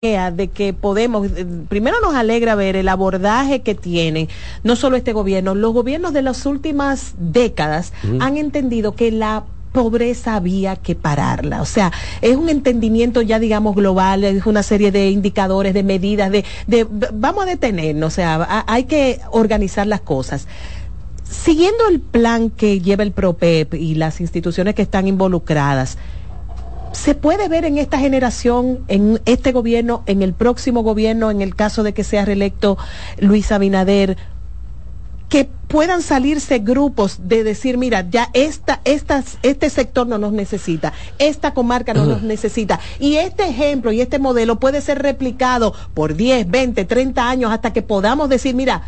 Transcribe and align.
de 0.00 0.46
que 0.46 0.72
podemos, 0.74 1.26
eh, 1.26 1.44
primero 1.68 2.00
nos 2.00 2.14
alegra 2.14 2.54
ver 2.54 2.76
el 2.76 2.88
abordaje 2.88 3.62
que 3.62 3.74
tiene 3.74 4.28
no 4.62 4.76
solo 4.76 4.96
este 4.96 5.12
gobierno, 5.12 5.56
los 5.56 5.72
gobiernos 5.72 6.12
de 6.12 6.22
las 6.22 6.46
últimas 6.46 7.16
décadas 7.18 7.92
han 8.20 8.36
entendido 8.36 8.94
que 8.94 9.10
la 9.10 9.42
pobreza 9.72 10.36
había 10.36 10.76
que 10.76 10.94
pararla. 10.94 11.60
O 11.62 11.64
sea, 11.64 11.90
es 12.22 12.36
un 12.36 12.48
entendimiento 12.48 13.22
ya, 13.22 13.40
digamos, 13.40 13.74
global, 13.74 14.22
es 14.22 14.46
una 14.46 14.62
serie 14.62 14.92
de 14.92 15.10
indicadores, 15.10 15.74
de 15.74 15.82
medidas, 15.82 16.30
de, 16.30 16.44
de 16.68 16.86
vamos 17.12 17.42
a 17.42 17.46
detenernos, 17.46 18.12
o 18.12 18.14
sea, 18.14 18.64
hay 18.68 18.84
que 18.84 19.18
organizar 19.32 19.88
las 19.88 20.02
cosas. 20.02 20.46
Siguiendo 21.24 21.88
el 21.88 21.98
plan 21.98 22.50
que 22.50 22.80
lleva 22.80 23.02
el 23.02 23.10
PROPEP 23.10 23.74
y 23.74 23.96
las 23.96 24.20
instituciones 24.20 24.76
que 24.76 24.82
están 24.82 25.08
involucradas, 25.08 25.98
¿Se 26.92 27.14
puede 27.14 27.48
ver 27.48 27.64
en 27.64 27.78
esta 27.78 27.98
generación, 27.98 28.84
en 28.88 29.20
este 29.24 29.52
gobierno, 29.52 30.02
en 30.06 30.22
el 30.22 30.32
próximo 30.32 30.82
gobierno, 30.82 31.30
en 31.30 31.42
el 31.42 31.54
caso 31.54 31.82
de 31.82 31.92
que 31.92 32.04
sea 32.04 32.24
reelecto 32.24 32.78
Luis 33.18 33.52
Abinader, 33.52 34.16
que 35.28 35.44
puedan 35.44 36.00
salirse 36.00 36.58
grupos 36.60 37.28
de 37.28 37.44
decir, 37.44 37.76
mira, 37.76 38.08
ya 38.08 38.30
esta, 38.32 38.80
este 38.84 39.70
sector 39.70 40.06
no 40.06 40.16
nos 40.16 40.32
necesita, 40.32 40.94
esta 41.18 41.52
comarca 41.52 41.92
no 41.92 42.06
nos 42.06 42.22
necesita. 42.22 42.80
Y 42.98 43.16
este 43.16 43.46
ejemplo 43.46 43.92
y 43.92 44.00
este 44.00 44.18
modelo 44.18 44.58
puede 44.58 44.80
ser 44.80 45.02
replicado 45.02 45.74
por 45.92 46.14
10, 46.14 46.50
20, 46.50 46.84
30 46.84 47.28
años 47.28 47.52
hasta 47.52 47.72
que 47.72 47.82
podamos 47.82 48.30
decir, 48.30 48.54
mira, 48.54 48.82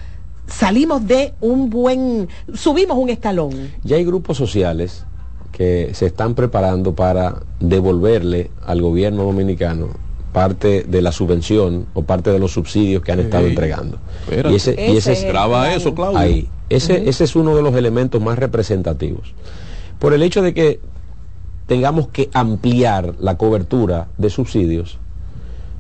salimos 0.47 1.07
de 1.07 1.35
un 1.41 1.69
buen, 1.69 2.29
subimos 2.55 2.97
un 2.97 3.11
escalón. 3.11 3.73
Ya 3.85 3.97
hay 3.97 4.05
grupos 4.05 4.39
sociales 4.39 5.05
que 5.61 5.91
se 5.93 6.07
están 6.07 6.35
preparando 6.35 6.95
para 6.95 7.43
devolverle 7.59 8.51
al 8.65 8.81
gobierno 8.81 9.25
dominicano 9.25 9.89
parte 10.33 10.85
de 10.85 11.03
la 11.03 11.13
subvención 11.13 11.85
o 11.93 12.03
parte 12.03 12.31
de 12.31 12.39
los 12.39 12.53
subsidios 12.53 13.03
que 13.03 13.13
han 13.13 13.21
estado 13.21 13.47
entregando. 13.47 13.99
y 14.51 14.55
ese, 14.55 14.75
y 14.91 14.97
ese 14.97 15.13
es, 15.13 15.23
graba 15.23 15.75
eso, 15.75 15.95
Claudio. 15.95 16.19
Ahí. 16.19 16.49
Ese, 16.71 17.11
ese 17.11 17.25
es 17.25 17.37
uno 17.37 17.55
de 17.55 17.61
los 17.61 17.75
elementos 17.75 18.23
más 18.23 18.39
representativos. 18.39 19.35
Por 19.99 20.15
el 20.15 20.23
hecho 20.23 20.41
de 20.41 20.55
que 20.55 20.81
tengamos 21.67 22.09
que 22.09 22.31
ampliar 22.33 23.17
la 23.21 23.37
cobertura 23.37 24.09
de 24.17 24.31
subsidios, 24.31 24.97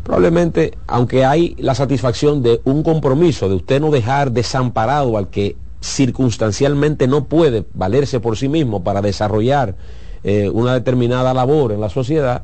probablemente, 0.04 0.74
aunque 0.88 1.24
hay 1.24 1.56
la 1.58 1.74
satisfacción 1.74 2.42
de 2.42 2.60
un 2.64 2.82
compromiso, 2.82 3.48
de 3.48 3.54
usted 3.54 3.80
no 3.80 3.90
dejar 3.90 4.32
desamparado 4.32 5.16
al 5.16 5.30
que 5.30 5.56
circunstancialmente 5.80 7.06
no 7.06 7.24
puede 7.24 7.64
valerse 7.74 8.20
por 8.20 8.36
sí 8.36 8.48
mismo 8.48 8.82
para 8.84 9.00
desarrollar 9.02 9.76
eh, 10.22 10.50
una 10.50 10.74
determinada 10.74 11.32
labor 11.32 11.72
en 11.72 11.80
la 11.80 11.88
sociedad, 11.88 12.42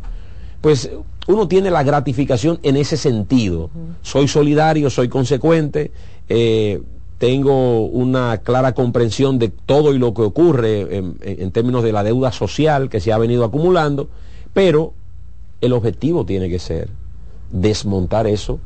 pues 0.61 0.91
uno 1.27 1.49
tiene 1.49 1.71
la 1.71 1.83
gratificación 1.83 2.59
en 2.63 2.77
ese 2.77 2.97
sentido. 2.97 3.71
Soy 4.03 4.29
solidario, 4.29 4.89
soy 4.89 5.09
consecuente, 5.09 5.91
eh, 6.29 6.81
tengo 7.19 7.87
una 7.87 8.39
clara 8.39 8.73
comprensión 8.73 9.39
de 9.39 9.49
todo 9.49 9.95
y 9.95 9.99
lo 9.99 10.15
que 10.15 10.23
ocurre 10.23 10.97
en 11.23 11.51
términos 11.51 11.83
de 11.83 11.93
la 11.93 12.03
deuda 12.03 12.31
social 12.31 12.91
que 12.91 13.01
se 13.01 13.13
ha 13.13 13.19
venido 13.19 13.45
acumulando, 13.45 14.09
pero 14.53 14.93
el 15.61 15.73
objetivo 15.73 16.27
tiene 16.27 16.49
que 16.49 16.59
ser 16.59 16.91
desmontar 17.51 18.27
eso 18.27 18.61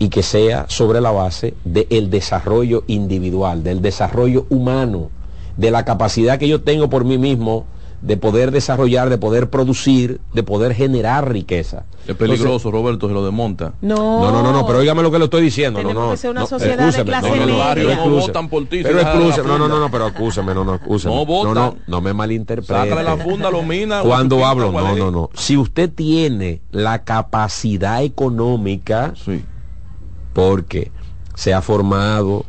y 0.00 0.08
que 0.08 0.22
sea 0.22 0.64
sobre 0.68 1.02
la 1.02 1.10
base 1.10 1.54
del 1.62 2.08
desarrollo 2.08 2.84
individual, 2.86 3.62
del 3.62 3.82
desarrollo 3.82 4.46
humano, 4.48 5.10
de 5.58 5.70
la 5.70 5.84
capacidad 5.84 6.38
que 6.38 6.48
yo 6.48 6.62
tengo 6.62 6.88
por 6.88 7.04
mí 7.04 7.18
mismo 7.18 7.66
de 8.00 8.16
poder 8.16 8.50
desarrollar, 8.50 9.10
de 9.10 9.18
poder 9.18 9.50
producir, 9.50 10.22
de 10.32 10.42
poder 10.42 10.72
generar 10.72 11.30
riqueza. 11.30 11.84
Es 12.06 12.16
peligroso, 12.16 12.70
Roberto, 12.70 13.08
se 13.08 13.12
lo 13.12 13.22
desmonta. 13.22 13.74
No, 13.82 14.32
no, 14.32 14.42
no, 14.42 14.52
no, 14.52 14.66
pero 14.66 14.78
óigame 14.78 15.02
lo 15.02 15.10
que 15.10 15.18
le 15.18 15.24
estoy 15.24 15.42
diciendo. 15.42 15.82
no, 15.82 15.92
no, 15.92 16.10
que 16.12 16.16
ser 16.16 16.30
una 16.30 16.46
sociedad 16.46 16.90
de 16.90 17.04
clase 17.04 17.28
no, 17.28 17.36
media. 17.36 17.96
No, 17.96 18.08
votan 18.08 18.48
por 18.48 18.64
ti. 18.64 18.80
Pero 18.82 19.00
excúseme, 19.00 19.48
no, 19.48 19.58
no, 19.58 19.68
no, 19.68 19.78
no, 19.80 19.90
pero 19.90 20.06
excúseme, 20.06 20.54
no, 20.54 20.64
no, 20.64 20.76
excúseme. 20.76 21.14
No 21.14 21.26
votan. 21.26 21.54
No, 21.54 21.60
no, 21.60 21.76
no 21.86 22.00
me 22.00 22.14
malinterprete. 22.14 22.72
Sácale 22.72 23.02
la 23.02 23.18
funda, 23.18 23.50
lo 23.50 23.62
mina. 23.62 24.00
Cuando 24.00 24.46
hablo, 24.46 24.72
no, 24.72 24.96
no, 24.96 25.10
no. 25.10 25.30
Si 25.34 25.58
usted 25.58 25.92
tiene 25.92 26.62
la 26.70 27.04
capacidad 27.04 28.02
económica, 28.02 29.12
sí 29.22 29.44
porque 30.32 30.90
se 31.34 31.54
ha 31.54 31.62
formado, 31.62 32.44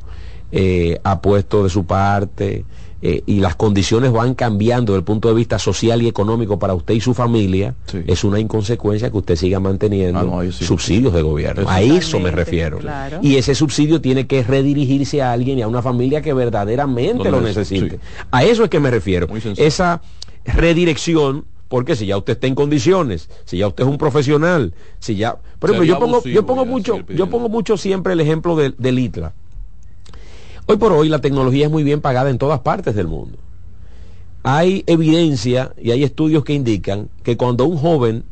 eh, 0.52 1.00
ha 1.04 1.22
puesto 1.22 1.64
de 1.64 1.70
su 1.70 1.86
parte 1.86 2.66
eh, 3.04 3.24
y 3.26 3.40
las 3.40 3.56
condiciones 3.56 4.12
van 4.12 4.36
cambiando 4.36 4.94
desde 4.94 5.00
el 5.00 5.04
punto 5.06 5.28
de 5.30 5.34
vista 5.34 5.58
social 5.58 6.04
y 6.04 6.08
económico 6.08 6.60
para 6.60 6.76
usted 6.76 6.94
y 6.94 7.02
su 7.02 7.16
familia, 7.16 7.74
es 8.06 8.24
una 8.24 8.40
inconsecuencia 8.40 9.10
que 9.10 9.18
usted 9.18 9.36
siga 9.36 9.60
manteniendo 9.60 10.40
ah, 10.40 10.52
subsidios 10.52 11.12
de 11.14 11.24
gobierno. 11.24 11.68
A 11.68 11.82
eso 11.82 12.20
me 12.20 12.30
refiero. 12.30 12.80
Y 13.24 13.38
ese 13.38 13.56
subsidio 13.56 14.02
tiene 14.02 14.28
que 14.28 14.44
redirigirse 14.44 15.22
a 15.24 15.32
alguien 15.32 15.58
y 15.58 15.62
a 15.64 15.68
una 15.68 15.82
familia 15.82 16.22
que 16.22 16.34
verdaderamente 16.34 17.32
lo 17.32 17.42
necesite. 17.42 18.00
A 18.30 18.44
eso 18.44 18.66
es 18.66 18.70
que 18.70 18.80
me 18.80 18.92
refiero. 18.92 19.28
Esa 19.58 20.02
redirección 20.46 21.46
porque 21.72 21.96
si 21.96 22.06
ya 22.06 22.18
usted 22.18 22.34
está 22.34 22.48
en 22.48 22.56
condiciones, 22.56 23.30
si 23.46 23.60
ya 23.60 23.68
usted 23.70 23.86
es 23.86 23.90
un 23.90 23.98
profesional, 23.98 24.74
si 25.00 25.16
ya... 25.16 25.38
Por 25.58 25.70
ejemplo, 25.70 25.86
yo 25.86 26.00
pongo, 26.00 26.22
yo 26.22 26.46
pongo 26.46 26.66
mucho, 26.66 27.00
yo 27.08 27.30
pongo 27.30 27.48
mucho 27.48 27.78
siempre 27.78 28.12
el 28.12 28.20
ejemplo 28.20 28.58
del, 28.58 28.76
del 28.78 29.00
ITLA. 29.00 29.34
Hoy 30.66 30.76
por 30.76 30.92
hoy 30.92 31.08
la 31.08 31.20
tecnología 31.20 31.68
es 31.68 31.72
muy 31.72 31.86
bien 31.86 32.02
pagada 32.02 32.30
en 32.30 32.38
todas 32.38 32.60
partes 32.60 32.94
del 32.94 33.08
mundo. 33.08 33.38
Hay 34.44 34.84
evidencia 34.86 35.74
y 35.82 35.92
hay 35.92 36.04
estudios 36.04 36.44
que 36.44 36.52
indican 36.52 37.08
que 37.24 37.38
cuando 37.38 37.64
un 37.64 37.78
joven 37.78 38.26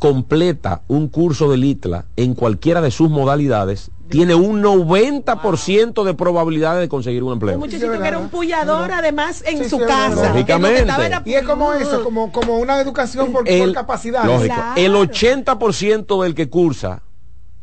completa 0.00 0.80
un 0.88 1.08
curso 1.08 1.50
del 1.50 1.62
ITLA 1.62 2.06
en 2.16 2.34
cualquiera 2.34 2.80
de 2.80 2.90
sus 2.90 3.10
modalidades, 3.10 3.90
tiene 4.08 4.34
un 4.34 4.62
90% 4.62 6.04
de 6.04 6.14
probabilidades 6.14 6.80
de 6.80 6.88
conseguir 6.88 7.22
un 7.22 7.34
empleo. 7.34 7.54
Un 7.54 7.60
muchachito 7.60 7.92
que 7.92 8.08
era 8.08 8.18
un 8.18 8.30
pullador 8.30 8.90
además 8.90 9.44
en 9.46 9.68
su 9.68 9.78
casa. 9.78 10.30
Lógicamente. 10.30 10.90
Y 11.26 11.34
es 11.34 11.46
como 11.46 11.74
eso, 11.74 12.02
como, 12.02 12.32
como 12.32 12.58
una 12.58 12.80
educación 12.80 13.30
por, 13.30 13.44
capacidad. 13.72 14.24
Lógico. 14.24 14.54
El 14.74 14.94
80% 14.94 16.22
del 16.24 16.34
que 16.34 16.48
cursa 16.48 17.02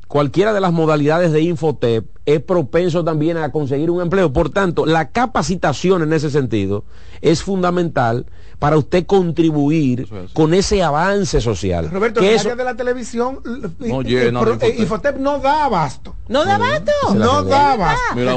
cualquiera 0.08 0.54
de 0.54 0.62
las 0.62 0.72
modalidades 0.72 1.32
de 1.32 1.42
Infotep 1.42 2.06
es 2.26 2.42
propenso 2.42 3.04
también 3.04 3.38
a 3.38 3.52
conseguir 3.52 3.90
un 3.90 4.02
empleo. 4.02 4.32
Por 4.32 4.52
tanto, 4.52 4.86
la 4.86 5.10
capacitación 5.10 6.04
en 6.04 6.14
ese 6.14 6.30
sentido 6.30 6.86
es 7.22 7.42
fundamental 7.42 8.28
para 8.60 8.78
usted 8.78 9.06
contribuir 9.06 10.08
con 10.34 10.54
ese 10.54 10.82
avance 10.82 11.42
social. 11.42 11.90
Roberto, 11.92 12.22
que 12.22 12.38
de 12.38 12.64
la 12.64 12.76
televisión, 12.76 13.40
no, 13.80 14.02
Infotep. 14.02 15.18
no 15.18 15.38
da 15.40 15.66
abasto. 15.66 16.16
¿No 16.28 16.44
da 16.44 16.56
abasto? 16.56 16.92
No 17.14 17.44
da 17.44 17.74
abasto. 17.74 18.16
Mira, 18.16 18.36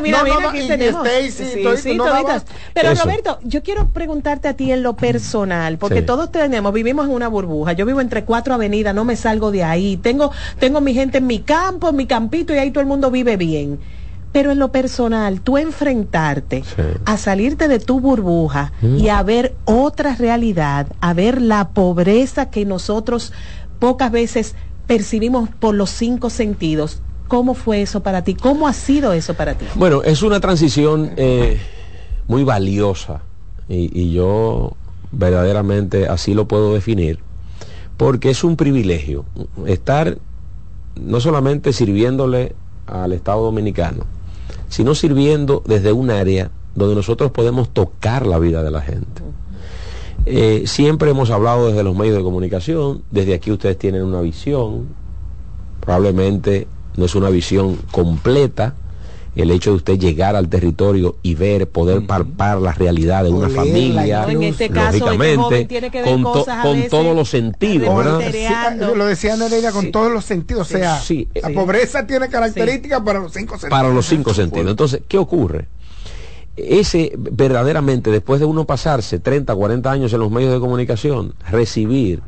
mira, 0.00 0.22
mira, 0.22 0.48
aquí 0.50 0.68
tenemos. 0.68 1.06
Pero 2.74 2.94
Roberto, 2.94 3.38
yo 3.42 3.62
quiero 3.62 3.88
preguntarte 3.88 4.48
a 4.48 4.54
ti 4.54 4.70
en 4.70 4.82
lo 4.82 4.94
personal, 4.94 5.78
porque 5.78 6.02
todos 6.02 6.30
tenemos, 6.30 6.72
vivimos 6.72 7.06
en 7.06 7.12
una 7.12 7.28
burbuja. 7.28 7.72
Yo 7.72 7.86
vivo 7.86 8.00
entre 8.00 8.24
cuatro 8.24 8.54
avenidas, 8.54 8.94
no 8.94 9.04
me 9.04 9.16
salgo 9.16 9.50
de 9.50 9.64
ahí. 9.64 9.96
Tengo, 9.96 10.30
tengo 10.60 10.80
mi 10.80 10.94
gente 10.94 11.18
en 11.18 11.26
mi 11.26 11.40
campo, 11.40 11.88
en 11.88 11.96
mi 11.96 12.06
campito, 12.06 12.54
y 12.54 12.58
ahí 12.58 12.70
todo 12.70 12.82
el 12.82 12.86
mundo 12.86 13.10
vive 13.10 13.36
bien. 13.36 13.80
Pero 14.34 14.50
en 14.50 14.58
lo 14.58 14.72
personal, 14.72 15.40
tú 15.42 15.58
enfrentarte 15.58 16.64
a 17.04 17.16
salirte 17.16 17.68
de 17.68 17.78
tu 17.78 18.00
burbuja 18.00 18.72
mm. 18.82 18.96
y 18.96 19.08
a 19.08 19.22
ver 19.22 19.54
otra 19.64 20.16
realidad, 20.16 20.88
a 21.00 21.14
ver 21.14 21.40
la 21.40 21.68
pobreza 21.68 22.50
que 22.50 22.64
nosotros 22.64 23.32
pocas 23.78 24.10
veces 24.10 24.56
percibimos 24.88 25.48
por 25.48 25.76
los 25.76 25.90
cinco 25.90 26.30
sentidos. 26.30 27.00
¿Cómo 27.28 27.54
fue 27.54 27.82
eso 27.82 28.02
para 28.02 28.24
ti? 28.24 28.34
¿Cómo 28.34 28.66
ha 28.66 28.72
sido 28.72 29.12
eso 29.12 29.34
para 29.34 29.54
ti? 29.54 29.66
Bueno, 29.76 30.02
es 30.02 30.22
una 30.22 30.40
transición 30.40 31.12
eh, 31.16 31.60
muy 32.26 32.42
valiosa 32.42 33.22
y, 33.68 33.88
y 33.96 34.12
yo 34.12 34.72
verdaderamente 35.12 36.08
así 36.08 36.34
lo 36.34 36.48
puedo 36.48 36.74
definir, 36.74 37.20
porque 37.96 38.30
es 38.30 38.42
un 38.42 38.56
privilegio 38.56 39.26
estar 39.64 40.18
no 41.00 41.20
solamente 41.20 41.72
sirviéndole 41.72 42.56
al 42.86 43.12
Estado 43.12 43.42
Dominicano, 43.44 44.04
sino 44.74 44.96
sirviendo 44.96 45.62
desde 45.64 45.92
un 45.92 46.10
área 46.10 46.50
donde 46.74 46.96
nosotros 46.96 47.30
podemos 47.30 47.68
tocar 47.68 48.26
la 48.26 48.40
vida 48.40 48.64
de 48.64 48.72
la 48.72 48.80
gente. 48.80 49.22
Eh, 50.26 50.64
siempre 50.66 51.10
hemos 51.10 51.30
hablado 51.30 51.68
desde 51.68 51.84
los 51.84 51.94
medios 51.94 52.16
de 52.16 52.24
comunicación, 52.24 53.04
desde 53.12 53.34
aquí 53.34 53.52
ustedes 53.52 53.78
tienen 53.78 54.02
una 54.02 54.20
visión, 54.20 54.88
probablemente 55.78 56.66
no 56.96 57.04
es 57.04 57.14
una 57.14 57.30
visión 57.30 57.78
completa, 57.92 58.74
el 59.34 59.50
hecho 59.50 59.70
de 59.70 59.76
usted 59.76 59.98
llegar 59.98 60.36
al 60.36 60.48
territorio 60.48 61.16
y 61.22 61.34
ver, 61.34 61.68
poder 61.68 62.06
palpar 62.06 62.60
la 62.60 62.72
realidad 62.72 63.24
de 63.24 63.30
una 63.30 63.48
familia, 63.48 64.26
en 64.28 64.42
este 64.42 64.70
caso, 64.70 64.98
lógicamente, 64.98 65.64
tiene 65.64 65.90
que 65.90 66.02
ver 66.02 66.22
con, 66.22 66.44
con 66.44 66.88
todos 66.88 67.16
los 67.16 67.28
sentidos, 67.28 67.96
¿verdad? 67.96 68.94
lo 68.94 69.06
decía 69.06 69.36
Nereida, 69.36 69.72
con 69.72 69.90
todos 69.90 70.12
los 70.12 70.24
sentidos, 70.24 70.72
o 70.72 70.78
sea, 70.78 71.00
la 71.34 71.50
pobreza 71.50 72.06
tiene 72.06 72.28
características 72.28 73.00
para 73.00 73.20
los 73.20 73.32
cinco 73.32 73.54
sentidos. 73.54 73.70
Para 73.70 73.88
los 73.88 74.06
cinco 74.06 74.34
sentidos. 74.34 74.70
Entonces, 74.70 75.02
¿qué 75.08 75.18
ocurre? 75.18 75.66
Ese 76.56 77.12
verdaderamente, 77.16 78.10
después 78.10 78.38
de 78.38 78.46
uno 78.46 78.64
pasarse 78.64 79.18
30, 79.18 79.52
40 79.52 79.90
años 79.90 80.12
en 80.12 80.20
los 80.20 80.30
medios 80.30 80.52
de 80.52 80.60
comunicación, 80.60 81.34
recibir 81.50 82.22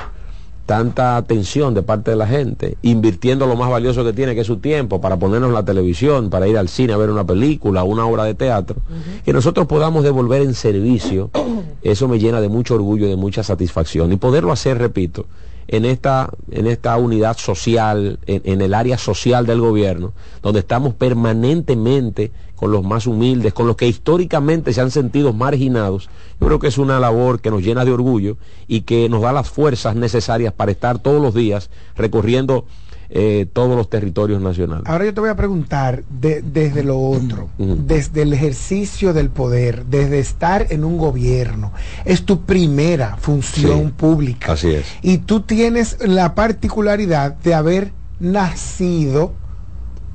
tanta 0.67 1.17
atención 1.17 1.75
de 1.75 1.83
parte 1.83 2.11
de 2.11 2.17
la 2.17 2.27
gente, 2.27 2.77
invirtiendo 2.83 3.47
lo 3.47 3.57
más 3.57 3.71
valioso 3.71 4.05
que 4.05 4.13
tiene, 4.13 4.35
que 4.35 4.41
es 4.41 4.47
su 4.47 4.57
tiempo, 4.57 5.01
para 5.01 5.17
ponernos 5.17 5.53
la 5.53 5.65
televisión, 5.65 6.29
para 6.29 6.49
ir 6.49 6.59
al 6.59 6.69
cine 6.69 6.93
a 6.93 6.97
ver 6.97 7.09
una 7.09 7.25
película, 7.25 7.85
una 7.85 8.05
obra 8.05 8.25
de 8.25 8.35
teatro, 8.35 8.77
que 9.25 9.33
nosotros 9.33 9.67
podamos 9.67 10.03
devolver 10.03 10.43
en 10.43 10.55
servicio, 10.55 11.31
eso 11.83 12.09
me 12.09 12.19
llena 12.19 12.41
de 12.41 12.49
mucho 12.49 12.75
orgullo 12.75 13.07
y 13.07 13.11
de 13.11 13.17
mucha 13.17 13.45
satisfacción. 13.45 14.13
Y 14.13 14.17
poderlo 14.17 14.51
hacer, 14.51 14.79
repito, 14.79 15.27
en 15.69 15.85
esta, 15.85 16.31
en 16.51 16.67
esta 16.67 16.97
unidad 16.97 17.37
social, 17.37 18.19
en, 18.27 18.61
el 18.61 18.75
área 18.75 18.99
social 18.99 19.47
del 19.47 19.61
gobierno, 19.61 20.13
donde 20.43 20.61
estamos 20.61 20.95
permanentemente 20.95 22.33
con 22.57 22.73
los 22.73 22.83
más 22.83 23.07
humildes, 23.07 23.53
con 23.53 23.67
los 23.67 23.77
que 23.77 23.87
históricamente 23.87 24.73
se 24.73 24.81
han 24.81 24.91
sentido 24.91 25.33
marginados, 25.33 26.09
yo 26.41 26.47
creo 26.47 26.59
que 26.59 26.69
es 26.69 26.79
una 26.79 26.99
labor 26.99 27.41
que 27.41 27.51
nos 27.51 27.63
llena 27.63 27.85
de 27.85 27.93
orgullo 27.93 28.39
y 28.67 28.81
que 28.81 29.09
nos 29.09 29.23
da 29.23 29.33
las 29.33 29.49
fuerzas 29.51 29.95
necesarias 29.95 30.53
para 30.53 30.73
estar 30.73 30.99
todos 30.99 31.23
los 31.23 31.35
días 31.35 31.71
recorriendo 31.95 32.65
eh, 33.09 33.47
todos 33.53 33.77
los 33.77 33.89
territorios 33.89 34.43
nacionales. 34.43 34.85
Ahora 34.87 35.05
yo 35.05 35.15
te 35.15 35.21
voy 35.21 35.31
a 35.31 35.37
preguntar 35.37 36.03
desde 36.09 36.83
lo 36.83 36.99
otro, 36.99 37.49
desde 37.57 38.23
el 38.23 38.33
ejercicio 38.33 39.13
del 39.13 39.31
poder, 39.31 39.87
desde 39.87 40.19
estar 40.19 40.67
en 40.71 40.83
un 40.83 40.99
gobierno. 40.99 41.73
Es 42.05 42.25
tu 42.25 42.41
primera 42.41 43.17
función 43.19 43.93
pública. 43.93 44.53
Así 44.53 44.71
es. 44.71 44.87
Y 45.03 45.19
tú 45.19 45.41
tienes 45.41 45.99
la 46.05 46.35
particularidad 46.35 47.37
de 47.37 47.55
haber 47.55 47.93
nacido 48.19 49.35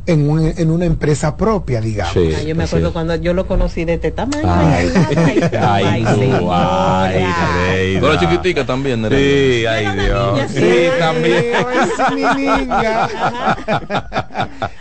en, 0.06 0.54
en 0.58 0.72
una 0.72 0.86
empresa 0.86 1.38
propia, 1.38 1.82
digamos. 1.82 2.14
Sí, 2.14 2.34
yo 2.46 2.56
me 2.56 2.64
acuerdo 2.64 2.94
cuando 2.94 3.16
yo 3.16 3.34
lo 3.34 3.48
conocí 3.48 3.86
de 3.86 3.96
este 3.96 4.12
tamaño. 4.12 4.44
Ay, 4.46 4.92
ay, 5.16 5.50
ay, 5.60 6.06
ay, 6.50 7.98
Pero 8.00 8.20
chiquitica 8.20 8.66
también, 8.66 9.08
Sí, 9.10 9.66
ay, 9.66 10.00
Dios. 10.00 10.52
Sí, 10.52 10.88
también. 11.00 11.54
Es 11.56 12.16
mi 12.16 12.42
niña. 12.42 13.08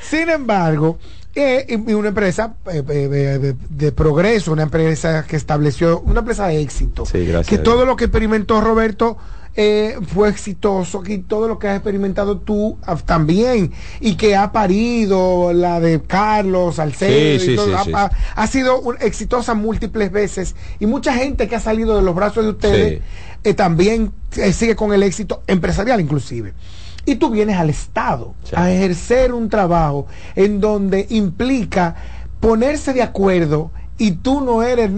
Sin 0.01 0.29
embargo, 0.31 0.99
eh, 1.35 1.79
una 1.87 2.09
empresa 2.09 2.55
eh, 2.73 2.83
eh, 2.89 3.55
de, 3.69 3.93
progreso, 3.93 4.53
una 4.53 4.65
empresa 4.65 5.25
que 5.27 5.37
estableció, 5.37 6.01
una 6.01 6.21
empresa 6.21 6.49
de 6.49 6.61
éxito. 6.61 7.07
Sí, 7.07 7.25
gracias. 7.27 7.47
Que 7.47 7.63
todo 7.63 7.85
lo 7.85 7.97
que 7.97 8.05
experimentó 8.05 8.61
Roberto 8.61 9.17
eh, 9.57 9.97
fue 10.07 10.29
exitoso 10.29 11.03
y 11.07 11.19
todo 11.19 11.49
lo 11.49 11.59
que 11.59 11.67
has 11.67 11.75
experimentado 11.75 12.39
tú 12.39 12.79
ah, 12.87 12.97
también 12.97 13.73
y 14.01 14.15
que 14.15 14.37
ha 14.37 14.53
parido 14.53 15.53
la 15.53 15.81
de 15.81 16.01
Carlos 16.03 16.77
Salcedo 16.77 17.77
ha, 18.37 18.47
sido 18.47 18.95
exitosa 19.01 19.55
múltiples 19.55 20.13
veces 20.13 20.55
y 20.79 20.87
mucha 20.87 21.13
gente 21.15 21.49
que 21.49 21.57
ha 21.57 21.61
salido 21.61 21.97
de 21.97 22.03
los 22.03 22.15
brazos 22.15 22.45
de 22.45 22.51
ustedes 22.51 23.03
eh, 23.43 23.55
también 23.55 24.13
eh, 24.37 24.53
sigue 24.53 24.77
con 24.77 24.93
el 24.93 25.03
éxito 25.03 25.43
empresarial 25.49 26.01
inclusive. 26.01 26.55
Y 27.05 27.17
tú 27.17 27.31
vienes 27.31 27.57
al 27.57 27.71
Estado 27.71 28.35
a 28.55 28.71
ejercer 28.71 29.33
un 29.33 29.49
trabajo 29.49 30.07
en 30.37 30.61
donde 30.61 31.07
implica 31.11 31.97
ponerse 32.39 32.93
de 32.93 33.03
acuerdo 33.03 33.73
y 33.99 34.13
tú 34.13 34.43
no 34.43 34.63
eres 34.63 34.91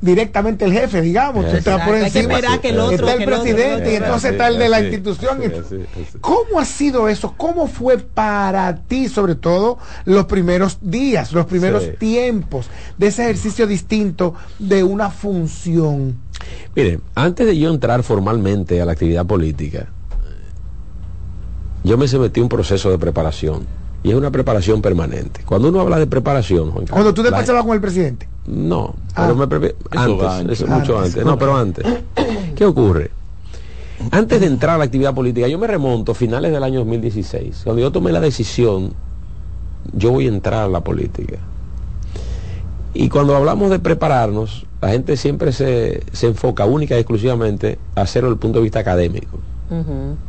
directamente 0.00 0.64
el 0.64 0.72
jefe, 0.72 1.00
digamos. 1.00 1.46
está 1.46 1.84
por 1.84 1.96
encima. 1.96 2.40
Que 2.60 2.70
el 2.70 2.78
otro, 2.78 3.08
está 3.08 3.14
el 3.14 3.24
presidente 3.24 3.92
y 3.92 3.96
entonces 3.96 4.32
está 4.32 4.48
el 4.48 4.58
de 4.58 4.68
la 4.68 4.80
institución. 4.80 5.38
¿Cómo 6.20 6.60
ha 6.60 6.64
sido 6.64 7.08
eso? 7.08 7.34
¿Cómo 7.36 7.66
fue 7.66 7.98
para 7.98 8.76
ti, 8.76 9.08
sobre 9.08 9.34
todo, 9.34 9.78
los 10.04 10.26
primeros 10.26 10.78
días, 10.80 11.32
los 11.32 11.46
primeros 11.46 11.98
tiempos 11.98 12.68
de 12.98 13.06
ese 13.06 13.24
ejercicio 13.24 13.66
distinto 13.66 14.34
de 14.58 14.82
una 14.84 15.10
función? 15.10 16.18
Mire, 16.74 17.00
antes 17.14 17.46
de 17.46 17.58
yo 17.58 17.70
entrar 17.70 18.02
formalmente 18.02 18.80
a 18.80 18.84
la 18.84 18.92
actividad 18.92 19.24
política, 19.24 19.88
yo 21.82 21.96
me 21.96 22.08
sometí 22.08 22.40
a 22.40 22.42
un 22.42 22.48
proceso 22.48 22.90
de 22.90 22.98
preparación 22.98 23.66
y 24.02 24.10
es 24.10 24.16
una 24.16 24.30
preparación 24.30 24.82
permanente. 24.82 25.40
Cuando 25.46 25.68
uno 25.68 25.80
habla 25.80 25.98
de 25.98 26.06
preparación, 26.06 26.70
Juan 26.70 26.86
Cuando 26.86 27.14
tú 27.14 27.22
despachabas 27.22 27.64
con 27.64 27.74
el 27.74 27.80
presidente. 27.80 28.28
No, 28.46 28.94
pero 29.14 29.32
ah. 29.32 29.34
me 29.34 29.74
antes, 29.90 30.66
mucho 30.66 30.98
antes. 30.98 31.24
No, 31.24 31.38
pero 31.38 31.56
antes. 31.56 31.84
¿Qué 32.54 32.64
ocurre? 32.64 33.10
Antes 34.10 34.40
de 34.40 34.46
entrar 34.46 34.76
a 34.76 34.78
la 34.78 34.84
actividad 34.84 35.14
política, 35.14 35.48
yo 35.48 35.58
me 35.58 35.66
remonto 35.66 36.12
a 36.12 36.14
finales 36.14 36.52
del 36.52 36.62
año 36.62 36.80
2016, 36.80 37.62
cuando 37.64 37.82
yo 37.82 37.90
tomé 37.90 38.12
la 38.12 38.20
decisión, 38.20 38.92
yo 39.92 40.12
voy 40.12 40.26
a 40.26 40.28
entrar 40.28 40.64
a 40.64 40.68
la 40.68 40.80
política. 40.80 41.38
Y 42.94 43.08
cuando 43.08 43.36
hablamos 43.36 43.70
de 43.70 43.78
prepararnos, 43.78 44.66
la 44.80 44.90
gente 44.90 45.16
siempre 45.16 45.52
se, 45.52 46.02
enfoca 46.22 46.64
única 46.64 46.94
y 46.96 46.98
exclusivamente 46.98 47.78
a 47.94 48.02
hacerlo 48.02 48.28
desde 48.28 48.34
el 48.36 48.40
punto 48.40 48.58
de 48.58 48.62
vista 48.62 48.78
académico. 48.80 49.38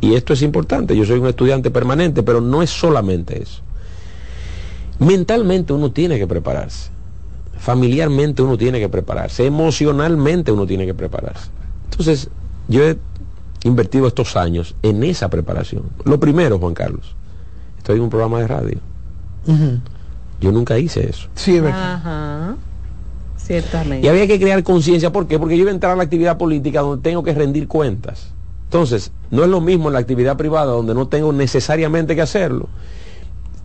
Y 0.00 0.14
esto 0.14 0.32
es 0.32 0.42
importante, 0.42 0.96
yo 0.96 1.04
soy 1.04 1.20
un 1.20 1.28
estudiante 1.28 1.70
permanente, 1.70 2.22
pero 2.24 2.40
no 2.40 2.60
es 2.60 2.70
solamente 2.70 3.40
eso. 3.40 3.62
Mentalmente 4.98 5.72
uno 5.72 5.92
tiene 5.92 6.18
que 6.18 6.26
prepararse, 6.26 6.90
familiarmente 7.58 8.42
uno 8.42 8.56
tiene 8.56 8.80
que 8.80 8.88
prepararse, 8.88 9.46
emocionalmente 9.46 10.52
uno 10.52 10.66
tiene 10.66 10.86
que 10.86 10.94
prepararse. 10.94 11.48
Entonces, 11.90 12.30
yo 12.68 12.84
he 12.84 12.98
invertido 13.64 14.06
estos 14.06 14.36
años 14.36 14.74
en 14.82 15.02
esa 15.02 15.28
preparación. 15.28 15.84
Lo 16.04 16.20
primero, 16.20 16.58
Juan 16.58 16.74
Carlos, 16.74 17.14
estoy 17.78 17.96
en 17.96 18.02
un 18.02 18.10
programa 18.10 18.40
de 18.40 18.46
radio. 18.46 18.78
Yo 20.40 20.52
nunca 20.52 20.78
hice 20.78 21.08
eso. 21.08 21.28
Sí, 21.34 21.58
verdad. 21.58 22.54
Ciertamente. 23.36 24.06
Y 24.06 24.10
había 24.10 24.26
que 24.26 24.38
crear 24.38 24.62
conciencia. 24.62 25.10
¿Por 25.10 25.26
qué? 25.26 25.38
Porque 25.38 25.56
yo 25.56 25.62
iba 25.62 25.70
a 25.70 25.74
entrar 25.74 25.92
a 25.94 25.96
la 25.96 26.02
actividad 26.02 26.36
política 26.36 26.80
donde 26.80 27.02
tengo 27.02 27.22
que 27.22 27.32
rendir 27.32 27.66
cuentas. 27.66 28.32
Entonces, 28.64 29.10
no 29.30 29.42
es 29.42 29.48
lo 29.48 29.62
mismo 29.62 29.88
en 29.88 29.94
la 29.94 30.00
actividad 30.00 30.36
privada 30.36 30.72
donde 30.72 30.94
no 30.94 31.08
tengo 31.08 31.32
necesariamente 31.32 32.14
que 32.14 32.20
hacerlo. 32.20 32.68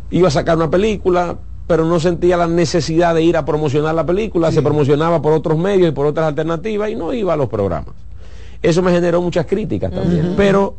Iba 0.10 0.30
a 0.30 0.32
sacar 0.32 0.56
una 0.56 0.70
película, 0.70 1.38
pero 1.68 1.86
no 1.86 2.00
sentía 2.00 2.38
la 2.38 2.48
necesidad 2.48 3.16
de 3.16 3.24
ir 3.24 3.38
a 3.38 3.46
promocionar 3.46 3.96
la 3.96 4.06
película, 4.06 4.52
se 4.52 4.62
promocionaba 4.62 5.22
por 5.22 5.34
otros 5.34 5.58
medios 5.58 5.90
y 5.90 5.92
por 5.92 6.06
otras 6.06 6.28
alternativas 6.28 6.90
y 6.90 6.96
no 6.96 7.14
iba 7.14 7.34
a 7.34 7.38
los 7.38 7.50
programas. 7.50 7.96
Eso 8.62 8.82
me 8.82 8.92
generó 8.92 9.22
muchas 9.22 9.46
críticas 9.46 9.92
también, 9.92 10.34
pero 10.38 10.76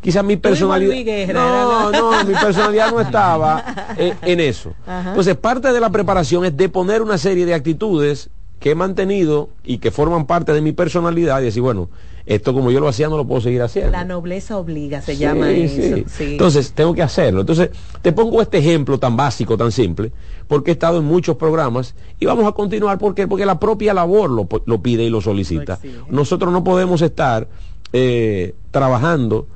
quizás 0.00 0.24
mi 0.24 0.36
personalidad 0.36 1.32
no, 1.32 1.90
no, 1.90 2.24
mi 2.24 2.34
personalidad 2.34 2.90
no 2.90 3.00
estaba 3.00 3.64
eh, 3.96 4.14
en 4.22 4.40
eso. 4.40 4.74
Entonces, 4.86 5.36
parte 5.36 5.72
de 5.72 5.80
la 5.80 5.90
preparación 5.90 6.44
es 6.44 6.56
de 6.56 6.68
poner 6.68 7.02
una 7.02 7.18
serie 7.18 7.46
de 7.46 7.54
actitudes 7.54 8.30
que 8.60 8.72
he 8.72 8.74
mantenido 8.74 9.50
y 9.64 9.78
que 9.78 9.90
forman 9.90 10.26
parte 10.26 10.52
de 10.52 10.60
mi 10.60 10.72
personalidad 10.72 11.40
y 11.40 11.44
decir, 11.44 11.62
bueno, 11.62 11.88
esto 12.28 12.52
como 12.52 12.70
yo 12.70 12.78
lo 12.78 12.88
hacía 12.88 13.08
no 13.08 13.16
lo 13.16 13.26
puedo 13.26 13.40
seguir 13.40 13.62
haciendo. 13.62 13.90
La 13.90 14.04
nobleza 14.04 14.58
obliga, 14.58 15.00
se 15.00 15.16
llama 15.16 15.50
eso. 15.50 16.04
Entonces, 16.20 16.72
tengo 16.72 16.92
que 16.94 17.02
hacerlo. 17.02 17.40
Entonces, 17.40 17.70
te 18.02 18.12
pongo 18.12 18.42
este 18.42 18.58
ejemplo 18.58 18.98
tan 18.98 19.16
básico, 19.16 19.56
tan 19.56 19.72
simple, 19.72 20.12
porque 20.46 20.70
he 20.70 20.74
estado 20.74 20.98
en 20.98 21.04
muchos 21.04 21.36
programas 21.36 21.94
y 22.20 22.26
vamos 22.26 22.46
a 22.46 22.52
continuar 22.52 22.98
porque 22.98 23.26
porque 23.26 23.46
la 23.46 23.58
propia 23.58 23.94
labor 23.94 24.30
lo, 24.30 24.46
lo 24.66 24.82
pide 24.82 25.04
y 25.04 25.10
lo 25.10 25.22
solicita. 25.22 25.78
Nosotros 26.10 26.52
no 26.52 26.62
podemos 26.62 27.00
estar 27.00 27.48
eh, 27.94 28.54
trabajando 28.72 29.46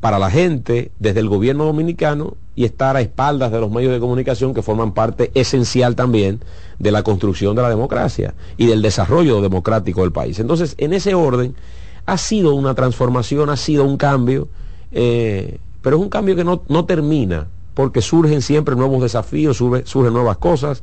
para 0.00 0.18
la 0.18 0.30
gente 0.30 0.90
desde 0.98 1.20
el 1.20 1.30
gobierno 1.30 1.64
dominicano 1.64 2.36
y 2.54 2.66
estar 2.66 2.96
a 2.96 3.00
espaldas 3.00 3.50
de 3.50 3.60
los 3.60 3.70
medios 3.70 3.94
de 3.94 4.00
comunicación 4.00 4.52
que 4.52 4.60
forman 4.60 4.92
parte 4.92 5.30
esencial 5.34 5.96
también 5.96 6.40
de 6.78 6.92
la 6.92 7.02
construcción 7.02 7.56
de 7.56 7.62
la 7.62 7.70
democracia 7.70 8.34
y 8.58 8.66
del 8.66 8.82
desarrollo 8.82 9.40
democrático 9.40 10.02
del 10.02 10.12
país. 10.12 10.38
Entonces, 10.38 10.74
en 10.76 10.92
ese 10.92 11.14
orden, 11.14 11.54
ha 12.06 12.18
sido 12.18 12.54
una 12.54 12.74
transformación, 12.74 13.50
ha 13.50 13.56
sido 13.56 13.84
un 13.84 13.96
cambio, 13.96 14.48
eh, 14.92 15.58
pero 15.82 15.96
es 15.96 16.02
un 16.02 16.08
cambio 16.08 16.36
que 16.36 16.44
no, 16.44 16.84
termina, 16.84 17.48
porque 17.74 18.02
surgen 18.02 18.42
siempre 18.42 18.76
nuevos 18.76 19.02
desafíos, 19.02 19.56
surgen 19.56 20.12
nuevas 20.12 20.38
cosas. 20.38 20.82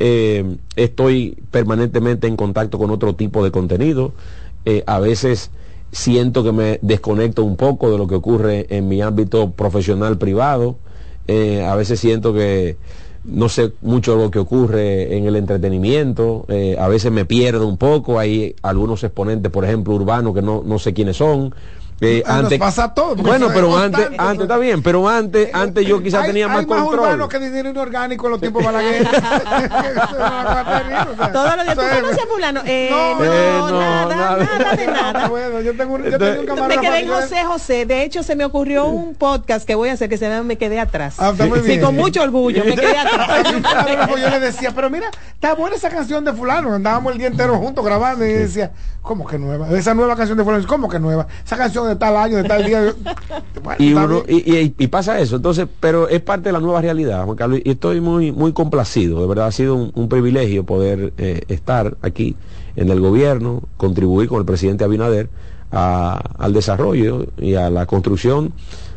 Eh, 0.00 0.56
estoy 0.76 1.36
permanentemente 1.50 2.26
en 2.28 2.36
contacto 2.36 2.78
con 2.78 2.90
otro 2.90 3.14
tipo 3.14 3.42
de 3.42 3.50
contenido. 3.50 4.12
Eh, 4.64 4.84
a 4.86 5.00
veces 5.00 5.50
siento 5.90 6.44
que 6.44 6.52
me 6.52 6.78
desconecto 6.82 7.42
un 7.42 7.56
poco 7.56 7.90
de 7.90 7.98
lo 7.98 8.06
que 8.06 8.14
ocurre 8.14 8.66
en 8.70 8.88
mi 8.88 9.02
ámbito 9.02 9.50
profesional 9.52 10.18
privado. 10.18 10.76
a 11.28 11.74
veces 11.74 12.00
siento 12.00 12.32
que 12.32 12.76
no 13.30 13.48
sé 13.48 13.72
mucho 13.82 14.16
lo 14.16 14.30
que 14.30 14.38
ocurre 14.38 15.16
en 15.16 15.26
el 15.26 15.36
entretenimiento, 15.36 16.46
eh, 16.48 16.76
a 16.78 16.88
veces 16.88 17.12
me 17.12 17.24
pierdo 17.24 17.66
un 17.66 17.76
poco, 17.76 18.18
hay 18.18 18.54
algunos 18.62 19.04
exponentes, 19.04 19.52
por 19.52 19.64
ejemplo, 19.64 19.94
urbanos 19.94 20.34
que 20.34 20.42
no, 20.42 20.62
no 20.64 20.78
sé 20.78 20.94
quiénes 20.94 21.16
son, 21.16 21.54
eh, 22.00 22.22
antes 22.26 22.58
pasa 22.58 22.94
todo. 22.94 23.16
Bueno, 23.16 23.48
pero 23.52 23.76
antes, 23.76 24.08
antes 24.16 24.42
está 24.42 24.56
bien, 24.58 24.82
pero 24.82 25.08
antes, 25.08 25.50
antes 25.52 25.86
yo 25.86 26.02
quizás 26.02 26.26
tenía 26.26 26.46
más, 26.46 26.66
control. 26.66 26.78
Hay 26.78 26.86
más 26.86 26.94
urbano 26.94 27.28
que 27.28 27.38
dinero 27.40 27.70
inorgánico 27.70 28.26
en 28.26 28.30
los 28.32 28.40
tiempos 28.40 28.64
Balaguer. 28.64 29.04
Todos 31.32 31.56
los 31.56 31.64
días 31.64 31.76
tú 31.76 31.82
conoces 31.82 32.22
a 32.22 32.26
fulano. 32.26 32.60
Eh, 32.64 32.88
no, 32.90 33.18
no, 33.18 33.70
no, 33.70 33.80
nada, 33.80 34.14
nada, 34.14 34.58
nada 34.58 34.76
de 34.76 34.86
nada. 34.86 35.28
Bueno, 35.28 35.60
yo 35.60 35.76
tengo, 35.76 35.98
yo 35.98 36.18
tengo 36.18 36.40
un 36.40 36.46
camarada. 36.46 36.68
Me 36.68 36.86
quedé 36.86 37.00
en 37.00 37.08
José 37.08 37.44
José. 37.44 37.86
De 37.86 38.02
hecho, 38.04 38.22
se 38.22 38.36
me 38.36 38.44
ocurrió 38.44 38.86
un 38.86 39.14
podcast 39.14 39.66
que 39.66 39.74
voy 39.74 39.88
a 39.88 39.94
hacer 39.94 40.08
que 40.08 40.18
se 40.18 40.28
llama 40.28 40.44
Me 40.44 40.56
quedé 40.56 40.78
atrás. 40.78 41.16
Ah, 41.18 41.32
sí, 41.64 41.80
con 41.80 41.96
mucho 41.96 42.22
orgullo, 42.22 42.64
me 42.64 42.76
quedé 42.76 42.96
atrás. 42.96 43.52
yo 44.20 44.30
le 44.30 44.40
decía, 44.40 44.72
pero 44.74 44.90
mira, 44.90 45.10
está 45.34 45.54
buena 45.54 45.76
esa 45.76 45.88
canción 45.88 46.24
de 46.24 46.32
fulano. 46.32 46.72
Andábamos 46.74 47.12
el 47.12 47.18
día 47.18 47.26
entero 47.26 47.56
juntos 47.56 47.84
grabando 47.84 48.24
y 48.24 48.32
decía, 48.32 48.70
¿cómo 49.02 49.26
que 49.26 49.38
nueva? 49.38 49.68
Esa 49.76 49.94
nueva 49.94 50.16
canción 50.16 50.38
de 50.38 50.44
fulano, 50.44 50.66
¿cómo 50.66 50.88
que 50.88 50.98
nueva? 50.98 51.26
Esa 51.44 51.56
canción 51.56 51.87
de 51.88 51.96
tal 51.96 52.16
año, 52.16 52.36
de 52.36 52.44
tal 52.44 52.64
día. 52.64 52.94
y, 53.78 53.92
uno, 53.92 54.22
y, 54.26 54.86
pasa 54.88 55.18
eso, 55.20 55.36
entonces, 55.36 55.66
pero 55.80 56.08
es 56.08 56.20
parte 56.20 56.48
de 56.48 56.52
la 56.52 56.60
nueva 56.60 56.80
realidad, 56.80 57.24
Juan 57.24 57.36
Carlos, 57.36 57.60
y 57.64 57.70
estoy 57.70 58.00
muy, 58.00 58.32
muy 58.32 58.52
complacido, 58.52 59.20
de 59.20 59.26
verdad 59.26 59.46
ha 59.46 59.52
sido 59.52 59.74
un, 59.74 60.08
privilegio 60.08 60.64
poder 60.64 61.12
eh, 61.18 61.42
estar 61.48 61.96
aquí 62.02 62.36
en 62.76 62.88
el 62.90 63.00
gobierno, 63.00 63.62
contribuir 63.76 64.28
con 64.28 64.38
el 64.38 64.46
presidente 64.46 64.84
Abinader 64.84 65.28
al 65.70 66.52
desarrollo 66.54 67.26
y 67.36 67.54
a 67.54 67.68
la 67.68 67.84
construcción 67.84 68.52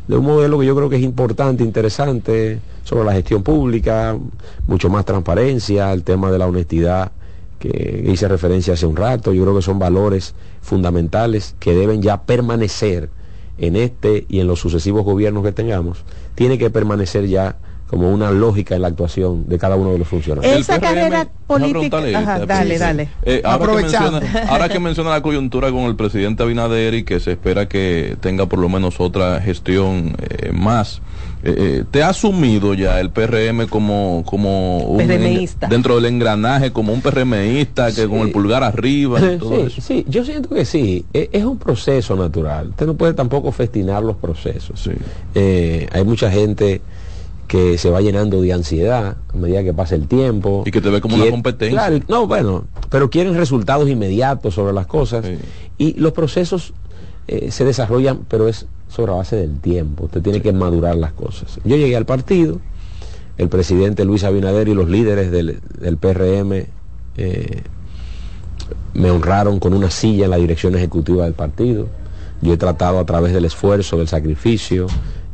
de 0.07 0.17
un 0.17 0.25
modelo 0.25 0.59
que 0.59 0.65
yo 0.65 0.75
creo 0.75 0.89
que 0.89 0.95
es 0.95 1.03
importante, 1.03 1.63
interesante, 1.63 2.59
sobre 2.83 3.05
la 3.05 3.13
gestión 3.13 3.43
pública, 3.43 4.17
mucho 4.67 4.89
más 4.89 5.05
transparencia, 5.05 5.91
el 5.91 6.03
tema 6.03 6.31
de 6.31 6.37
la 6.37 6.47
honestidad 6.47 7.11
que 7.61 8.03
hice 8.11 8.27
referencia 8.27 8.73
hace 8.73 8.85
un 8.85 8.95
rato, 8.95 9.33
yo 9.33 9.43
creo 9.43 9.55
que 9.55 9.61
son 9.61 9.79
valores 9.79 10.33
fundamentales 10.61 11.55
que 11.59 11.73
deben 11.73 12.01
ya 12.01 12.23
permanecer 12.23 13.09
en 13.57 13.75
este 13.75 14.25
y 14.27 14.39
en 14.39 14.47
los 14.47 14.59
sucesivos 14.59 15.05
gobiernos 15.05 15.43
que 15.43 15.51
tengamos, 15.51 16.03
tiene 16.35 16.57
que 16.57 16.69
permanecer 16.69 17.27
ya 17.27 17.57
como 17.91 18.09
una 18.09 18.31
lógica 18.31 18.73
en 18.73 18.81
la 18.83 18.87
actuación 18.87 19.49
de 19.49 19.59
cada 19.59 19.75
uno 19.75 19.91
de 19.91 19.99
los 19.99 20.07
funcionarios. 20.07 20.55
Esa 20.55 20.79
carrera 20.79 21.27
política, 21.45 22.45
dale, 22.45 22.77
dale. 22.77 23.09
Eh, 23.23 23.41
ahora, 23.43 23.67
que 23.67 23.81
menciona, 23.81 24.21
ahora 24.47 24.69
que 24.69 24.79
menciona 24.79 25.09
la 25.09 25.21
coyuntura 25.21 25.71
con 25.71 25.81
el 25.81 25.97
presidente 25.97 26.41
Abinader 26.41 26.93
y 26.93 27.03
que 27.03 27.19
se 27.19 27.31
espera 27.31 27.67
que 27.67 28.15
tenga 28.21 28.45
por 28.45 28.59
lo 28.59 28.69
menos 28.69 29.01
otra 29.01 29.41
gestión 29.41 30.15
eh, 30.21 30.53
más, 30.53 31.01
eh, 31.43 31.83
¿te 31.89 32.03
ha 32.03 32.09
asumido 32.09 32.73
ya 32.73 32.99
el 32.99 33.09
PRM 33.09 33.67
como, 33.67 34.23
como 34.25 34.79
un 34.79 35.07
dentro 35.69 35.95
del 35.95 36.05
engranaje, 36.05 36.71
como 36.71 36.93
un 36.93 37.01
PRMista 37.01 37.91
que 37.91 38.07
con 38.07 38.19
el 38.19 38.31
pulgar 38.31 38.63
arriba? 38.63 39.19
sí, 39.19 39.81
sí, 39.81 40.05
yo 40.07 40.23
siento 40.23 40.49
que 40.49 40.65
sí, 40.65 41.05
e, 41.13 41.29
es, 41.31 41.43
un 41.43 41.57
proceso 41.57 42.15
natural. 42.15 42.69
Usted 42.69 42.85
no 42.85 42.95
puede 42.95 43.13
tampoco 43.13 43.51
festinar 43.51 44.03
los 44.03 44.17
procesos. 44.17 44.89
hay 45.35 46.03
mucha 46.03 46.31
gente 46.31 46.81
que 47.51 47.77
se 47.77 47.89
va 47.89 47.99
llenando 47.99 48.41
de 48.41 48.53
ansiedad 48.53 49.17
a 49.27 49.35
medida 49.35 49.61
que 49.61 49.73
pasa 49.73 49.95
el 49.95 50.07
tiempo. 50.07 50.63
Y 50.65 50.71
que 50.71 50.79
te 50.79 50.89
ve 50.89 51.01
como 51.01 51.17
una 51.17 51.29
competencia. 51.29 51.77
Claro, 51.77 51.99
no, 52.07 52.25
bueno, 52.25 52.63
pero 52.89 53.09
quieren 53.09 53.35
resultados 53.35 53.89
inmediatos 53.89 54.53
sobre 54.53 54.71
las 54.71 54.87
cosas. 54.87 55.25
Y 55.77 55.99
los 55.99 56.13
procesos 56.13 56.73
eh, 57.27 57.51
se 57.51 57.65
desarrollan, 57.65 58.19
pero 58.29 58.47
es 58.47 58.67
sobre 58.91 59.11
la 59.11 59.19
base 59.19 59.37
del 59.37 59.59
tiempo. 59.59 60.05
Usted 60.05 60.21
tiene 60.21 60.41
que 60.41 60.51
madurar 60.51 60.95
las 60.95 61.13
cosas. 61.13 61.59
Yo 61.63 61.77
llegué 61.77 61.95
al 61.95 62.05
partido, 62.05 62.59
el 63.37 63.49
presidente 63.49 64.05
Luis 64.05 64.23
Abinader 64.23 64.67
y 64.67 64.73
los 64.73 64.89
líderes 64.89 65.31
del, 65.31 65.61
PRM 65.97 66.65
eh, 67.17 67.63
me 68.93 69.09
honraron 69.09 69.59
con 69.59 69.73
una 69.73 69.89
silla 69.89 70.25
en 70.25 70.31
la 70.31 70.37
dirección 70.37 70.75
ejecutiva 70.75 71.23
del 71.23 71.33
partido. 71.33 71.87
Yo 72.41 72.53
he 72.53 72.57
tratado 72.57 72.99
a 72.99 73.05
través 73.05 73.33
del 73.33 73.45
esfuerzo, 73.45 73.97
del 73.97 74.07
sacrificio, 74.07 74.87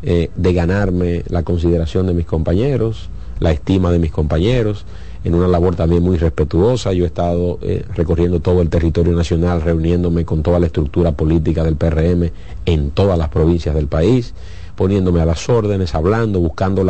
eh, 0.04 0.30
de 0.36 0.54
ganarme 0.54 1.24
la 1.28 1.44
consideración 1.44 2.06
de 2.06 2.14
mis 2.14 2.26
compañeros, 2.26 3.10
la 3.40 3.52
estima 3.52 3.92
de 3.92 4.00
mis 4.00 4.12
compañeros, 4.12 4.86
en 5.28 5.36
una 5.36 5.50
labor 5.50 5.76
también 5.76 6.04
muy 6.04 6.18
respetuosa. 6.18 6.94
Yo 6.94 7.04
he 7.04 7.08
estado 7.08 7.60
eh, 7.62 7.84
recorriendo 7.96 8.40
todo 8.40 8.62
el 8.62 8.70
territorio 8.70 9.12
nacional, 9.12 9.62
reuniéndome 9.62 10.24
con 10.24 10.42
toda 10.42 10.58
la 10.58 10.68
estructura 10.68 11.12
política 11.12 11.66
del 11.66 11.76
PRM 11.76 12.32
en 12.66 12.92
todas 12.92 13.18
las 13.18 13.28
provincias 13.28 13.76
del 13.76 13.88
país, 13.88 14.34
poniéndome 14.78 15.20
a 15.20 15.26
las 15.26 15.50
órdenes, 15.50 15.94
hablando, 15.96 16.40
buscando 16.40 16.86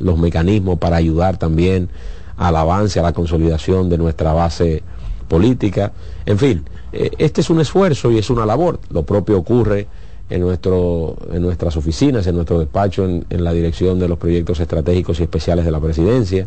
los 0.00 0.18
mecanismos 0.18 0.78
para 0.78 0.96
ayudar 0.96 1.38
también 1.38 1.88
al 2.36 2.56
avance, 2.56 3.00
a 3.00 3.02
la 3.02 3.14
consolidación 3.14 3.88
de 3.88 3.96
nuestra 3.96 4.34
base 4.34 4.82
política. 5.26 5.92
En 6.26 6.36
fin, 6.38 6.62
eh, 6.92 7.10
este 7.16 7.40
es 7.40 7.48
un 7.48 7.62
esfuerzo 7.62 8.10
y 8.10 8.18
es 8.18 8.28
una 8.28 8.44
labor. 8.44 8.80
Lo 8.90 9.04
propio 9.04 9.38
ocurre 9.38 9.86
en, 10.28 10.40
nuestras 10.40 11.76
oficinas, 11.76 12.26
en 12.26 12.34
nuestro 12.34 12.58
despacho, 12.58 13.04
en, 13.04 13.24
la 13.30 13.52
dirección 13.52 13.98
de 13.98 14.08
los 14.08 14.18
proyectos 14.18 14.58
estratégicos 14.60 15.20
y 15.20 15.22
especiales 15.22 15.64
de 15.64 15.70
la 15.70 15.80
presidencia, 15.80 16.46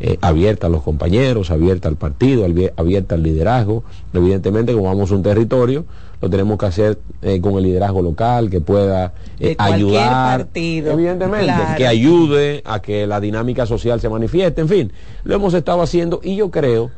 eh, 0.00 0.18
abierta 0.20 0.66
a 0.66 0.70
los 0.70 0.82
compañeros, 0.82 1.50
abierta 1.50 1.88
al 1.88 1.96
partido, 1.96 2.46
abierta 2.76 3.14
al 3.14 3.22
liderazgo. 3.22 3.84
Evidentemente, 4.12 4.72
como 4.72 4.86
vamos 4.86 5.12
a 5.12 5.14
un 5.14 5.22
territorio, 5.22 5.84
lo 6.20 6.28
tenemos 6.28 6.58
que 6.58 6.66
hacer 6.66 6.98
eh, 7.22 7.40
con 7.40 7.54
el 7.54 7.64
liderazgo 7.64 8.02
local, 8.02 8.50
que 8.50 8.60
pueda 8.60 9.12
eh, 9.38 9.54
ayudar, 9.58 10.38
partido, 10.38 10.92
evidentemente, 10.92 11.52
que 11.76 11.86
ayude 11.86 12.62
a 12.64 12.80
que 12.80 13.06
la 13.06 13.20
dinámica 13.20 13.66
social 13.66 14.00
se 14.00 14.08
manifieste, 14.08 14.60
en 14.60 14.68
fin, 14.68 14.92
lo 15.24 15.34
hemos 15.34 15.54
estado 15.54 15.82
haciendo 15.82 16.20
y 16.22 16.36
yo 16.36 16.50
creo 16.50 16.90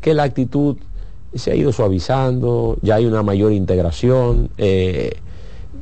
que 0.00 0.14
la 0.14 0.22
actitud 0.22 0.76
se 1.34 1.52
ha 1.52 1.54
ido 1.54 1.72
suavizando, 1.72 2.78
ya 2.82 2.96
hay 2.96 3.06
una 3.06 3.22
mayor 3.22 3.52
integración. 3.52 4.50
Eh, 4.58 5.16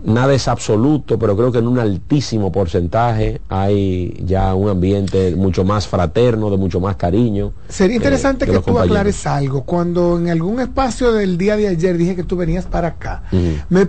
nada 0.05 0.35
es 0.35 0.49
absoluto, 0.49 1.19
pero 1.19 1.37
creo 1.37 1.53
que 1.53 1.59
en 1.59 1.67
un 1.67 1.79
altísimo 1.79 2.53
porcentaje 2.53 3.41
hay 3.49 4.15
ya 4.25 4.55
un 4.55 4.69
ambiente 4.69 5.35
mucho 5.37 5.65
más 5.65 5.87
fraterno, 5.87 6.51
de 6.51 6.57
mucho 6.57 6.81
más 6.81 6.97
cariño. 6.97 7.53
Sería 7.69 7.97
interesante 7.97 8.47
que, 8.47 8.59
tú 8.61 8.79
aclares 8.79 9.27
algo. 9.27 9.65
Cuando 9.65 10.19
en 10.19 10.29
algún 10.29 10.61
espacio 10.61 11.13
del 11.13 11.39
día 11.39 11.57
de 11.57 11.69
ayer 11.69 11.97
dije 11.97 12.17
que 12.17 12.25
tú 12.25 12.37
venías 12.37 12.67
para 12.67 12.89
acá, 12.89 13.23
me, 13.69 13.87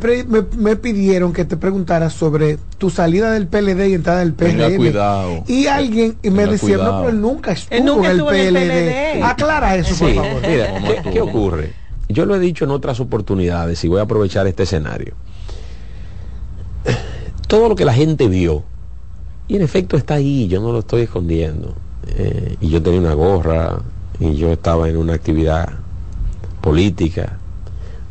me, 0.57 0.75
pidieron 0.75 1.33
que 1.33 1.45
te 1.45 1.57
preguntara 1.57 2.09
sobre 2.09 2.57
tu 2.77 2.89
salida 2.89 3.31
del 3.31 3.47
PLD 3.47 3.89
y 3.89 3.93
entrada 3.93 4.19
del 4.19 4.33
PLD. 4.33 5.43
Y 5.47 5.67
alguien 5.67 6.17
me 6.23 6.45
decía, 6.45 6.77
no, 6.77 6.99
pero 6.99 7.09
él 7.09 7.21
nunca 7.21 7.51
estuvo, 7.51 8.03
en, 8.03 8.17
el 8.17 8.23
PLD. 8.23 9.23
Aclara 9.23 9.75
eso, 9.75 9.95
por 9.95 10.13
favor. 10.13 10.41
¿qué 11.11 11.21
ocurre? 11.21 11.73
Yo 12.07 12.25
lo 12.25 12.35
he 12.35 12.39
dicho 12.39 12.65
en 12.65 12.71
otras 12.71 12.99
oportunidades 12.99 13.83
y 13.83 13.87
voy 13.87 13.99
a 13.99 14.03
aprovechar 14.03 14.47
este 14.47 14.63
escenario 14.63 15.13
todo 17.47 17.69
lo 17.69 17.75
que 17.75 17.85
la 17.85 17.93
gente 17.93 18.27
vio, 18.27 18.63
y 19.47 19.55
en 19.55 19.63
efecto 19.63 19.97
está 19.97 20.15
ahí, 20.15 20.47
yo 20.47 20.61
no 20.61 20.71
lo 20.71 20.79
estoy 20.79 21.01
escondiendo. 21.01 21.73
Eh, 22.07 22.55
y 22.61 22.69
yo 22.69 22.81
tenía 22.81 22.99
una 22.99 23.13
gorra, 23.13 23.79
y 24.19 24.35
yo 24.35 24.51
estaba 24.51 24.89
en 24.89 24.97
una 24.97 25.13
actividad 25.13 25.69
política. 26.61 27.37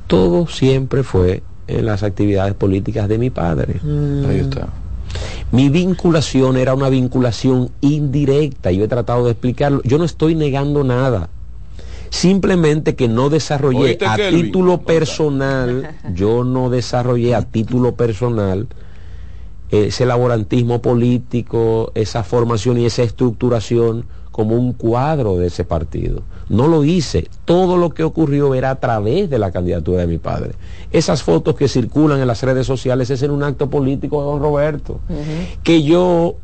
Todo 0.06 0.46
siempre 0.46 1.02
fue 1.02 1.42
en 1.66 1.86
las 1.86 2.02
actividades 2.02 2.54
políticas 2.54 3.08
de 3.08 3.18
mi 3.18 3.30
padre. 3.30 3.80
Mm. 3.82 4.24
Ahí 4.26 4.38
está. 4.38 4.68
Mi 5.52 5.68
vinculación 5.68 6.56
era 6.56 6.74
una 6.74 6.88
vinculación 6.88 7.70
indirecta, 7.80 8.70
yo 8.70 8.84
he 8.84 8.88
tratado 8.88 9.24
de 9.24 9.32
explicarlo. 9.32 9.80
Yo 9.84 9.98
no 9.98 10.04
estoy 10.04 10.34
negando 10.34 10.84
nada. 10.84 11.30
Simplemente 12.10 12.94
que 12.94 13.08
no 13.08 13.30
desarrollé 13.30 13.98
a 14.06 14.16
título 14.16 14.82
personal, 14.82 15.96
yo 16.14 16.44
no 16.44 16.70
desarrollé 16.70 17.34
a 17.34 17.42
título 17.42 17.94
personal 17.94 18.68
ese 19.70 20.06
laborantismo 20.06 20.80
político, 20.80 21.92
esa 21.94 22.24
formación 22.24 22.78
y 22.78 22.86
esa 22.86 23.02
estructuración 23.02 24.06
como 24.38 24.54
un 24.54 24.72
cuadro 24.72 25.36
de 25.36 25.48
ese 25.48 25.64
partido. 25.64 26.22
No 26.48 26.68
lo 26.68 26.84
hice. 26.84 27.28
Todo 27.44 27.76
lo 27.76 27.90
que 27.90 28.04
ocurrió 28.04 28.54
era 28.54 28.70
a 28.70 28.76
través 28.76 29.28
de 29.28 29.38
la 29.38 29.50
candidatura 29.50 30.02
de 30.02 30.06
mi 30.06 30.18
padre. 30.18 30.52
Esas 30.92 31.22
fotos 31.22 31.56
que 31.56 31.66
circulan 31.66 32.20
en 32.20 32.28
las 32.28 32.42
redes 32.42 32.66
sociales 32.66 33.10
es 33.10 33.22
en 33.22 33.32
un 33.32 33.42
acto 33.42 33.68
político 33.68 34.20
de 34.20 34.30
don 34.30 34.40
Roberto. 34.40 35.00
Que 35.64 35.82
yo 35.82 36.36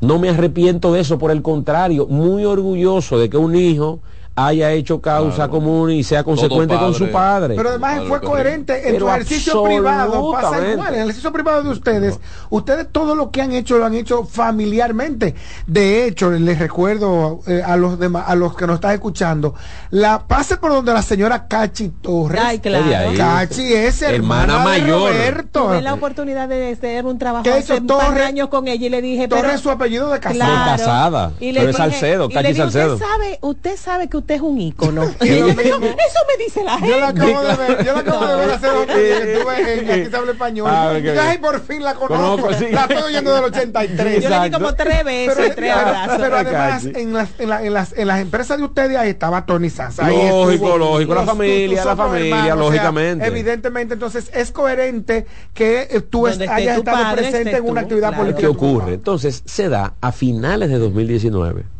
no 0.00 0.18
me 0.18 0.30
arrepiento 0.30 0.92
de 0.92 1.00
eso, 1.00 1.18
por 1.18 1.32
el 1.32 1.42
contrario, 1.42 2.06
muy 2.06 2.44
orgulloso 2.44 3.18
de 3.18 3.28
que 3.28 3.36
un 3.36 3.56
hijo 3.56 3.98
haya 4.46 4.72
hecho 4.72 5.00
causa 5.00 5.48
común 5.48 5.90
y 5.90 6.02
sea 6.02 6.24
consecuente 6.24 6.76
con 6.76 6.94
su 6.94 7.10
padre. 7.10 7.54
Pero 7.56 7.70
además 7.70 8.02
fue 8.06 8.20
coherente 8.20 8.88
en 8.88 8.98
su 8.98 9.08
ejercicio 9.08 9.62
privado, 9.64 10.32
pasa 10.32 10.68
igual, 10.68 10.94
en 10.94 11.00
el 11.00 11.08
ejercicio 11.08 11.32
privado 11.32 11.62
de 11.62 11.70
ustedes, 11.70 12.18
ustedes 12.50 12.88
todo 12.90 13.14
lo 13.14 13.30
que 13.30 13.42
han 13.42 13.52
hecho 13.52 13.78
lo 13.78 13.86
han 13.86 13.94
hecho 13.94 14.24
familiarmente. 14.24 15.34
De 15.66 16.06
hecho, 16.06 16.30
les 16.30 16.58
recuerdo 16.58 17.40
eh, 17.46 17.62
a 17.64 17.76
los 17.76 17.98
demás, 17.98 18.24
a 18.26 18.34
los 18.34 18.56
que 18.56 18.66
nos 18.66 18.76
están 18.76 18.92
escuchando, 18.92 19.54
la 19.90 20.26
pase 20.26 20.56
por 20.56 20.70
donde 20.70 20.92
la 20.92 21.02
señora 21.02 21.46
Cachi 21.46 21.88
Torres. 22.00 22.40
Ay, 22.44 22.58
claro. 22.58 23.12
Cachi 23.16 23.72
es 23.72 24.02
hermana, 24.02 24.58
mayor. 24.60 25.12
Roberto. 25.12 25.64
Tuve 25.64 25.82
la 25.82 25.94
oportunidad 25.94 26.48
de 26.48 26.72
hacer 26.72 27.04
un 27.06 27.18
trabajo 27.18 27.48
hace 27.50 27.80
Torres, 27.80 28.26
años 28.26 28.48
con 28.48 28.68
ella 28.68 28.86
y 28.86 28.90
le 28.90 29.02
dije, 29.02 29.28
Torres 29.28 29.44
pero, 29.46 29.58
su 29.58 29.70
apellido 29.70 30.10
de 30.10 30.20
casada. 30.20 30.72
de 30.72 30.78
casada. 30.78 31.32
Y 31.40 31.52
le 31.52 31.60
pero 31.60 31.72
dije, 31.72 31.78
Salcedo, 31.78 32.28
Cachi 32.28 32.54
Salcedo. 32.54 32.94
Usted 32.94 33.06
sabe, 33.06 33.38
usted 33.40 33.76
sabe 33.76 34.08
que 34.08 34.16
usted 34.16 34.29
es 34.34 34.40
un 34.40 34.60
ícono. 34.60 35.02
eso, 35.20 35.20
me 35.20 36.44
dice 36.44 36.64
la 36.64 36.78
gente. 36.78 36.88
Yo 36.88 37.00
la 37.00 37.08
acabo 37.08 37.42
de 37.42 37.56
ver, 37.56 37.84
yo 37.84 37.92
la 37.92 37.98
acabo 38.00 38.26
de 38.26 38.36
ver 38.36 38.50
hace 38.50 38.66
dos 38.66 38.86
días 38.86 38.96
que 38.96 39.32
estuve 39.34 39.80
en 39.80 39.90
Aquí 39.90 40.10
se 40.10 40.16
habla 40.16 40.32
español. 40.32 40.66
Ah, 40.70 40.94
ay, 41.22 41.38
por 41.38 41.60
fin 41.60 41.82
la 41.82 41.94
conozco. 41.94 42.50
La 42.50 42.82
estoy 42.82 43.02
oyendo 43.02 43.34
del 43.34 43.44
83. 43.44 44.22
Yo 44.22 44.28
le 44.30 44.40
di 44.40 44.50
como 44.50 44.74
tres 44.74 45.04
veces, 45.04 45.34
pero, 45.36 45.54
tres 45.54 45.72
abrazos. 45.72 46.18
Pero 46.20 46.36
además, 46.36 46.84
en 46.84 47.12
las, 47.12 47.28
en, 47.38 47.48
la, 47.48 47.64
en, 47.64 47.74
las, 47.74 47.92
en 47.96 48.08
las 48.08 48.20
empresas 48.20 48.58
de 48.58 48.64
ustedes 48.64 48.96
ahí 48.96 49.10
estaba 49.10 49.46
Tony 49.46 49.70
Sanz. 49.70 49.98
Lógico, 49.98 50.78
lógico. 50.78 51.14
La 51.14 51.24
familia, 51.24 51.84
la 51.84 51.96
familia, 51.96 52.54
lógicamente. 52.54 53.26
evidentemente, 53.26 53.94
entonces 53.94 54.30
es 54.34 54.50
coherente 54.50 55.26
que 55.54 55.88
eh, 55.90 56.00
tú 56.00 56.26
hayas 56.26 56.78
estado 56.78 57.16
presente 57.16 57.56
en 57.56 57.68
una 57.68 57.82
actividad 57.82 58.16
política. 58.16 58.40
¿Qué 58.40 58.46
ocurre? 58.46 58.94
Entonces, 58.94 59.42
se 59.44 59.68
da 59.68 59.94
a 60.00 60.12
finales 60.12 60.70
de 60.70 60.78
2019 60.78 61.79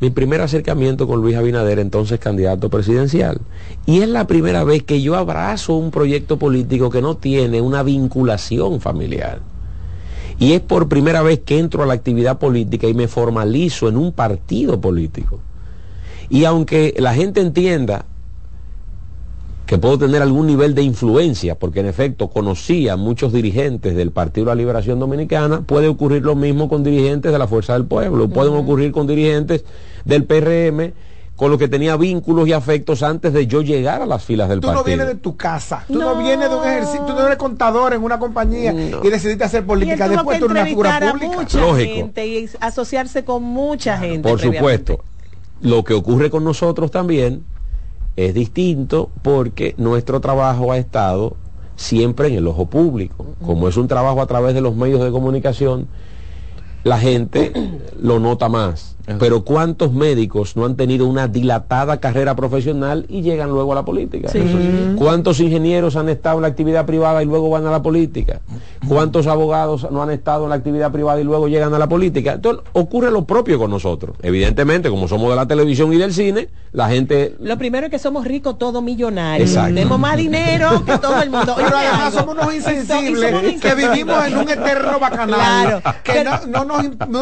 mi 0.00 0.08
primer 0.10 0.40
acercamiento 0.40 1.06
con 1.06 1.20
Luis 1.20 1.36
Abinader, 1.36 1.78
entonces 1.78 2.18
candidato 2.18 2.70
presidencial. 2.70 3.40
Y 3.84 4.00
es 4.00 4.08
la 4.08 4.26
primera 4.26 4.64
vez 4.64 4.82
que 4.82 5.02
yo 5.02 5.14
abrazo 5.14 5.74
un 5.74 5.90
proyecto 5.90 6.38
político 6.38 6.88
que 6.88 7.02
no 7.02 7.16
tiene 7.16 7.60
una 7.60 7.82
vinculación 7.82 8.80
familiar. 8.80 9.40
Y 10.38 10.54
es 10.54 10.60
por 10.62 10.88
primera 10.88 11.20
vez 11.20 11.40
que 11.40 11.58
entro 11.58 11.82
a 11.82 11.86
la 11.86 11.92
actividad 11.92 12.38
política 12.38 12.86
y 12.86 12.94
me 12.94 13.08
formalizo 13.08 13.88
en 13.88 13.98
un 13.98 14.12
partido 14.12 14.80
político. 14.80 15.40
Y 16.30 16.44
aunque 16.44 16.94
la 16.98 17.12
gente 17.12 17.42
entienda 17.42 18.06
que 19.70 19.78
puedo 19.78 19.98
tener 19.98 20.20
algún 20.20 20.48
nivel 20.48 20.74
de 20.74 20.82
influencia, 20.82 21.54
porque 21.54 21.78
en 21.78 21.86
efecto 21.86 22.28
conocía 22.28 22.94
a 22.94 22.96
muchos 22.96 23.32
dirigentes 23.32 23.94
del 23.94 24.10
Partido 24.10 24.46
de 24.46 24.50
la 24.50 24.54
Liberación 24.56 24.98
Dominicana, 24.98 25.60
puede 25.60 25.86
ocurrir 25.86 26.24
lo 26.24 26.34
mismo 26.34 26.68
con 26.68 26.82
dirigentes 26.82 27.30
de 27.30 27.38
la 27.38 27.46
Fuerza 27.46 27.74
del 27.74 27.84
Pueblo, 27.84 28.28
pueden 28.28 28.52
ocurrir 28.54 28.90
con 28.90 29.06
dirigentes 29.06 29.64
del 30.04 30.24
PRM, 30.24 30.92
con 31.36 31.52
los 31.52 31.58
que 31.60 31.68
tenía 31.68 31.96
vínculos 31.96 32.48
y 32.48 32.52
afectos 32.52 33.04
antes 33.04 33.32
de 33.32 33.46
yo 33.46 33.62
llegar 33.62 34.02
a 34.02 34.06
las 34.06 34.24
filas 34.24 34.48
del 34.48 34.58
partido. 34.58 34.72
Tú 34.72 34.78
no 34.80 34.84
vienes 34.84 35.06
de 35.06 35.14
tu 35.14 35.36
casa, 35.36 35.84
tú 35.86 36.00
no, 36.00 36.16
vienes 36.16 36.50
de 36.50 36.56
un 36.56 36.64
ejercicio, 36.64 37.02
tú 37.06 37.12
no 37.12 37.24
eres 37.24 37.38
contador 37.38 37.94
en 37.94 38.02
una 38.02 38.18
compañía 38.18 38.72
y 38.72 39.08
decidiste 39.08 39.44
hacer 39.44 39.64
política, 39.64 40.08
después 40.08 40.40
tú 40.40 40.46
eres 40.46 40.50
una 40.50 40.64
figura 40.64 41.12
pública. 41.12 41.60
Lógico. 41.60 42.20
y 42.20 42.50
asociarse 42.58 43.24
con 43.24 43.44
mucha 43.44 43.96
gente. 43.98 44.28
Por 44.28 44.40
supuesto. 44.40 44.98
Lo 45.60 45.84
que 45.84 45.94
ocurre 45.94 46.28
con 46.28 46.42
nosotros 46.42 46.90
también 46.90 47.44
es 48.16 48.34
distinto 48.34 49.10
porque 49.22 49.74
nuestro 49.78 50.20
trabajo 50.20 50.72
ha 50.72 50.78
estado 50.78 51.36
siempre 51.76 52.28
en 52.28 52.34
el 52.34 52.46
ojo 52.46 52.66
público. 52.66 53.26
Como 53.44 53.68
es 53.68 53.76
un 53.76 53.88
trabajo 53.88 54.20
a 54.20 54.26
través 54.26 54.54
de 54.54 54.60
los 54.60 54.76
medios 54.76 55.02
de 55.02 55.10
comunicación, 55.10 55.88
la 56.84 56.98
gente 56.98 57.52
lo 58.00 58.20
nota 58.20 58.48
más. 58.48 58.96
Pero 59.18 59.44
¿cuántos 59.44 59.92
médicos 59.92 60.56
no 60.56 60.64
han 60.64 60.76
tenido 60.76 61.06
una 61.06 61.28
dilatada 61.28 61.98
carrera 61.98 62.34
profesional 62.36 63.06
y 63.08 63.22
llegan 63.22 63.50
luego 63.50 63.72
a 63.72 63.74
la 63.76 63.84
política? 63.84 64.30
¿Cuántos 64.96 65.40
ingenieros 65.40 65.96
han 65.96 66.08
estado 66.08 66.36
en 66.36 66.42
la 66.42 66.48
actividad 66.48 66.86
privada 66.86 67.22
y 67.22 67.26
luego 67.26 67.50
van 67.50 67.66
a 67.66 67.70
la 67.70 67.82
política? 67.82 68.40
¿Cuántos 68.88 69.26
abogados 69.26 69.90
no 69.90 70.02
han 70.02 70.10
estado 70.10 70.44
en 70.44 70.50
la 70.50 70.56
actividad 70.56 70.92
privada 70.92 71.20
y 71.20 71.24
luego 71.24 71.48
llegan 71.48 71.74
a 71.74 71.78
la 71.78 71.88
política? 71.88 72.34
Entonces 72.34 72.64
ocurre 72.72 73.10
lo 73.10 73.24
propio 73.24 73.58
con 73.58 73.70
nosotros. 73.70 74.16
Evidentemente, 74.22 74.90
como 74.90 75.08
somos 75.08 75.30
de 75.30 75.36
la 75.36 75.46
televisión 75.46 75.92
y 75.92 75.98
del 75.98 76.12
cine, 76.12 76.48
la 76.72 76.88
gente... 76.88 77.36
Lo 77.40 77.58
primero 77.58 77.86
es 77.86 77.90
que 77.90 77.98
somos 77.98 78.24
ricos, 78.24 78.58
todos 78.58 78.82
millonarios. 78.82 79.52
Tenemos 79.52 79.98
más 79.98 80.16
dinero 80.16 80.84
que 80.84 80.98
todo 80.98 81.20
el 81.22 81.30
mundo. 81.30 81.54
Pero 81.56 81.76
además 81.76 82.14
somos 82.14 82.34
unos 82.34 82.54
insensibles 82.54 83.60
que 83.60 83.74
vivimos 83.74 84.24
en 84.26 84.38
un 84.38 84.48
eterno 84.48 84.98
bacanal. 84.98 85.82
Que 86.04 86.24
no, 86.24 86.64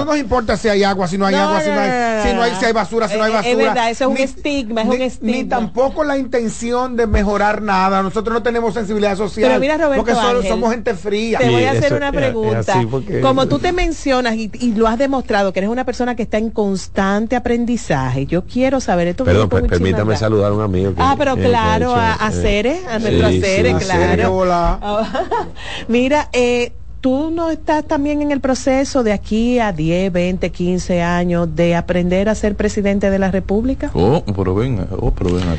nos, 0.04 0.18
importa 0.18 0.56
si 0.56 0.68
hay 0.68 0.84
agua, 0.84 1.06
si 1.06 1.18
no 1.18 1.26
hay 1.26 1.34
agua, 1.34 1.60
si 1.60 1.70
no 1.70 1.77
si 1.82 2.34
no 2.34 2.42
hay, 2.42 2.52
si 2.58 2.64
hay 2.64 2.72
basura, 2.72 3.08
si 3.08 3.16
no 3.16 3.24
hay 3.24 3.32
basura. 3.32 3.50
Es 3.50 3.56
verdad, 3.56 3.90
eso 3.90 4.04
es 4.04 4.10
un 4.10 4.16
estigma, 4.16 4.82
es 4.82 4.88
un 4.88 5.02
estigma. 5.02 5.36
Ni 5.36 5.44
tampoco 5.44 6.04
la 6.04 6.18
intención 6.18 6.96
de 6.96 7.06
mejorar 7.06 7.62
nada. 7.62 8.02
Nosotros 8.02 8.34
no 8.34 8.42
tenemos 8.42 8.74
sensibilidad 8.74 9.16
social. 9.16 9.48
Pero 9.48 9.60
mira, 9.60 9.76
Roberto 9.76 10.04
porque 10.04 10.14
solo 10.14 10.42
somos 10.42 10.70
gente 10.70 10.94
fría. 10.94 11.38
Te 11.38 11.50
voy 11.50 11.64
a 11.64 11.72
hacer 11.72 11.94
una 11.94 12.12
pregunta. 12.12 12.74
Como 13.22 13.46
tú 13.46 13.58
te 13.58 13.72
mencionas 13.72 14.36
y, 14.36 14.48
lo 14.78 14.86
has 14.86 14.98
demostrado 14.98 15.52
que 15.52 15.60
eres 15.60 15.70
una 15.70 15.84
persona 15.84 16.14
que 16.14 16.22
está 16.22 16.38
en 16.38 16.50
constante 16.50 17.34
aprendizaje, 17.34 18.26
yo 18.26 18.44
quiero 18.44 18.80
saber 18.80 19.08
esto. 19.08 19.24
Perdón, 19.24 19.48
pues, 19.48 19.64
permítame 19.64 20.16
saludar 20.16 20.52
a 20.52 20.54
un 20.54 20.62
amigo. 20.62 20.94
ah, 20.98 21.14
pero 21.18 21.36
claro, 21.36 21.94
a, 21.94 22.14
a 22.14 22.30
Cere, 22.30 22.80
a 22.88 22.98
nuestra 22.98 23.30
Cere, 23.30 23.74
claro. 23.76 24.36
hola. 24.36 24.78
mira, 25.88 26.28
eh, 26.32 26.72
tú 27.08 27.30
no 27.30 27.48
estás 27.48 27.86
también 27.86 28.20
en 28.20 28.32
el 28.32 28.40
proceso 28.42 29.02
de 29.02 29.14
aquí 29.14 29.58
a 29.60 29.72
10, 29.72 30.12
20, 30.12 30.52
15 30.52 31.00
años 31.00 31.48
de 31.56 31.74
aprender 31.74 32.28
a 32.28 32.34
ser 32.34 32.54
presidente 32.54 33.08
de 33.08 33.18
la 33.18 33.30
República? 33.30 33.90
Oh, 33.94 34.22
pero 34.36 34.54
venga, 34.54 34.86
oh, 34.90 35.10
pero 35.10 35.34
venga. 35.34 35.56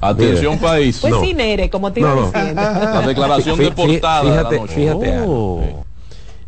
Atención 0.00 0.58
país. 0.58 0.98
Pues 1.00 1.14
sí, 1.22 1.34
Nere, 1.34 1.70
como 1.70 1.92
te 1.92 2.00
iba 2.00 2.16
diciendo. 2.16 2.60
La 2.62 3.06
declaración 3.06 3.60
de 3.60 3.70
portada. 3.70 4.24
Fíjate, 4.24 4.66
fíjate 4.66 5.20
oh. 5.24 5.84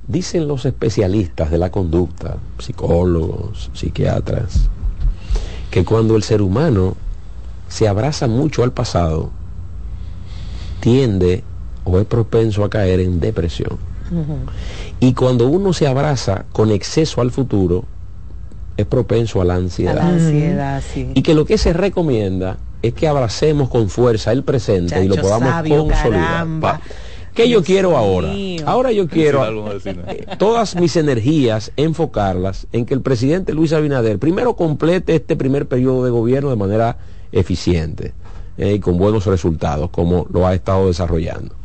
Dicen 0.09 0.49
los 0.49 0.65
especialistas 0.65 1.53
de 1.53 1.59
la 1.59 1.71
conducta, 1.71 2.39
psicólogos, 2.59 3.71
psiquiatras, 3.73 4.69
que 5.71 5.85
cuando 5.85 6.17
el 6.17 6.25
ser 6.25 6.43
humano 6.43 6.97
se 7.69 7.87
abraza 7.87 8.27
mucho 8.27 8.65
al 8.65 8.73
pasado, 8.73 9.31
tiende 10.81 11.45
o 11.85 11.99
es 11.99 12.07
propenso 12.07 12.65
a 12.65 12.71
caer 12.71 13.01
en 13.01 13.21
depresión. 13.21 13.79
Y 14.99 15.15
cuando 15.15 15.47
uno 15.49 15.73
se 15.73 15.87
abraza 15.87 16.45
con 16.53 16.71
exceso 16.71 17.21
al 17.21 17.31
futuro, 17.31 17.85
es 18.77 18.87
propenso 18.87 19.41
a 19.41 19.45
la 19.45 19.55
ansiedad. 19.55 20.83
Y 21.15 21.23
que 21.23 21.35
lo 21.35 21.45
que 21.45 21.59
se 21.59 21.73
recomienda 21.73 22.59
es 22.83 22.95
que 22.95 23.07
abracemos 23.07 23.69
con 23.69 23.89
fuerza 23.89 24.33
el 24.33 24.43
presente 24.43 25.05
y 25.05 25.09
lo 25.09 25.17
podamos 25.17 25.69
consolidar. 25.69 26.81
¿Qué 27.35 27.49
yo 27.49 27.63
quiero 27.63 27.97
ahora? 27.97 28.33
Ahora 28.67 28.91
yo 28.91 29.07
quiero 29.07 29.45
todas 30.39 30.75
mis 30.75 30.97
energías 30.97 31.71
enfocarlas 31.77 32.67
en 32.73 32.87
que 32.87 32.95
el 32.95 33.03
presidente 33.03 33.55
Luis 33.55 33.73
Abinader 33.73 34.19
primero 34.19 34.57
complete 34.57 35.15
este 35.15 35.37
primer 35.37 35.69
periodo 35.69 36.05
de 36.05 36.11
gobierno 36.11 36.51
de 36.51 36.57
manera 36.57 36.99
eficiente 37.31 38.15
eh, 38.59 38.75
y 38.75 38.81
con 38.81 38.99
buenos 38.99 39.27
resultados, 39.27 39.91
como 39.91 40.27
lo 40.33 40.45
ha 40.45 40.55
estado 40.55 40.89
desarrollando 40.89 41.60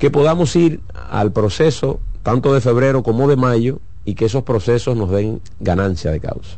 que 0.00 0.10
podamos 0.10 0.56
ir 0.56 0.80
al 1.10 1.30
proceso 1.30 2.00
tanto 2.22 2.54
de 2.54 2.62
febrero 2.62 3.02
como 3.02 3.28
de 3.28 3.36
mayo 3.36 3.80
y 4.06 4.14
que 4.14 4.24
esos 4.24 4.42
procesos 4.42 4.96
nos 4.96 5.10
den 5.10 5.42
ganancia 5.60 6.10
de 6.10 6.20
causa. 6.20 6.56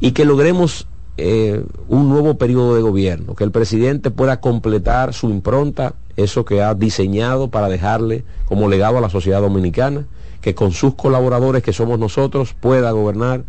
Y 0.00 0.12
que 0.12 0.26
logremos 0.26 0.86
eh, 1.16 1.64
un 1.88 2.10
nuevo 2.10 2.36
periodo 2.36 2.76
de 2.76 2.82
gobierno, 2.82 3.34
que 3.34 3.44
el 3.44 3.50
presidente 3.50 4.10
pueda 4.10 4.40
completar 4.40 5.14
su 5.14 5.30
impronta, 5.30 5.94
eso 6.16 6.44
que 6.44 6.60
ha 6.60 6.74
diseñado 6.74 7.48
para 7.48 7.70
dejarle 7.70 8.22
como 8.44 8.68
legado 8.68 8.98
a 8.98 9.00
la 9.00 9.08
sociedad 9.08 9.40
dominicana, 9.40 10.06
que 10.42 10.54
con 10.54 10.72
sus 10.72 10.94
colaboradores, 10.94 11.62
que 11.62 11.72
somos 11.72 11.98
nosotros, 11.98 12.52
pueda 12.52 12.90
gobernar 12.90 13.44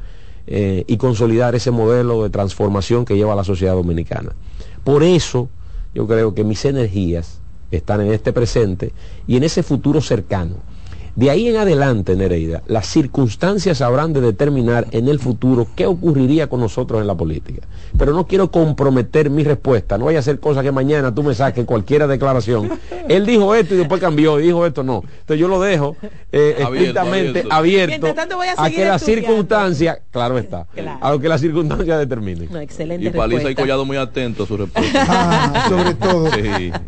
eh, 0.48 0.86
y 0.88 0.96
consolidar 0.96 1.56
ese 1.56 1.72
modelo 1.72 2.24
de 2.24 2.30
transformación 2.30 3.04
que 3.04 3.18
lleva 3.18 3.36
la 3.36 3.44
sociedad 3.44 3.74
dominicana. 3.74 4.32
Por 4.86 5.04
eso 5.04 5.50
yo 5.94 6.08
creo 6.08 6.34
que 6.34 6.46
mis 6.46 6.64
energías 6.64 7.42
están 7.72 8.02
en 8.02 8.14
este 8.14 8.34
presente 8.34 8.94
y 9.28 9.38
en 9.38 9.44
ese 9.44 9.64
futuro 9.64 10.02
cercano. 10.02 10.56
De 11.18 11.32
ahí 11.32 11.48
en 11.48 11.58
adelante, 11.58 12.16
Nereida, 12.16 12.62
las 12.68 12.86
circunstancias 12.86 13.82
habrán 13.82 14.14
de 14.14 14.22
determinar 14.22 14.86
en 14.92 15.08
el 15.08 15.18
futuro 15.18 15.66
qué 15.76 15.88
ocurriría 15.88 16.46
con 16.46 16.60
nosotros 16.60 17.02
en 17.02 17.08
la 17.08 17.16
política. 17.16 17.64
Pero 17.98 18.14
no 18.14 18.28
quiero 18.28 18.52
comprometer 18.52 19.32
mi 19.32 19.44
respuesta, 19.44 19.98
no 19.98 20.06
vaya 20.06 20.20
a 20.20 20.22
ser 20.22 20.40
cosa 20.40 20.62
que 20.62 20.72
mañana 20.72 21.16
tú 21.16 21.24
me 21.24 21.34
saques 21.34 21.66
cualquier 21.66 22.06
declaración. 22.06 22.70
Él 23.10 23.26
dijo 23.26 23.56
esto 23.56 23.74
y 23.74 23.78
después 23.78 24.00
cambió, 24.00 24.38
dijo 24.38 24.64
esto 24.64 24.84
no. 24.84 25.02
Entonces 25.22 25.40
yo 25.40 25.48
lo 25.48 25.60
dejo 25.60 25.96
eh, 26.32 26.58
estrictamente 26.60 27.46
abierto, 27.50 28.14
a, 28.56 28.70
que 28.70 28.86
las 28.86 29.02
circunstancias, 29.02 30.02
claro 30.12 30.38
está, 30.38 30.68
a 31.02 31.12
lo 31.12 31.20
que 31.20 31.30
las 31.30 31.42
circunstancias 31.42 31.98
determinen. 31.98 32.48
y 33.00 33.10
Paliza 33.10 33.50
y 33.50 33.56
Collado 33.56 33.86
muy 33.86 33.98
atento 33.98 34.44
a 34.44 34.46
su 34.46 34.56
respuesta. 34.56 35.06
Ah, 35.10 35.68
sobre 35.70 35.94
todo. 35.96 36.30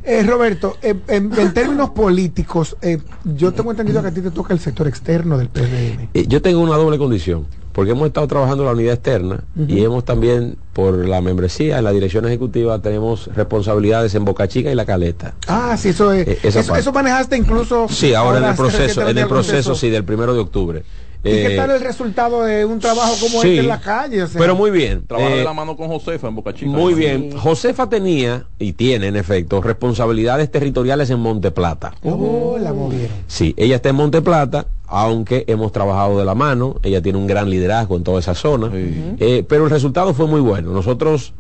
Eh, 0.04 0.24
Roberto, 0.24 0.78
en, 0.82 1.54
términos 1.54 1.92
políticos, 1.92 2.78
eh, 2.82 3.00
yo 3.24 3.52
tengo 3.54 3.72
entendido 3.72 4.04
que 4.04 4.19
te 4.22 4.32
toca 4.32 4.54
el 4.54 4.60
sector 4.60 4.88
externo 4.88 5.38
del 5.38 5.50
PRM? 5.50 6.10
Eh, 6.14 6.26
yo 6.28 6.42
tengo 6.42 6.60
una 6.62 6.76
doble 6.76 6.98
condición, 6.98 7.46
porque 7.74 7.92
hemos 7.92 8.08
estado 8.08 8.28
trabajando 8.28 8.64
en 8.64 8.68
la 8.68 8.74
unidad 8.74 8.94
externa 8.94 9.44
y 9.68 9.84
hemos 9.84 10.06
también, 10.06 10.58
por 10.74 11.08
la 11.08 11.22
membresía 11.22 11.78
en 11.78 11.84
la 11.84 11.92
dirección 11.92 12.26
ejecutiva, 12.26 12.82
tenemos 12.82 13.28
responsabilidades 13.36 14.16
en 14.16 14.26
Boca 14.26 14.48
Chica 14.48 14.72
y 14.72 14.76
La 14.76 14.86
Caleta. 14.86 15.36
Ah, 15.48 15.76
sí, 15.78 15.90
eso 15.90 16.12
es. 16.12 16.28
Eh, 16.28 16.40
eso, 16.44 16.92
manejaste 16.92 17.38
incluso. 17.38 17.88
Sí, 17.90 18.14
ahora, 18.14 18.40
en 18.40 18.46
el 18.46 18.56
proceso, 18.56 19.08
en 19.08 19.18
el 19.18 19.28
proceso, 19.28 19.76
sí, 19.76 19.90
del 19.90 20.04
primero 20.04 20.34
de 20.34 20.40
octubre. 20.40 20.84
¿Y 21.22 21.32
qué 21.32 21.54
eh, 21.54 21.58
tal 21.58 21.72
el 21.72 21.82
resultado 21.82 22.44
de 22.44 22.64
un 22.64 22.80
trabajo 22.80 23.14
como 23.20 23.44
este 23.44 23.60
en 23.60 23.68
la 23.68 23.82
calle? 23.82 24.26
pero 24.38 24.56
muy 24.56 24.72
bien. 24.72 25.04
Trabaja 25.06 25.36
de 25.36 25.44
la 25.44 25.54
mano 25.54 25.76
con 25.76 25.88
Josefa 25.90 26.30
en 26.30 26.36
Boca 26.36 26.54
Chica. 26.54 26.72
Muy 26.72 26.94
bien. 26.94 27.38
Josefa 27.38 27.90
tenía, 27.90 28.46
y 28.58 28.74
tiene 28.74 29.08
en 29.08 29.18
efecto, 29.18 29.62
responsabilidades 29.62 30.50
territoriales 30.50 31.10
en 31.10 31.20
Monteplata. 31.20 31.94
Oh, 32.04 32.58
la 32.58 32.72
movieron. 32.72 33.18
Sí, 33.28 33.54
ella 33.58 33.76
está 33.76 33.90
en 33.90 33.96
Monteplata, 33.96 34.68
aunque 34.88 35.44
hemos 35.48 35.74
trabajado 35.74 36.18
de 36.18 36.24
la 36.24 36.36
mano, 36.36 36.78
ella 36.84 37.02
tiene 37.02 37.18
un 37.18 37.28
gran 37.28 37.50
liderazgo 37.50 37.98
en 37.98 38.04
toda 38.04 38.20
esa 38.20 38.34
zona, 38.34 38.72
eh, 38.74 39.44
pero 39.48 39.66
el 39.66 39.70
resultado 39.70 40.14
fue 40.14 40.26
muy 40.26 40.40
bueno. 40.40 40.72
Nosotros 40.72 41.34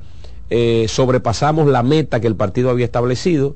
eh, 0.49 0.87
sobrepasamos 0.89 1.67
la 1.67 1.83
meta 1.83 2.19
que 2.19 2.27
el 2.27 2.35
partido 2.35 2.69
había 2.69 2.85
establecido 2.85 3.55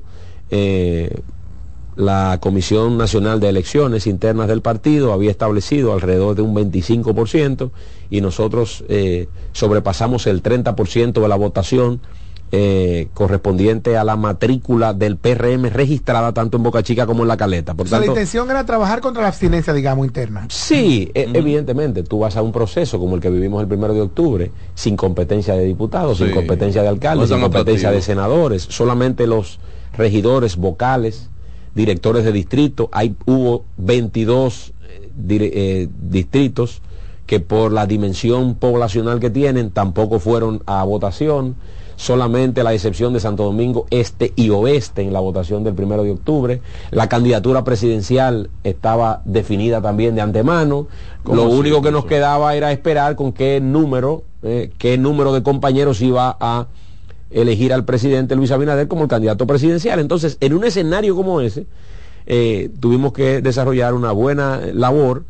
la 1.96 2.38
Comisión 2.40 2.98
Nacional 2.98 3.40
de 3.40 3.48
Elecciones 3.48 4.06
Internas 4.06 4.48
del 4.48 4.62
partido 4.62 5.12
había 5.12 5.30
establecido 5.30 5.92
alrededor 5.92 6.34
de 6.34 6.42
un 6.42 6.54
25% 6.54 7.70
y 8.10 8.20
nosotros 8.20 8.84
eh, 8.88 9.28
sobrepasamos 9.52 10.26
el 10.26 10.42
30% 10.42 11.20
de 11.20 11.28
la 11.28 11.36
votación 11.36 12.00
eh, 12.56 13.08
correspondiente 13.14 13.96
a 13.96 14.04
la 14.04 14.14
matrícula 14.14 14.92
del 14.92 15.16
PRM 15.16 15.70
registrada 15.70 16.32
tanto 16.32 16.56
en 16.56 16.62
Boca 16.62 16.84
Chica 16.84 17.04
como 17.04 17.22
en 17.22 17.28
La 17.28 17.36
Caleta. 17.36 17.74
Por 17.74 17.90
la 17.90 18.06
intención 18.06 18.48
era 18.48 18.64
trabajar 18.64 19.00
contra 19.00 19.22
la 19.22 19.28
abstinencia, 19.28 19.72
digamos, 19.72 20.06
interna. 20.06 20.46
Sí, 20.50 21.10
e, 21.14 21.28
evidentemente, 21.34 22.04
tú 22.04 22.20
vas 22.20 22.36
a 22.36 22.42
un 22.42 22.52
proceso 22.52 23.00
como 23.00 23.16
el 23.16 23.20
que 23.20 23.30
vivimos 23.30 23.60
el 23.60 23.66
primero 23.66 23.92
de 23.92 24.02
octubre, 24.02 24.52
sin 24.76 24.96
competencia 24.96 25.54
de 25.54 25.64
diputados, 25.64 26.18
sin 26.18 26.30
competencia 26.30 26.82
de 26.82 26.88
alcaldes, 26.88 27.30
sin 27.30 27.40
competencia 27.40 27.90
de 27.90 28.00
senadores, 28.00 28.62
solamente 28.62 29.26
los 29.26 29.58
regidores 29.96 30.56
vocales, 30.56 31.30
directores 31.74 32.24
de 32.24 32.32
distrito, 32.32 32.88
hay, 32.92 33.14
hubo 33.26 33.64
22 33.76 34.72
eh, 34.88 35.10
eh, 35.28 35.88
distritos 36.08 36.82
que 37.26 37.40
por 37.40 37.72
la 37.72 37.86
dimensión 37.86 38.54
poblacional 38.54 39.20
que 39.20 39.30
tienen 39.30 39.70
tampoco 39.70 40.18
fueron 40.18 40.62
a 40.66 40.84
votación 40.84 41.56
solamente 41.96 42.62
la 42.62 42.72
excepción 42.72 43.12
de 43.12 43.20
Santo 43.20 43.44
Domingo 43.44 43.86
Este 43.90 44.32
y 44.36 44.50
Oeste 44.50 45.02
en 45.02 45.12
la 45.12 45.20
votación 45.20 45.64
del 45.64 45.74
primero 45.74 46.02
de 46.02 46.12
octubre. 46.12 46.60
La 46.90 47.08
candidatura 47.08 47.64
presidencial 47.64 48.50
estaba 48.64 49.22
definida 49.24 49.80
también 49.80 50.14
de 50.14 50.20
antemano. 50.20 50.88
Lo 51.24 51.44
único 51.44 51.82
que 51.82 51.90
nos 51.90 52.04
quedaba 52.04 52.54
era 52.54 52.72
esperar 52.72 53.16
con 53.16 53.32
qué 53.32 53.60
número, 53.60 54.24
eh, 54.42 54.70
qué 54.78 54.98
número 54.98 55.32
de 55.32 55.42
compañeros 55.42 56.02
iba 56.02 56.36
a 56.40 56.66
elegir 57.34 57.72
al 57.72 57.84
presidente 57.84 58.36
Luis 58.36 58.50
Abinader 58.50 58.88
como 58.88 59.02
el 59.02 59.08
candidato 59.08 59.46
presidencial. 59.46 59.98
Entonces, 59.98 60.38
en 60.40 60.54
un 60.54 60.64
escenario 60.64 61.16
como 61.16 61.40
ese, 61.40 61.66
eh, 62.26 62.70
tuvimos 62.80 63.12
que 63.12 63.42
desarrollar 63.42 63.92
una 63.94 64.12
buena 64.12 64.60
labor. 64.72 65.24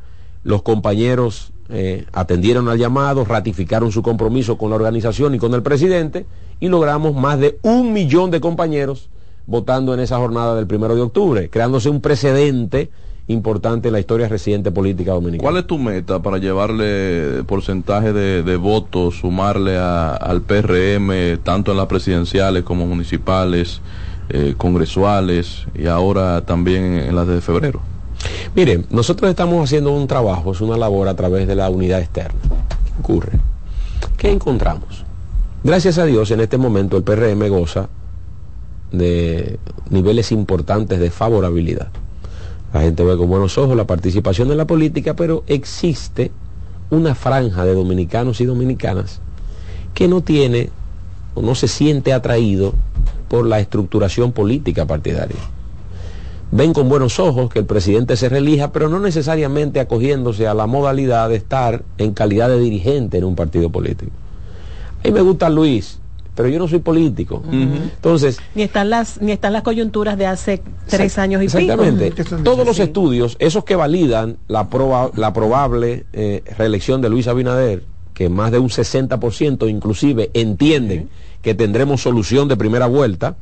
Los 0.44 0.62
compañeros 0.62 1.52
eh, 1.70 2.04
atendieron 2.12 2.68
al 2.68 2.78
llamado, 2.78 3.24
ratificaron 3.24 3.90
su 3.90 4.02
compromiso 4.02 4.58
con 4.58 4.70
la 4.70 4.76
organización 4.76 5.34
y 5.34 5.38
con 5.38 5.54
el 5.54 5.62
presidente 5.62 6.26
y 6.60 6.68
logramos 6.68 7.14
más 7.14 7.38
de 7.38 7.58
un 7.62 7.92
millón 7.92 8.30
de 8.30 8.40
compañeros 8.40 9.08
votando 9.46 9.94
en 9.94 10.00
esa 10.00 10.18
jornada 10.18 10.54
del 10.54 10.66
primero 10.66 10.94
de 10.94 11.02
octubre, 11.02 11.50
creándose 11.50 11.88
un 11.88 12.00
precedente 12.00 12.90
importante 13.26 13.88
en 13.88 13.92
la 13.92 14.00
historia 14.00 14.28
reciente 14.28 14.70
política 14.70 15.12
dominicana. 15.12 15.42
¿Cuál 15.42 15.56
es 15.60 15.66
tu 15.66 15.78
meta 15.78 16.20
para 16.20 16.38
llevarle 16.38 17.42
porcentaje 17.44 18.12
de, 18.12 18.56
votos, 18.56 19.18
sumarle 19.18 19.78
al 19.78 20.42
PRM, 20.42 21.38
tanto 21.42 21.72
en 21.72 21.78
las 21.78 21.86
presidenciales 21.86 22.64
como 22.64 22.86
municipales, 22.86 23.80
eh, 24.28 24.54
congresuales 24.56 25.66
y 25.74 25.86
ahora 25.86 26.42
también 26.42 26.98
en 26.98 27.16
las 27.16 27.26
de 27.26 27.40
febrero? 27.40 27.80
Mire, 28.54 28.84
nosotros 28.90 29.30
estamos 29.30 29.64
haciendo 29.64 29.92
un 29.92 30.06
trabajo, 30.06 30.52
es 30.52 30.60
una 30.60 30.76
labor 30.76 31.08
a 31.08 31.16
través 31.16 31.46
de 31.46 31.54
la 31.54 31.70
unidad 31.70 32.00
externa. 32.00 32.40
¿Qué 32.42 33.00
ocurre? 33.00 33.32
¿Qué 34.16 34.30
encontramos? 34.30 35.04
Gracias 35.62 35.96
a 35.98 36.04
Dios, 36.04 36.30
en 36.30 36.40
este 36.40 36.58
momento 36.58 36.98
el 36.98 37.04
PRM 37.04 37.48
goza 37.48 37.88
de 38.92 39.58
niveles 39.90 40.30
importantes 40.30 41.00
de 41.00 41.10
favorabilidad. 41.10 41.88
La 42.74 42.80
gente 42.80 43.04
ve 43.04 43.16
con 43.16 43.28
buenos 43.28 43.56
ojos 43.56 43.76
la 43.76 43.86
participación 43.86 44.50
en 44.50 44.56
la 44.56 44.66
política, 44.66 45.14
pero 45.14 45.44
existe 45.46 46.32
una 46.90 47.14
franja 47.14 47.64
de 47.64 47.72
dominicanos 47.72 48.40
y 48.40 48.46
dominicanas 48.46 49.20
que 49.94 50.08
no 50.08 50.22
tiene 50.22 50.70
o 51.36 51.42
no 51.42 51.54
se 51.54 51.68
siente 51.68 52.12
atraído 52.12 52.74
por 53.28 53.46
la 53.46 53.60
estructuración 53.60 54.32
política 54.32 54.86
partidaria. 54.86 55.36
Ven 56.50 56.72
con 56.72 56.88
buenos 56.88 57.20
ojos 57.20 57.48
que 57.48 57.60
el 57.60 57.64
presidente 57.64 58.16
se 58.16 58.28
relija, 58.28 58.72
pero 58.72 58.88
no 58.88 58.98
necesariamente 58.98 59.78
acogiéndose 59.78 60.48
a 60.48 60.54
la 60.54 60.66
modalidad 60.66 61.28
de 61.28 61.36
estar 61.36 61.84
en 61.98 62.12
calidad 62.12 62.48
de 62.48 62.58
dirigente 62.58 63.18
en 63.18 63.24
un 63.24 63.36
partido 63.36 63.70
político. 63.70 64.10
A 64.98 65.06
mí 65.06 65.12
me 65.12 65.20
gusta 65.20 65.48
Luis, 65.48 66.00
pero 66.34 66.48
yo 66.48 66.58
no 66.58 66.68
soy 66.68 66.80
político. 66.80 67.42
Entonces. 67.50 68.38
Ni 68.54 68.62
están 68.62 68.90
las, 68.90 69.20
ni 69.20 69.32
están 69.32 69.52
las 69.52 69.62
coyunturas 69.62 70.18
de 70.18 70.26
hace 70.26 70.62
tres 70.86 71.18
años 71.18 71.42
y 71.42 71.46
exactamente. 71.46 72.06
pico. 72.06 72.22
Exactamente. 72.22 72.50
Todos 72.50 72.66
los 72.66 72.78
estudios, 72.78 73.36
esos 73.38 73.64
que 73.64 73.76
validan 73.76 74.36
la, 74.48 74.68
la 75.14 75.32
probable 75.32 76.06
eh, 76.12 76.42
reelección 76.58 77.00
de 77.00 77.08
Luis 77.08 77.28
Abinader, 77.28 77.84
que 78.14 78.28
más 78.28 78.52
de 78.52 78.58
un 78.58 78.68
60% 78.68 79.68
inclusive 79.68 80.30
entienden 80.34 81.08
que 81.42 81.54
tendremos 81.54 82.02
solución 82.02 82.48
de 82.48 82.56
primera 82.56 82.86
vuelta, 82.86 83.36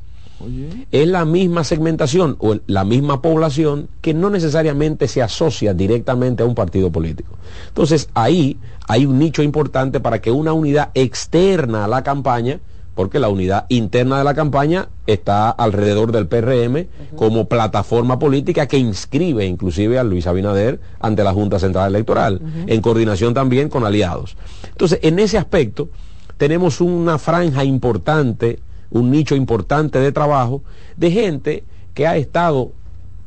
es 0.90 1.06
la 1.06 1.24
misma 1.24 1.62
segmentación 1.62 2.36
o 2.40 2.56
la 2.66 2.84
misma 2.84 3.22
población 3.22 3.88
que 4.00 4.12
no 4.12 4.28
necesariamente 4.28 5.06
se 5.06 5.22
asocia 5.22 5.72
directamente 5.72 6.42
a 6.42 6.46
un 6.46 6.54
partido 6.54 6.90
político. 6.90 7.36
Entonces 7.68 8.08
ahí 8.14 8.58
hay 8.88 9.06
un 9.06 9.18
nicho 9.18 9.42
importante 9.42 10.00
para 10.00 10.20
que 10.20 10.30
una 10.30 10.52
unidad 10.52 10.90
externa 10.94 11.84
a 11.84 11.88
la 11.88 12.02
campaña, 12.02 12.58
porque 12.94 13.18
la 13.18 13.28
unidad 13.28 13.66
interna 13.68 14.18
de 14.18 14.24
la 14.24 14.34
campaña 14.34 14.88
está 15.06 15.50
alrededor 15.50 16.12
del 16.12 16.26
PRM 16.26 16.86
como 17.16 17.48
plataforma 17.48 18.18
política 18.18 18.66
que 18.66 18.78
inscribe 18.78 19.46
inclusive 19.46 19.98
a 19.98 20.04
Luis 20.04 20.26
Abinader 20.26 20.80
ante 21.00 21.24
la 21.24 21.32
Junta 21.32 21.58
Central 21.58 21.88
Electoral, 21.88 22.40
en 22.66 22.80
coordinación 22.82 23.34
también 23.34 23.68
con 23.68 23.84
aliados. 23.84 24.36
Entonces, 24.68 24.98
en 25.02 25.18
ese 25.18 25.38
aspecto, 25.38 25.88
tenemos 26.36 26.80
una 26.80 27.18
franja 27.18 27.64
importante 27.64 28.58
un 28.92 29.10
nicho 29.10 29.34
importante 29.34 29.98
de 29.98 30.12
trabajo 30.12 30.62
de 30.96 31.10
gente 31.10 31.64
que 31.94 32.06
ha 32.06 32.16
estado 32.16 32.72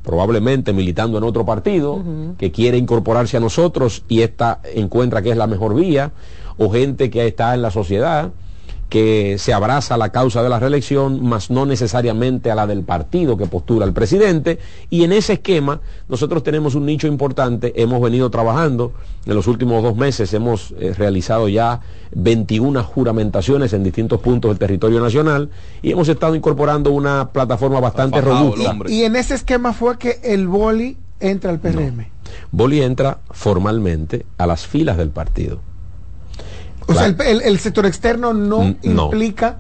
probablemente 0.04 0.72
militando 0.72 1.18
en 1.18 1.24
otro 1.24 1.46
partido, 1.46 2.04
que 2.38 2.52
quiere 2.52 2.78
incorporarse 2.78 3.38
a 3.38 3.40
nosotros 3.40 4.04
y 4.08 4.22
esta 4.22 4.60
encuentra 4.76 5.24
que 5.24 5.32
es 5.32 5.38
la 5.38 5.48
mejor 5.48 5.74
vía, 5.74 6.12
o 6.58 6.70
gente 6.70 7.10
que 7.10 7.26
está 7.26 7.56
en 7.56 7.64
la 7.64 7.72
sociedad, 7.72 8.32
que 8.90 9.38
se 9.40 9.54
abraza 9.54 9.96
a 9.96 9.98
la 9.98 10.12
causa 10.12 10.44
de 10.44 10.50
la 10.50 10.60
reelección, 10.60 11.24
más 11.24 11.50
no 11.50 11.66
necesariamente 11.66 12.52
a 12.52 12.56
la 12.56 12.68
del 12.68 12.84
partido 12.84 13.36
que 13.38 13.48
postula 13.48 13.86
el 13.86 13.94
presidente. 13.94 14.60
Y 14.90 15.04
en 15.04 15.12
ese 15.12 15.34
esquema 15.34 15.82
nosotros 16.08 16.44
tenemos 16.44 16.76
un 16.76 16.86
nicho 16.86 17.08
importante, 17.08 17.74
hemos 17.82 18.02
venido 18.02 18.30
trabajando, 18.30 18.94
en 19.26 19.36
los 19.36 19.48
últimos 19.48 19.82
dos 19.82 19.96
meses 19.96 20.34
hemos 20.34 20.74
eh, 20.80 20.94
realizado 20.96 21.50
ya 21.50 21.82
21 22.14 22.84
juramentaciones 22.84 23.74
en 23.74 23.84
distintos 23.84 24.22
puntos 24.22 24.52
del 24.52 24.60
territorio 24.60 25.00
nacional 25.00 25.50
y 25.82 25.92
hemos 25.92 26.08
estado 26.08 26.36
incorporando 26.36 26.92
una 26.92 27.30
plataforma 27.30 27.80
bastante 27.80 28.22
robusta. 28.22 28.76
Y 28.88 29.04
en 29.04 29.16
ese 29.16 29.34
esquema 29.34 29.74
fue 29.74 29.98
que 29.98 30.20
el 30.24 30.48
boli 30.48 30.98
entra 31.20 31.50
al 31.52 31.60
PRM. 31.60 32.08
Boli 32.52 32.82
entra 32.82 33.20
formalmente 33.32 34.26
a 34.38 34.46
las 34.46 34.68
filas 34.68 34.98
del 34.98 35.10
partido. 35.10 35.60
O 36.88 36.94
sea, 36.94 37.06
el, 37.06 37.60
sector 37.60 37.86
externo 37.86 38.34
no, 38.34 38.76
implica 38.84 39.60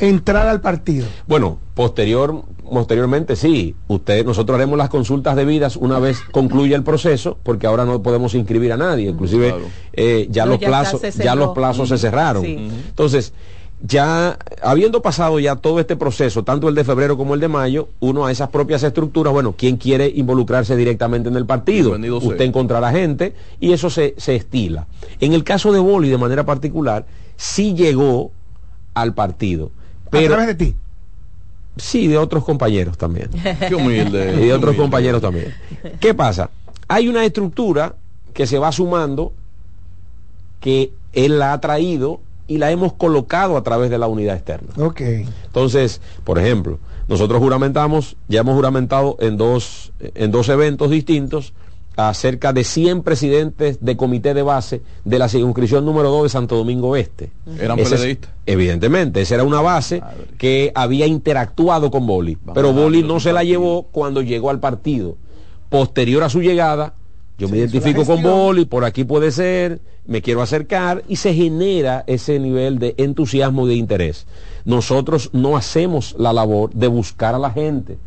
entrar 0.00 0.48
al 0.48 0.60
partido. 0.60 1.06
Bueno, 1.26 1.58
posterior, 1.74 2.42
posteriormente 2.70 3.36
sí. 3.36 3.74
Usted, 3.88 4.24
nosotros 4.24 4.56
haremos 4.56 4.78
las 4.78 4.88
consultas 4.88 5.36
debidas 5.36 5.76
una 5.76 5.98
vez 5.98 6.20
concluya 6.32 6.76
el 6.76 6.82
proceso, 6.82 7.38
porque 7.42 7.66
ahora 7.66 7.84
no 7.84 8.02
podemos 8.02 8.34
inscribir 8.34 8.72
a 8.72 8.76
nadie. 8.76 9.10
Inclusive 9.10 9.54
eh, 9.92 10.28
ya, 10.30 10.46
los 10.46 10.58
plazos, 10.58 11.02
ya 11.16 11.34
los 11.34 11.54
plazos 11.54 11.88
se 11.88 11.98
cerraron. 11.98 12.44
Entonces, 12.44 13.32
ya 13.82 14.38
habiendo 14.62 15.02
pasado 15.02 15.38
ya 15.38 15.56
todo 15.56 15.80
este 15.80 15.96
proceso, 15.96 16.44
tanto 16.44 16.68
el 16.68 16.74
de 16.74 16.84
febrero 16.84 17.16
como 17.16 17.34
el 17.34 17.40
de 17.40 17.48
mayo, 17.48 17.88
uno 18.00 18.26
a 18.26 18.32
esas 18.32 18.48
propias 18.48 18.82
estructuras, 18.82 19.32
bueno, 19.32 19.54
¿quién 19.56 19.76
quiere 19.76 20.10
involucrarse 20.14 20.76
directamente 20.76 21.28
en 21.28 21.36
el 21.36 21.46
partido? 21.46 21.96
Usted 22.16 22.40
encontrará 22.42 22.90
gente 22.90 23.34
y 23.60 23.72
eso 23.72 23.90
se, 23.90 24.14
estila. 24.16 24.86
En 25.20 25.34
el 25.34 25.44
caso 25.44 25.72
de 25.72 25.78
Boli, 25.78 26.08
de 26.08 26.18
manera 26.18 26.44
particular, 26.44 27.06
sí 27.36 27.74
llegó 27.74 28.30
al 28.94 29.14
partido. 29.14 29.70
Pero, 30.10 30.34
¿A 30.34 30.38
través 30.38 30.56
de 30.56 30.64
ti? 30.64 30.74
Sí, 31.76 32.06
de 32.06 32.16
otros 32.16 32.44
compañeros 32.44 32.96
también. 32.96 33.28
Qué 33.68 33.74
humilde. 33.74 34.36
Y 34.40 34.46
de 34.46 34.54
otros 34.54 34.74
compañeros 34.76 35.20
también. 35.20 35.52
¿Qué 36.00 36.14
pasa? 36.14 36.48
Hay 36.88 37.08
una 37.08 37.24
estructura 37.24 37.94
que 38.32 38.46
se 38.46 38.58
va 38.58 38.72
sumando 38.72 39.32
que 40.60 40.92
él 41.12 41.38
la 41.38 41.52
ha 41.52 41.60
traído 41.60 42.20
y 42.46 42.58
la 42.58 42.70
hemos 42.70 42.92
colocado 42.92 43.56
a 43.56 43.62
través 43.62 43.90
de 43.90 43.98
la 43.98 44.06
unidad 44.06 44.36
externa. 44.36 44.68
Ok. 44.78 45.00
Entonces, 45.00 46.00
por 46.24 46.38
ejemplo, 46.38 46.78
nosotros 47.08 47.40
juramentamos, 47.40 48.16
ya 48.28 48.40
hemos 48.40 48.54
juramentado 48.54 49.16
en 49.20 49.36
dos, 49.36 49.92
en 50.00 50.30
dos 50.30 50.48
eventos 50.48 50.90
distintos 50.90 51.52
a 51.96 52.12
cerca 52.12 52.52
de 52.52 52.62
100 52.62 53.02
presidentes 53.02 53.78
de 53.80 53.96
comité 53.96 54.34
de 54.34 54.42
base 54.42 54.82
de 55.04 55.18
la 55.18 55.28
circunscripción 55.28 55.84
número 55.84 56.10
2 56.10 56.24
de 56.24 56.28
Santo 56.28 56.56
Domingo 56.56 56.94
Este. 56.94 57.30
¿Eran 57.58 57.78
PLDistas? 57.78 58.30
Evidentemente, 58.44 59.22
esa 59.22 59.36
era 59.36 59.44
una 59.44 59.62
base 59.62 60.02
que 60.36 60.72
había 60.74 61.06
interactuado 61.06 61.90
con 61.90 62.06
Boli, 62.06 62.36
pero 62.54 62.72
Boli 62.72 63.02
no 63.02 63.18
se 63.18 63.32
la 63.32 63.44
llevó 63.44 63.84
cuando 63.90 64.20
llegó 64.20 64.50
al 64.50 64.60
partido. 64.60 65.16
Posterior 65.70 66.22
a 66.22 66.28
su 66.28 66.42
llegada, 66.42 66.94
yo 67.38 67.48
me 67.48 67.58
identifico 67.58 68.04
con 68.04 68.22
Boli, 68.22 68.64
por 68.64 68.84
aquí 68.84 69.04
puede 69.04 69.30
ser, 69.30 69.80
me 70.06 70.22
quiero 70.22 70.40
acercar 70.40 71.04
y 71.06 71.16
se 71.16 71.34
genera 71.34 72.02
ese 72.06 72.38
nivel 72.38 72.78
de 72.78 72.94
entusiasmo 72.96 73.66
y 73.66 73.70
de 73.70 73.74
interés. 73.76 74.26
Nosotros 74.64 75.30
no 75.32 75.56
hacemos 75.56 76.14
la 76.18 76.32
labor 76.32 76.72
de 76.72 76.86
buscar 76.86 77.34
a 77.34 77.38
la 77.38 77.50
gente. 77.50 77.98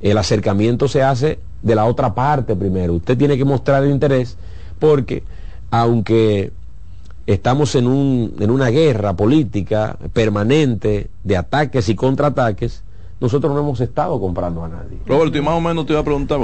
El 0.00 0.18
acercamiento 0.18 0.88
se 0.88 1.02
hace 1.02 1.38
de 1.62 1.74
la 1.74 1.84
otra 1.84 2.14
parte 2.14 2.56
primero. 2.56 2.94
Usted 2.94 3.16
tiene 3.16 3.36
que 3.36 3.44
mostrar 3.44 3.84
el 3.84 3.90
interés 3.90 4.36
porque 4.78 5.22
aunque 5.70 6.52
estamos 7.26 7.74
en, 7.74 7.86
un, 7.86 8.34
en 8.40 8.50
una 8.50 8.70
guerra 8.70 9.14
política 9.14 9.96
permanente 10.12 11.10
de 11.22 11.36
ataques 11.36 11.88
y 11.88 11.94
contraataques, 11.94 12.82
nosotros 13.20 13.52
no 13.52 13.60
hemos 13.60 13.80
estado 13.80 14.20
comprando 14.20 14.64
a 14.64 14.68
nadie. 14.68 14.98
Roberto, 15.04 15.38
y 15.38 15.42
más 15.42 15.54
o 15.54 15.60
menos 15.60 15.86
te 15.86 15.92
iba 15.92 16.00
a 16.00 16.04
preguntar, 16.04 16.38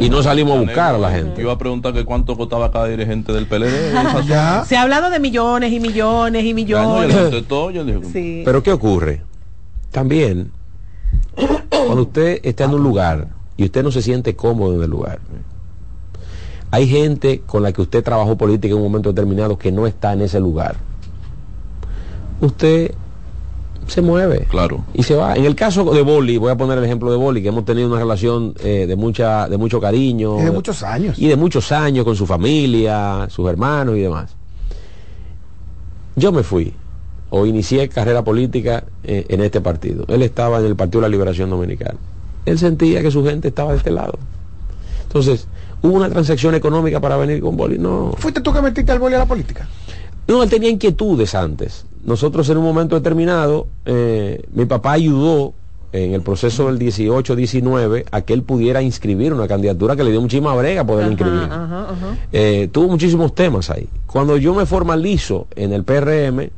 y 0.00 0.10
no 0.10 0.22
salimos 0.22 0.56
a 0.56 0.60
buscar 0.60 0.94
a 0.96 0.98
la 0.98 1.10
gente. 1.10 1.42
Iba 1.42 1.52
a 1.52 1.58
preguntar 1.58 1.92
que 1.92 2.04
cuánto 2.04 2.36
costaba 2.36 2.70
cada 2.72 2.86
dirigente 2.86 3.32
del 3.32 3.46
PLD. 3.46 3.92
Se 4.66 4.76
ha 4.76 4.82
hablado 4.82 5.10
de 5.10 5.20
millones 5.20 5.72
y 5.72 5.78
millones 5.78 6.44
y 6.44 6.54
millones. 6.54 7.16
Pero 8.44 8.62
¿qué 8.62 8.72
ocurre? 8.72 9.22
También, 9.92 10.50
cuando 11.70 12.02
usted 12.02 12.40
está 12.42 12.64
en 12.64 12.74
un 12.74 12.82
lugar 12.82 13.28
y 13.56 13.64
usted 13.64 13.82
no 13.82 13.90
se 13.90 14.02
siente 14.02 14.34
cómodo 14.36 14.74
en 14.74 14.82
el 14.82 14.90
lugar, 14.90 15.20
hay 16.70 16.86
gente 16.86 17.42
con 17.46 17.62
la 17.62 17.72
que 17.72 17.80
usted 17.80 18.02
trabajó 18.02 18.36
política 18.36 18.72
en 18.72 18.78
un 18.78 18.84
momento 18.84 19.10
determinado 19.10 19.56
que 19.56 19.72
no 19.72 19.86
está 19.86 20.12
en 20.12 20.22
ese 20.22 20.40
lugar. 20.40 20.76
Usted 22.40 22.94
se 23.88 24.02
mueve. 24.02 24.46
Claro. 24.50 24.84
Y 24.94 25.02
se 25.02 25.14
va. 25.14 25.34
En 25.34 25.44
el 25.44 25.54
caso 25.54 25.84
de 25.92 26.02
Boli, 26.02 26.36
voy 26.38 26.50
a 26.50 26.56
poner 26.56 26.78
el 26.78 26.84
ejemplo 26.84 27.10
de 27.10 27.16
Boli, 27.16 27.42
que 27.42 27.48
hemos 27.48 27.64
tenido 27.64 27.88
una 27.88 27.98
relación 27.98 28.54
eh, 28.62 28.86
de 28.86 28.96
mucha, 28.96 29.48
de 29.48 29.56
mucho 29.56 29.80
cariño. 29.80 30.40
Y 30.40 30.44
de 30.44 30.50
muchos 30.50 30.82
años. 30.82 31.18
Y 31.18 31.28
de 31.28 31.36
muchos 31.36 31.72
años 31.72 32.04
con 32.04 32.16
su 32.16 32.26
familia, 32.26 33.26
sus 33.30 33.48
hermanos 33.48 33.96
y 33.96 34.00
demás. 34.00 34.34
Yo 36.16 36.32
me 36.32 36.42
fui 36.42 36.72
o 37.30 37.46
inicié 37.46 37.88
carrera 37.88 38.22
política 38.22 38.84
eh, 39.04 39.26
en 39.28 39.42
este 39.42 39.60
partido. 39.60 40.04
Él 40.08 40.22
estaba 40.22 40.58
en 40.60 40.66
el 40.66 40.76
Partido 40.76 41.02
de 41.02 41.08
la 41.08 41.12
Liberación 41.12 41.50
Dominicana. 41.50 41.98
Él 42.46 42.58
sentía 42.58 43.02
que 43.02 43.10
su 43.10 43.24
gente 43.24 43.48
estaba 43.48 43.72
de 43.72 43.78
este 43.78 43.90
lado. 43.90 44.18
Entonces, 45.02 45.46
¿Hubo 45.82 45.94
una 45.94 46.08
transacción 46.08 46.54
económica 46.54 47.00
para 47.00 47.16
venir 47.16 47.40
con 47.40 47.56
Boli? 47.56 47.78
No. 47.78 48.12
¿Fuiste 48.18 48.40
tú 48.40 48.52
que 48.52 48.60
metiste 48.60 48.90
al 48.90 48.98
Boli 48.98 49.14
a 49.14 49.18
la 49.18 49.26
política? 49.26 49.68
No, 50.26 50.42
él 50.42 50.50
tenía 50.50 50.68
inquietudes 50.68 51.34
antes. 51.34 51.84
Nosotros 52.04 52.48
en 52.50 52.58
un 52.58 52.64
momento 52.64 52.94
determinado, 52.94 53.66
eh, 53.84 54.42
mi 54.52 54.64
papá 54.66 54.92
ayudó 54.92 55.54
en 55.92 56.12
el 56.12 56.22
proceso 56.22 56.66
del 56.66 56.78
18-19 56.78 58.04
a 58.10 58.20
que 58.22 58.34
él 58.34 58.42
pudiera 58.42 58.82
inscribir 58.82 59.32
una 59.32 59.48
candidatura 59.48 59.96
que 59.96 60.04
le 60.04 60.10
dio 60.10 60.20
muchísima 60.20 60.54
brega 60.54 60.84
poder 60.84 61.06
inscribir. 61.08 61.48
Eh, 62.32 62.68
tuvo 62.70 62.88
muchísimos 62.88 63.34
temas 63.34 63.70
ahí. 63.70 63.88
Cuando 64.06 64.36
yo 64.36 64.54
me 64.54 64.66
formalizo 64.66 65.46
en 65.56 65.72
el 65.72 65.84
PRM, 65.84 66.50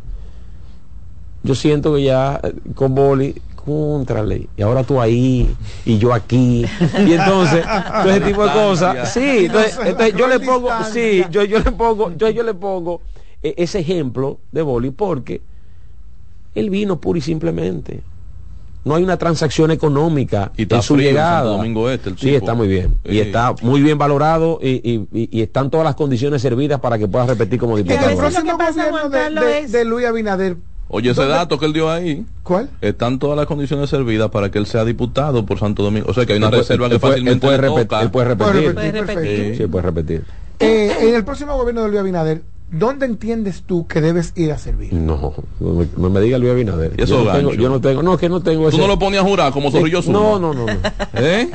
yo 1.43 1.55
siento 1.55 1.95
que 1.95 2.03
ya 2.03 2.41
eh, 2.43 2.55
con 2.75 2.95
Boli 2.95 3.41
contrale, 3.55 4.49
y 4.57 4.63
ahora 4.63 4.83
tú 4.83 5.01
ahí, 5.01 5.55
y 5.85 5.99
yo 5.99 6.15
aquí, 6.15 6.65
y 7.07 7.13
entonces, 7.13 7.65
todo 8.03 8.11
ese 8.11 8.21
tipo 8.21 8.45
de 8.45 8.53
cosas, 8.53 9.13
sí, 9.13 9.47
entonces, 9.47 10.15
yo 10.17 10.27
le 10.27 10.41
pongo, 10.41 10.71
sí, 10.91 11.23
yo, 11.31 11.45
yo 11.45 11.59
le 11.59 11.71
pongo, 11.71 12.11
yo, 12.17 12.31
yo 12.31 12.43
le 12.43 12.55
pongo 12.55 13.03
ese 13.43 13.81
ejemplo 13.81 14.39
de 14.53 14.63
Boli 14.63 14.91
porque 14.91 15.41
él 16.55 16.71
vino 16.71 17.01
pura 17.01 17.19
y 17.19 17.23
simplemente. 17.23 18.03
No 18.83 18.95
hay 18.95 19.03
una 19.03 19.19
transacción 19.19 19.71
económica 19.71 20.53
y 20.57 20.73
en 20.73 20.83
su 20.83 20.97
llegada. 20.97 21.43
Domingo 21.43 21.91
este, 21.91 22.15
sí, 22.17 22.35
está 22.35 22.55
muy 22.55 22.67
bien. 22.67 22.97
Y 23.05 23.19
está 23.19 23.55
muy 23.61 23.83
bien 23.83 23.99
valorado 23.99 24.59
y, 24.63 25.07
y, 25.13 25.43
están 25.43 25.71
todas 25.71 25.85
las 25.85 25.97
condiciones 25.97 26.41
servidas 26.41 26.81
para 26.81 26.99
que 26.99 27.07
pueda 27.07 27.27
repetir 27.27 27.61
como 27.61 27.77
diputado. 27.77 28.07
En 28.07 28.13
el 28.13 28.17
próximo 28.57 28.99
gobierno 29.03 29.43
de, 29.43 29.69
de 29.69 29.85
Luis 29.85 30.07
Abinader 30.07 30.57
Oye, 30.93 31.11
ese 31.11 31.25
dato 31.25 31.57
que 31.57 31.67
él 31.67 31.73
dio 31.73 31.89
ahí. 31.89 32.27
¿Cuál? 32.43 32.69
Están 32.81 33.21
todas 33.21 33.37
las 33.37 33.47
condiciones 33.47 33.89
servidas 33.89 34.29
para 34.31 34.51
que 34.51 34.59
él 34.59 34.67
sea 34.67 34.85
diputado 34.85 35.47
por 35.47 35.61
Santo 35.61 35.85
Domingo. 35.85 36.11
O 36.11 36.15
sea, 36.15 36.27
que 36.27 36.33
hay 36.33 36.39
una 36.39 36.51
reserva 36.51 36.89
que 36.89 36.99
fácilmente 36.99 37.47
puede, 37.47 37.59
repetir, 37.59 37.99
él 38.01 38.11
puede 38.11 38.29
repetir. 38.29 38.75
¿Puede 38.75 38.93
repetir? 38.93 39.57
Sí, 39.57 39.67
puede 39.69 39.83
repetir. 39.85 40.25
Eh, 40.59 40.97
en 41.03 41.15
el 41.15 41.25
próximo 41.25 41.57
gobierno 41.57 41.83
de 41.83 41.89
Luis 41.89 42.01
Abinader, 42.01 42.43
¿dónde 42.71 43.07
entiendes 43.07 43.63
tú 43.63 43.87
que 43.87 44.01
debes 44.01 44.33
ir 44.37 44.53
a 44.53 44.59
servir? 44.59 44.93
No, 44.93 45.35
no 45.59 46.11
me, 46.11 46.21
diga 46.21 46.39
Luis 46.39 46.53
Abinader. 46.53 46.93
¿Y 46.97 47.03
eso 47.03 47.25
yo, 47.25 47.25
no 47.25 47.33
tengo, 47.33 47.55
yo 47.55 47.69
no 47.69 47.81
tengo, 47.81 48.03
no, 48.03 48.17
que 48.17 48.29
no 48.29 48.41
tengo 48.43 48.71
¿Tú 48.71 48.79
no 48.79 48.87
lo 48.87 48.99
ponías 48.99 49.25
a 49.25 49.27
jurar 49.27 49.53
como 49.53 49.71
Zorrillo 49.71 50.01
No, 50.09 50.39
no, 50.39 50.55
no. 50.55 50.67
no. 50.67 50.73
¿Eh? 51.15 51.51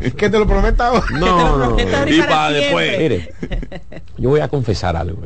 que 0.16 0.30
te 0.30 0.38
lo 0.38 0.46
prometa 0.46 0.88
ahora. 0.88 1.04
No, 1.18 1.58
no. 1.58 1.76
no. 1.76 2.08
Y 2.08 2.20
para 2.20 2.50
después. 2.50 2.98
Mire, 2.98 3.34
yo 4.16 4.30
voy 4.30 4.40
a 4.40 4.48
confesar 4.48 4.96
algo. 4.96 5.18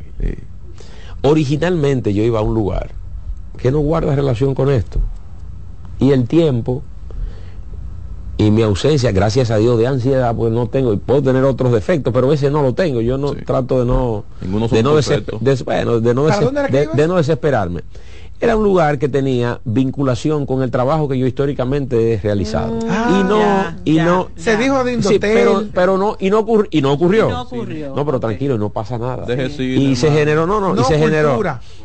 Originalmente 1.22 2.12
yo 2.12 2.22
iba 2.22 2.40
a 2.40 2.42
un 2.42 2.54
lugar 2.54 2.90
que 3.58 3.70
no 3.70 3.80
guarda 3.80 4.14
relación 4.14 4.54
con 4.54 4.70
esto. 4.70 4.98
Y 5.98 6.10
el 6.10 6.26
tiempo 6.26 6.82
y 8.46 8.50
mi 8.50 8.62
ausencia, 8.62 9.12
gracias 9.12 9.50
a 9.50 9.56
Dios, 9.56 9.78
de 9.78 9.86
ansiedad, 9.86 10.34
pues 10.34 10.52
no 10.52 10.68
tengo, 10.68 10.92
y 10.92 10.96
puedo 10.96 11.22
tener 11.22 11.44
otros 11.44 11.72
defectos, 11.72 12.12
pero 12.12 12.32
ese 12.32 12.50
no 12.50 12.62
lo 12.62 12.74
tengo. 12.74 13.00
Yo 13.00 13.18
no 13.18 13.34
trato 13.34 13.80
de 13.80 13.86
no, 13.86 14.24
de 14.40 14.48
no, 14.52 14.68
de, 14.68 14.82
no 17.08 17.16
desesperarme. 17.16 17.82
Era 18.40 18.56
un 18.56 18.64
lugar 18.64 18.98
que 18.98 19.08
tenía 19.08 19.60
vinculación 19.64 20.46
con 20.46 20.64
el 20.64 20.72
trabajo 20.72 21.08
que 21.08 21.16
yo 21.16 21.26
históricamente 21.26 22.14
he 22.14 22.20
realizado. 22.20 22.74
Mm. 22.74 23.20
y 23.20 23.24
no, 23.24 23.74
y 23.84 23.96
no. 23.98 24.30
Se 24.34 24.56
dijo 24.56 24.82
de 24.82 24.98
pero, 25.20 25.64
pero 25.72 25.96
no, 25.96 26.16
y 26.18 26.28
no, 26.28 26.44
y 26.70 26.82
no 26.82 26.92
ocurrió. 26.92 27.46
no, 27.94 28.04
pero 28.04 28.18
tranquilo, 28.18 28.58
no 28.58 28.70
pasa 28.70 28.98
nada. 28.98 29.26
y 29.36 29.94
se 29.94 30.10
generó, 30.10 30.46
no, 30.46 30.60
no, 30.60 30.80
y 30.80 30.84
se 30.84 30.98
generó. 30.98 31.40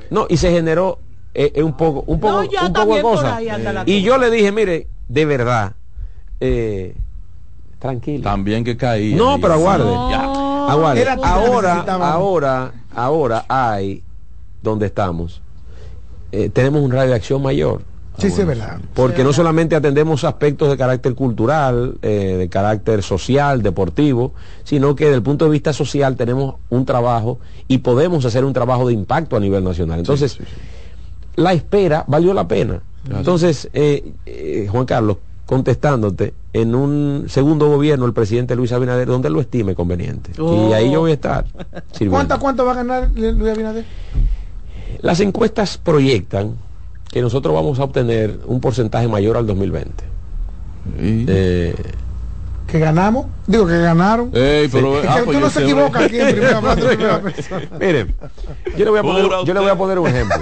No, 0.09 0.25
y 0.29 0.37
se 0.37 0.51
generó 0.51 0.99
es, 1.37 1.61
un 1.61 1.77
poco, 1.77 2.03
un 2.07 2.19
poco, 2.19 2.39
un 2.39 2.73
poco 2.73 2.95
de 2.95 3.01
cosas. 3.01 3.41
Y 3.85 4.01
yo 4.01 4.17
le 4.17 4.31
dije, 4.31 4.51
mire, 4.51 4.87
de 5.07 5.25
verdad, 5.25 5.75
eh, 6.39 6.95
tranquilo. 7.79 8.23
También 8.23 8.63
que 8.63 8.77
caí. 8.77 9.13
No, 9.13 9.39
pero 9.39 9.53
aguarde. 9.53 9.91
Aguarde. 9.91 11.07
Ahora, 11.23 11.85
ahora, 11.87 12.71
ahora 12.93 13.45
hay 13.47 14.03
donde 14.61 14.87
estamos. 14.87 15.41
Eh, 16.31 16.49
tenemos 16.49 16.81
un 16.81 16.91
radio 16.91 17.09
de 17.09 17.15
acción 17.15 17.41
mayor. 17.41 17.81
Sí, 18.17 18.31
sí, 18.31 18.43
verdad. 18.43 18.79
Porque 18.95 19.23
no 19.23 19.31
solamente 19.31 19.75
atendemos 19.75 20.23
aspectos 20.23 20.69
de 20.69 20.77
carácter 20.77 21.13
cultural, 21.13 21.97
eh, 22.01 22.35
de 22.37 22.49
carácter 22.49 23.03
social, 23.03 23.61
deportivo, 23.61 24.33
sino 24.63 24.95
que 24.95 25.05
desde 25.05 25.17
el 25.17 25.23
punto 25.23 25.45
de 25.45 25.51
vista 25.51 25.71
social 25.71 26.15
tenemos 26.15 26.55
un 26.69 26.85
trabajo 26.85 27.39
y 27.67 27.79
podemos 27.79 28.25
hacer 28.25 28.43
un 28.43 28.53
trabajo 28.53 28.87
de 28.87 28.93
impacto 28.93 29.35
a 29.35 29.39
nivel 29.39 29.63
nacional. 29.63 29.99
Entonces, 29.99 30.39
la 31.35 31.53
espera 31.53 32.05
valió 32.07 32.33
la 32.33 32.47
pena. 32.47 32.81
Entonces, 33.09 33.69
eh, 33.73 34.13
eh, 34.25 34.67
Juan 34.69 34.85
Carlos, 34.85 35.17
contestándote, 35.47 36.33
en 36.51 36.75
un 36.75 37.25
segundo 37.29 37.69
gobierno 37.69 38.05
el 38.05 38.13
presidente 38.13 38.55
Luis 38.55 38.73
Abinader, 38.73 39.07
donde 39.07 39.29
lo 39.29 39.39
estime 39.39 39.73
conveniente. 39.75 40.31
Y 40.37 40.73
ahí 40.73 40.91
yo 40.91 40.99
voy 40.99 41.11
a 41.11 41.13
estar. 41.15 41.45
¿Cuánto, 42.09 42.37
¿Cuánto 42.37 42.65
va 42.65 42.73
a 42.73 42.75
ganar 42.75 43.09
Luis 43.15 43.49
Abinader? 43.49 43.85
Las 44.99 45.21
encuestas 45.21 45.77
proyectan 45.77 46.57
que 47.09 47.21
nosotros 47.21 47.55
vamos 47.55 47.79
a 47.79 47.85
obtener 47.85 48.41
un 48.45 48.59
porcentaje 48.59 49.07
mayor 49.07 49.37
al 49.37 49.47
2020. 49.47 50.03
Eh, 50.99 51.73
que 52.67 52.79
ganamos, 52.79 53.27
digo 53.45 53.65
que 53.65 53.77
ganaron. 53.77 54.29
pero, 54.31 55.01
ah, 55.07 55.21
pues 55.23 55.39
no 55.39 55.49
se 55.49 55.63
equivoca 55.63 55.99
aquí 55.99 56.19
en 56.19 56.27
primera, 56.35 57.21
Miren, 57.79 58.15
yo 58.77 58.83
le 58.83 58.89
voy 58.89 58.99
a 58.99 59.03
poner, 59.03 59.25
yo 59.45 59.53
le 59.53 59.59
voy 59.61 59.69
a 59.69 59.77
poner 59.77 59.97
un 59.97 60.07
ejemplo. 60.07 60.37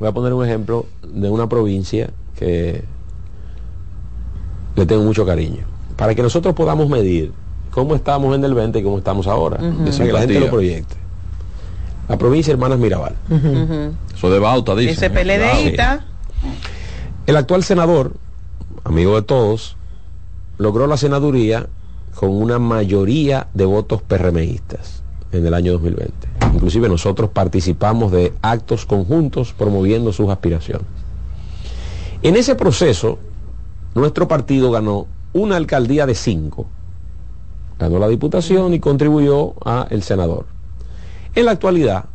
Voy 0.00 0.08
a 0.08 0.12
poner 0.12 0.32
un 0.32 0.44
ejemplo 0.44 0.86
de 1.06 1.30
una 1.30 1.48
provincia 1.48 2.10
que 2.36 2.82
le 4.76 4.86
tengo 4.86 5.02
mucho 5.02 5.24
cariño. 5.24 5.64
Para 5.96 6.14
que 6.14 6.22
nosotros 6.22 6.54
podamos 6.54 6.88
medir 6.88 7.32
cómo 7.70 7.94
estamos 7.94 8.34
en 8.34 8.44
el 8.44 8.54
20 8.54 8.78
y 8.78 8.82
cómo 8.82 8.98
estamos 8.98 9.26
ahora. 9.26 9.58
que 9.58 10.12
la 10.12 10.20
gente 10.20 10.40
lo 10.40 10.50
proyecte. 10.50 10.96
La 12.08 12.18
provincia 12.18 12.52
Hermanas 12.52 12.78
Mirabal. 12.78 13.14
Eso 14.14 14.30
de 14.30 14.38
Bauta, 14.38 14.74
dice. 14.74 14.92
Ese 14.92 15.10
PLDista. 15.10 16.04
El 17.26 17.36
actual 17.36 17.64
senador, 17.64 18.12
amigo 18.84 19.14
de 19.16 19.22
todos, 19.22 19.76
logró 20.58 20.86
la 20.86 20.96
senaduría 20.96 21.66
con 22.14 22.30
una 22.30 22.58
mayoría 22.58 23.48
de 23.54 23.64
votos 23.64 24.02
PRMistas 24.02 25.02
en 25.32 25.46
el 25.46 25.54
año 25.54 25.72
2020. 25.72 26.12
Inclusive 26.54 26.88
nosotros 26.88 27.30
participamos 27.30 28.12
de 28.12 28.32
actos 28.42 28.86
conjuntos 28.86 29.52
promoviendo 29.52 30.12
sus 30.12 30.28
aspiraciones. 30.30 30.86
En 32.22 32.36
ese 32.36 32.54
proceso, 32.54 33.18
nuestro 33.94 34.28
partido 34.28 34.70
ganó 34.70 35.06
una 35.32 35.56
alcaldía 35.56 36.06
de 36.06 36.14
cinco. 36.14 36.66
Ganó 37.78 37.98
la 37.98 38.08
diputación 38.08 38.74
y 38.74 38.80
contribuyó 38.80 39.54
a 39.64 39.86
el 39.90 40.02
senador. 40.02 40.46
En 41.34 41.46
la 41.46 41.52
actualidad, 41.52 42.06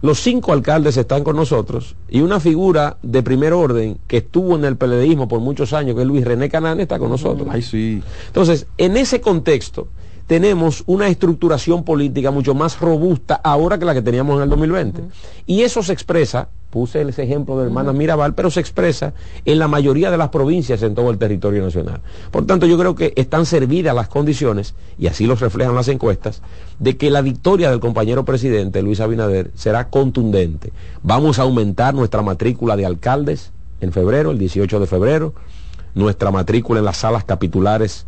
los 0.00 0.20
cinco 0.20 0.52
alcaldes 0.52 0.96
están 0.96 1.24
con 1.24 1.36
nosotros 1.36 1.96
y 2.08 2.20
una 2.20 2.38
figura 2.40 2.98
de 3.02 3.22
primer 3.22 3.52
orden 3.52 3.98
que 4.06 4.18
estuvo 4.18 4.56
en 4.56 4.64
el 4.64 4.76
peledeísmo 4.76 5.28
por 5.28 5.40
muchos 5.40 5.72
años, 5.72 5.96
que 5.96 6.02
es 6.02 6.06
Luis 6.06 6.24
René 6.24 6.48
Canán, 6.48 6.80
está 6.80 6.98
con 6.98 7.10
nosotros. 7.10 7.48
Ay, 7.50 7.62
sí. 7.62 8.02
Entonces, 8.26 8.66
en 8.76 8.96
ese 8.96 9.20
contexto, 9.20 9.88
tenemos 10.28 10.84
una 10.86 11.08
estructuración 11.08 11.84
política 11.84 12.30
mucho 12.30 12.54
más 12.54 12.78
robusta 12.78 13.40
ahora 13.42 13.78
que 13.78 13.86
la 13.86 13.94
que 13.94 14.02
teníamos 14.02 14.36
en 14.36 14.42
el 14.42 14.50
2020. 14.50 15.02
Y 15.46 15.62
eso 15.62 15.82
se 15.82 15.94
expresa, 15.94 16.48
puse 16.68 17.00
ese 17.00 17.22
ejemplo 17.22 17.58
de 17.58 17.64
hermanas 17.64 17.94
Mirabal, 17.94 18.34
pero 18.34 18.50
se 18.50 18.60
expresa 18.60 19.14
en 19.46 19.58
la 19.58 19.68
mayoría 19.68 20.10
de 20.10 20.18
las 20.18 20.28
provincias 20.28 20.82
en 20.82 20.94
todo 20.94 21.10
el 21.10 21.16
territorio 21.16 21.64
nacional. 21.64 22.02
Por 22.30 22.44
tanto, 22.44 22.66
yo 22.66 22.78
creo 22.78 22.94
que 22.94 23.14
están 23.16 23.46
servidas 23.46 23.94
las 23.94 24.08
condiciones, 24.08 24.74
y 24.98 25.06
así 25.06 25.26
lo 25.26 25.34
reflejan 25.34 25.74
las 25.74 25.88
encuestas, 25.88 26.42
de 26.78 26.98
que 26.98 27.10
la 27.10 27.22
victoria 27.22 27.70
del 27.70 27.80
compañero 27.80 28.26
presidente 28.26 28.82
Luis 28.82 29.00
Abinader 29.00 29.50
será 29.54 29.88
contundente. 29.88 30.72
Vamos 31.02 31.38
a 31.38 31.42
aumentar 31.42 31.94
nuestra 31.94 32.20
matrícula 32.20 32.76
de 32.76 32.84
alcaldes 32.84 33.50
en 33.80 33.92
febrero, 33.92 34.32
el 34.32 34.38
18 34.38 34.78
de 34.78 34.86
febrero, 34.86 35.32
nuestra 35.94 36.30
matrícula 36.30 36.80
en 36.80 36.84
las 36.84 36.98
salas 36.98 37.24
capitulares 37.24 38.04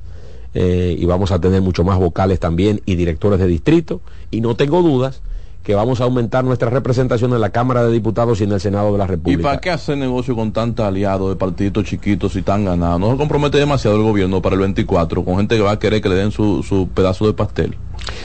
eh, 0.54 0.96
y 0.98 1.04
vamos 1.06 1.32
a 1.32 1.40
tener 1.40 1.62
mucho 1.62 1.84
más 1.84 1.98
vocales 1.98 2.40
también 2.40 2.80
y 2.86 2.96
directores 2.96 3.38
de 3.38 3.46
distrito. 3.46 4.00
Y 4.30 4.40
no 4.40 4.56
tengo 4.56 4.82
dudas 4.82 5.22
que 5.62 5.74
vamos 5.74 6.00
a 6.00 6.04
aumentar 6.04 6.42
nuestra 6.42 6.70
representación 6.70 7.32
en 7.34 7.40
la 7.40 7.50
Cámara 7.50 7.84
de 7.84 7.92
Diputados 7.92 8.40
y 8.40 8.44
en 8.44 8.52
el 8.52 8.60
Senado 8.60 8.92
de 8.92 8.98
la 8.98 9.06
República. 9.06 9.40
¿Y 9.40 9.44
para 9.44 9.60
qué 9.60 9.70
hacer 9.70 9.98
negocio 9.98 10.34
con 10.34 10.52
tantos 10.52 10.86
aliados 10.86 11.28
de 11.28 11.36
partidos 11.36 11.84
chiquitos 11.84 12.34
y 12.36 12.42
tan 12.42 12.64
ganados? 12.64 12.98
No 12.98 13.10
se 13.12 13.16
compromete 13.18 13.58
demasiado 13.58 13.96
el 13.96 14.02
gobierno 14.02 14.40
para 14.40 14.54
el 14.54 14.60
24 14.60 15.24
con 15.24 15.36
gente 15.36 15.56
que 15.56 15.62
va 15.62 15.72
a 15.72 15.78
querer 15.78 16.00
que 16.00 16.08
le 16.08 16.14
den 16.14 16.30
su, 16.30 16.62
su 16.62 16.88
pedazo 16.88 17.26
de 17.26 17.34
pastel. 17.34 17.76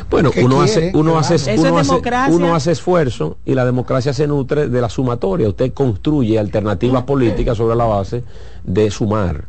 Bueno, 0.09 0.31
uno 0.41 0.61
hace, 0.61 0.91
uno, 0.95 1.17
hace, 1.17 1.35
uno, 1.57 1.77
hace, 1.77 2.01
uno 2.31 2.55
hace 2.55 2.71
esfuerzo 2.71 3.37
y 3.45 3.53
la 3.53 3.65
democracia 3.65 4.13
se 4.13 4.25
nutre 4.27 4.69
de 4.69 4.81
la 4.81 4.89
sumatoria. 4.89 5.49
Usted 5.49 5.73
construye 5.73 6.39
alternativas 6.39 7.03
políticas 7.03 7.57
sobre 7.57 7.75
la 7.75 7.85
base 7.85 8.23
de 8.63 8.89
sumar. 8.89 9.45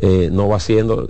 Eh, 0.00 0.28
no 0.30 0.48
va 0.48 0.56
haciendo 0.56 1.08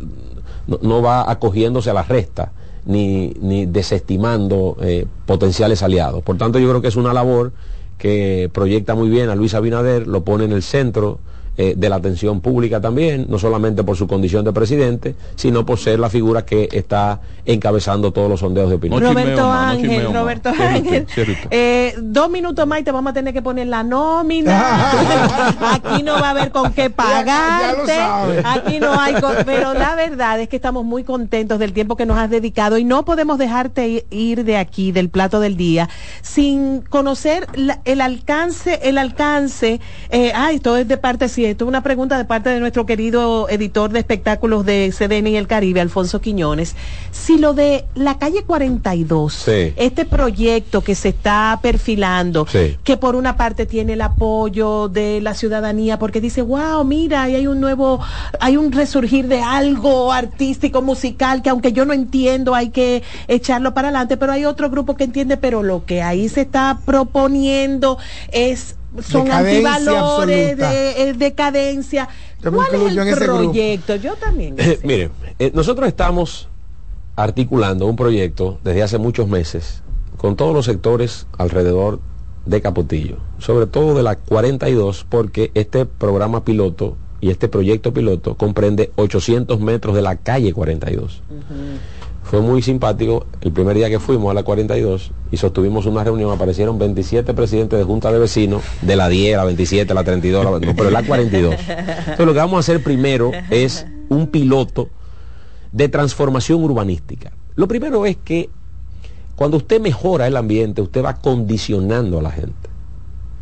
no, 0.66 1.02
va 1.02 1.30
acogiéndose 1.30 1.90
a 1.90 1.94
la 1.94 2.02
resta 2.02 2.52
ni, 2.86 3.34
ni 3.40 3.66
desestimando 3.66 4.76
eh, 4.80 5.06
potenciales 5.26 5.82
aliados. 5.82 6.22
Por 6.22 6.36
tanto, 6.36 6.58
yo 6.58 6.68
creo 6.68 6.82
que 6.82 6.88
es 6.88 6.96
una 6.96 7.12
labor 7.12 7.52
que 7.98 8.50
proyecta 8.52 8.94
muy 8.94 9.08
bien 9.08 9.30
a 9.30 9.34
Luis 9.34 9.54
Abinader, 9.54 10.06
lo 10.06 10.24
pone 10.24 10.44
en 10.44 10.52
el 10.52 10.62
centro 10.62 11.18
eh, 11.56 11.74
de 11.76 11.88
la 11.88 11.96
atención 11.96 12.40
pública 12.40 12.80
también, 12.80 13.26
no 13.28 13.38
solamente 13.38 13.84
por 13.84 13.96
su 13.96 14.08
condición 14.08 14.44
de 14.44 14.52
presidente, 14.52 15.14
sino 15.36 15.64
por 15.64 15.78
ser 15.78 16.00
la 16.00 16.10
figura 16.10 16.44
que 16.44 16.68
está 16.72 17.20
encabezando 17.46 18.12
todos 18.12 18.28
los 18.28 18.40
sondeos 18.40 18.70
de 18.70 18.76
opinión. 18.76 19.00
Roberto 19.00 19.50
Ángel, 19.50 20.12
Roberto 20.12 20.48
Ángel, 20.48 21.06
eh, 21.50 21.94
dos 22.00 22.30
minutos 22.30 22.66
más 22.66 22.80
y 22.80 22.82
te 22.82 22.90
vamos 22.90 23.10
a 23.10 23.14
tener 23.14 23.32
que 23.32 23.42
poner 23.42 23.68
la 23.68 23.82
nómina. 23.82 24.90
Aquí 25.74 26.02
no 26.02 26.14
va 26.14 26.28
a 26.28 26.30
haber 26.30 26.50
con 26.50 26.72
qué 26.72 26.90
pagarte. 26.90 27.98
Aquí 28.44 28.80
no 28.80 28.98
hay, 28.98 29.14
pero 29.44 29.74
la 29.74 29.94
verdad 29.94 30.40
es 30.40 30.48
que 30.48 30.56
estamos 30.56 30.84
muy 30.84 31.04
contentos 31.04 31.58
del 31.58 31.72
tiempo 31.72 31.96
que 31.96 32.06
nos 32.06 32.18
has 32.18 32.30
dedicado 32.30 32.78
y 32.78 32.84
no 32.84 33.04
podemos 33.04 33.38
dejarte 33.38 34.06
ir 34.10 34.44
de 34.44 34.56
aquí, 34.56 34.92
del 34.92 35.08
plato 35.08 35.40
del 35.40 35.56
día, 35.56 35.88
sin 36.22 36.80
conocer 36.80 37.46
el 37.84 38.00
alcance, 38.00 38.80
el 38.82 38.98
alcance. 38.98 39.80
Eh, 40.10 40.32
ay, 40.34 40.58
todo 40.58 40.78
es 40.78 40.88
de 40.88 40.96
parte 40.96 41.28
esto 41.50 41.64
es 41.64 41.68
una 41.68 41.82
pregunta 41.82 42.18
de 42.18 42.24
parte 42.24 42.50
de 42.50 42.60
nuestro 42.60 42.86
querido 42.86 43.48
editor 43.48 43.90
de 43.90 43.98
espectáculos 44.00 44.64
de 44.64 44.92
CDN 44.96 45.28
y 45.28 45.36
el 45.36 45.46
Caribe, 45.46 45.80
Alfonso 45.80 46.20
Quiñones. 46.20 46.74
Si 47.10 47.38
lo 47.38 47.54
de 47.54 47.84
la 47.94 48.18
calle 48.18 48.44
42, 48.44 49.48
este 49.76 50.04
proyecto 50.04 50.82
que 50.82 50.94
se 50.94 51.10
está 51.10 51.58
perfilando, 51.62 52.46
que 52.82 52.96
por 52.96 53.16
una 53.16 53.36
parte 53.36 53.66
tiene 53.66 53.94
el 53.94 54.02
apoyo 54.02 54.88
de 54.88 55.20
la 55.20 55.34
ciudadanía, 55.34 55.98
porque 55.98 56.20
dice, 56.20 56.42
wow, 56.42 56.84
mira, 56.84 57.22
hay 57.22 57.46
un 57.46 57.60
nuevo, 57.60 58.00
hay 58.40 58.56
un 58.56 58.72
resurgir 58.72 59.28
de 59.28 59.40
algo 59.40 60.12
artístico, 60.12 60.82
musical, 60.82 61.42
que 61.42 61.50
aunque 61.50 61.72
yo 61.72 61.84
no 61.84 61.92
entiendo, 61.92 62.54
hay 62.54 62.70
que 62.70 63.02
echarlo 63.28 63.74
para 63.74 63.88
adelante, 63.88 64.16
pero 64.16 64.32
hay 64.32 64.44
otro 64.44 64.70
grupo 64.70 64.96
que 64.96 65.04
entiende, 65.04 65.36
pero 65.36 65.62
lo 65.62 65.84
que 65.84 66.02
ahí 66.02 66.28
se 66.28 66.42
está 66.42 66.78
proponiendo 66.84 67.98
es 68.32 68.76
son 69.02 69.30
antivalores 69.30 70.56
de 70.56 71.08
eh, 71.08 71.14
decadencia. 71.14 72.08
¿Cuál 72.42 72.74
es 72.74 72.96
el 72.96 73.14
proyecto? 73.16 73.96
Yo 73.96 74.14
también. 74.16 74.56
mire, 74.82 75.10
eh, 75.38 75.50
nosotros 75.54 75.88
estamos 75.88 76.48
articulando 77.16 77.86
un 77.86 77.96
proyecto 77.96 78.58
desde 78.64 78.82
hace 78.82 78.98
muchos 78.98 79.28
meses 79.28 79.82
con 80.16 80.36
todos 80.36 80.54
los 80.54 80.64
sectores 80.64 81.26
alrededor 81.38 82.00
de 82.46 82.60
Capotillo, 82.60 83.18
sobre 83.38 83.66
todo 83.66 83.94
de 83.94 84.02
la 84.02 84.16
42, 84.16 85.06
porque 85.08 85.50
este 85.54 85.86
programa 85.86 86.44
piloto 86.44 86.96
y 87.20 87.30
este 87.30 87.48
proyecto 87.48 87.94
piloto 87.94 88.36
comprende 88.36 88.92
800 88.96 89.60
metros 89.60 89.94
de 89.94 90.02
la 90.02 90.16
calle 90.16 90.52
42 90.52 91.22
fue 92.24 92.40
muy 92.40 92.62
simpático. 92.62 93.26
El 93.42 93.52
primer 93.52 93.76
día 93.76 93.88
que 93.88 94.00
fuimos 94.00 94.30
a 94.30 94.34
la 94.34 94.42
42 94.42 95.12
y 95.30 95.36
sostuvimos 95.36 95.86
una 95.86 96.02
reunión, 96.02 96.32
aparecieron 96.32 96.78
27 96.78 97.34
presidentes 97.34 97.78
de 97.78 97.84
junta 97.84 98.10
de 98.10 98.18
vecinos, 98.18 98.62
de 98.82 98.96
la 98.96 99.08
10, 99.08 99.36
la 99.36 99.44
27, 99.44 99.94
la 99.94 100.02
32, 100.02 100.44
la, 100.44 100.50
no, 100.50 100.74
pero 100.74 100.90
la 100.90 101.02
42. 101.02 101.54
Entonces 101.54 102.26
lo 102.26 102.32
que 102.32 102.38
vamos 102.38 102.56
a 102.56 102.60
hacer 102.60 102.82
primero 102.82 103.30
es 103.50 103.86
un 104.08 104.28
piloto 104.28 104.88
de 105.70 105.88
transformación 105.88 106.64
urbanística. 106.64 107.32
Lo 107.56 107.68
primero 107.68 108.06
es 108.06 108.16
que 108.16 108.48
cuando 109.36 109.58
usted 109.58 109.80
mejora 109.80 110.26
el 110.26 110.36
ambiente, 110.36 110.80
usted 110.80 111.04
va 111.04 111.14
condicionando 111.16 112.18
a 112.18 112.22
la 112.22 112.30
gente. 112.30 112.70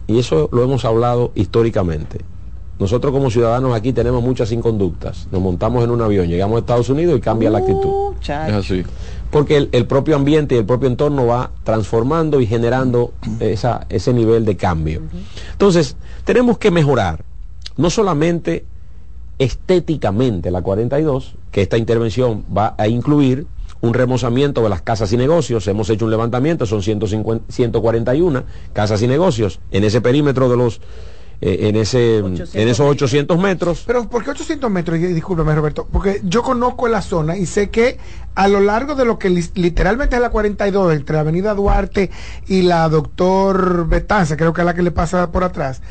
Y 0.08 0.18
eso 0.18 0.48
lo 0.52 0.64
hemos 0.64 0.84
hablado 0.84 1.30
históricamente. 1.34 2.18
Nosotros 2.82 3.12
como 3.12 3.30
ciudadanos 3.30 3.76
aquí 3.76 3.92
tenemos 3.92 4.24
muchas 4.24 4.50
inconductas. 4.50 5.28
Nos 5.30 5.40
montamos 5.40 5.84
en 5.84 5.90
un 5.92 6.02
avión, 6.02 6.26
llegamos 6.26 6.56
a 6.56 6.58
Estados 6.58 6.88
Unidos 6.88 7.16
y 7.16 7.20
cambia 7.20 7.48
la 7.48 7.58
actitud. 7.58 8.14
Es 8.20 8.28
así. 8.28 8.82
Porque 9.30 9.68
el, 9.70 9.86
propio 9.86 10.16
ambiente 10.16 10.56
y 10.56 10.58
el 10.58 10.64
propio 10.64 10.88
entorno 10.88 11.24
va 11.24 11.52
transformando 11.62 12.40
y 12.40 12.46
generando 12.48 13.12
esa, 13.38 13.86
ese 13.88 14.12
nivel 14.12 14.44
de 14.44 14.56
cambio. 14.56 15.00
Entonces, 15.52 15.94
tenemos 16.24 16.58
que 16.58 16.72
mejorar, 16.72 17.24
no 17.76 17.88
solamente 17.88 18.64
estéticamente 19.38 20.50
la 20.50 20.60
42, 20.60 21.36
que 21.52 21.62
esta 21.62 21.78
intervención 21.78 22.44
va 22.54 22.74
a 22.78 22.88
incluir 22.88 23.46
un 23.80 23.94
remozamiento 23.94 24.60
de 24.60 24.70
las 24.70 24.82
casas 24.82 25.12
y 25.12 25.16
negocios. 25.16 25.68
Hemos 25.68 25.88
hecho 25.88 26.04
un 26.04 26.10
levantamiento, 26.10 26.66
son 26.66 26.82
150, 26.82 27.44
141 27.48 28.42
casas 28.72 29.00
y 29.02 29.06
negocios 29.06 29.60
en 29.70 29.84
ese 29.84 30.00
perímetro 30.00 30.48
de 30.48 30.56
los 30.56 30.80
eh, 31.44 31.66
en, 31.68 31.74
ese, 31.74 32.18
en 32.18 32.68
esos 32.68 32.86
800 32.86 33.36
metros. 33.36 33.82
Pero 33.84 34.08
¿por 34.08 34.22
qué 34.22 34.30
800 34.30 34.70
metros? 34.70 35.00
Discúlpeme 35.00 35.52
Roberto, 35.52 35.88
porque 35.90 36.20
yo 36.22 36.40
conozco 36.40 36.86
la 36.86 37.02
zona 37.02 37.36
y 37.36 37.46
sé 37.46 37.68
que 37.68 37.98
a 38.36 38.46
lo 38.46 38.60
largo 38.60 38.94
de 38.94 39.04
lo 39.04 39.18
que 39.18 39.28
literalmente 39.28 40.14
es 40.14 40.22
la 40.22 40.30
42, 40.30 40.94
entre 40.94 41.16
la 41.16 41.22
avenida 41.22 41.52
Duarte 41.54 42.12
y 42.46 42.62
la 42.62 42.88
doctor 42.88 43.88
Betanza, 43.88 44.36
creo 44.36 44.52
que 44.52 44.60
es 44.60 44.64
la 44.64 44.74
que 44.74 44.82
le 44.82 44.92
pasa 44.92 45.32
por 45.32 45.42
atrás, 45.42 45.82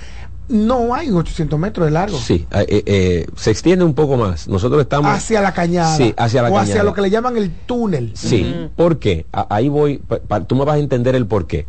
no 0.47 0.95
hay 0.95 1.11
800 1.11 1.59
metros 1.59 1.85
de 1.85 1.91
largo. 1.91 2.17
Sí, 2.17 2.47
eh, 2.51 2.83
eh, 2.85 3.27
se 3.35 3.51
extiende 3.51 3.83
un 3.83 3.93
poco 3.93 4.15
más. 4.15 4.47
Nosotros 4.47 4.81
estamos... 4.81 5.11
Hacia 5.11 5.41
la 5.41 5.53
cañada. 5.53 5.97
Sí, 5.97 6.13
hacia 6.15 6.43
la 6.43 6.49
o 6.49 6.57
hacia 6.57 6.81
lo 6.83 6.93
que 6.93 7.01
le 7.01 7.09
llaman 7.09 7.35
el 7.35 7.51
túnel. 7.51 8.13
Sí, 8.15 8.69
¿por 8.77 8.99
qué? 8.99 9.25
ahí 9.33 9.67
voy, 9.67 10.01
tú 10.47 10.55
me 10.55 10.63
vas 10.63 10.75
a 10.75 10.79
entender 10.79 11.13
el 11.15 11.25
por 11.25 11.45
qué. 11.45 11.67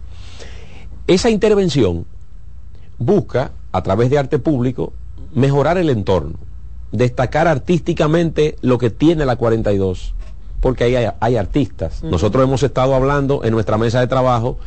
Esa 1.09 1.31
intervención 1.31 2.07
busca 2.97 3.51
a 3.72 3.82
través 3.82 4.11
de 4.11 4.18
arte 4.18 4.38
público, 4.38 4.92
mejorar 5.35 5.78
el 5.78 5.90
entorno, 5.90 6.38
destacar 6.92 7.48
artísticamente 7.48 8.56
lo 8.61 8.78
que 8.78 8.90
tiene 8.90 9.26
la 9.26 9.37
42, 9.37 10.14
porque 10.61 10.85
ahí 10.85 11.08
hay, 11.18 11.37
artistas. 11.37 12.04
Nosotros 12.04 12.44
hemos 12.44 12.62
estado 12.62 12.94
hablando 12.94 13.42
en 13.44 13.52
nuestra 13.52 13.78
mesa 13.78 13.98
de 14.00 14.06
trabajo 14.06 14.58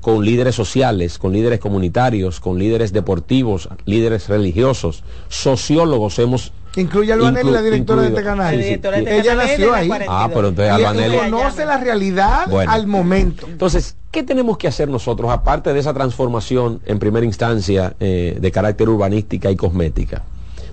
con 0.00 0.24
líderes 0.24 0.54
sociales, 0.54 1.18
con 1.18 1.32
líderes 1.32 1.60
comunitarios, 1.60 2.40
con 2.40 2.58
líderes 2.58 2.92
deportivos, 2.92 3.68
líderes 3.84 4.28
religiosos, 4.28 5.04
sociólogos 5.28 6.18
hemos 6.18 6.52
Incluye 6.76 7.12
a 7.12 7.14
Albanelli, 7.16 7.50
la 7.50 7.62
directora 7.62 8.02
de 8.02 8.08
este 8.08 8.22
canal. 8.22 8.60
Ella 8.60 9.34
nació 9.34 9.74
ahí. 9.74 9.90
Ah, 10.08 10.30
pero 10.32 10.48
entonces 10.48 11.20
conoce 11.20 11.66
la 11.66 11.78
realidad 11.78 12.46
al 12.66 12.86
momento. 12.86 13.46
Entonces, 13.46 13.96
¿qué 14.10 14.22
tenemos 14.22 14.58
que 14.58 14.68
hacer 14.68 14.88
nosotros, 14.88 15.30
aparte 15.30 15.72
de 15.72 15.80
esa 15.80 15.92
transformación 15.92 16.80
en 16.86 16.98
primera 16.98 17.26
instancia 17.26 17.94
eh, 18.00 18.38
de 18.40 18.52
carácter 18.52 18.88
urbanística 18.88 19.50
y 19.50 19.56
cosmética? 19.56 20.22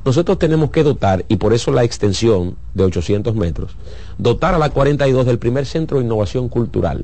Nosotros 0.05 0.39
tenemos 0.39 0.71
que 0.71 0.83
dotar, 0.83 1.25
y 1.27 1.35
por 1.35 1.53
eso 1.53 1.71
la 1.71 1.83
extensión 1.83 2.55
de 2.73 2.85
800 2.85 3.35
metros, 3.35 3.75
dotar 4.17 4.53
a 4.53 4.57
la 4.57 4.69
42 4.69 5.25
del 5.25 5.39
primer 5.39 5.65
centro 5.65 5.99
de 5.99 6.05
innovación 6.05 6.47
cultural. 6.47 7.03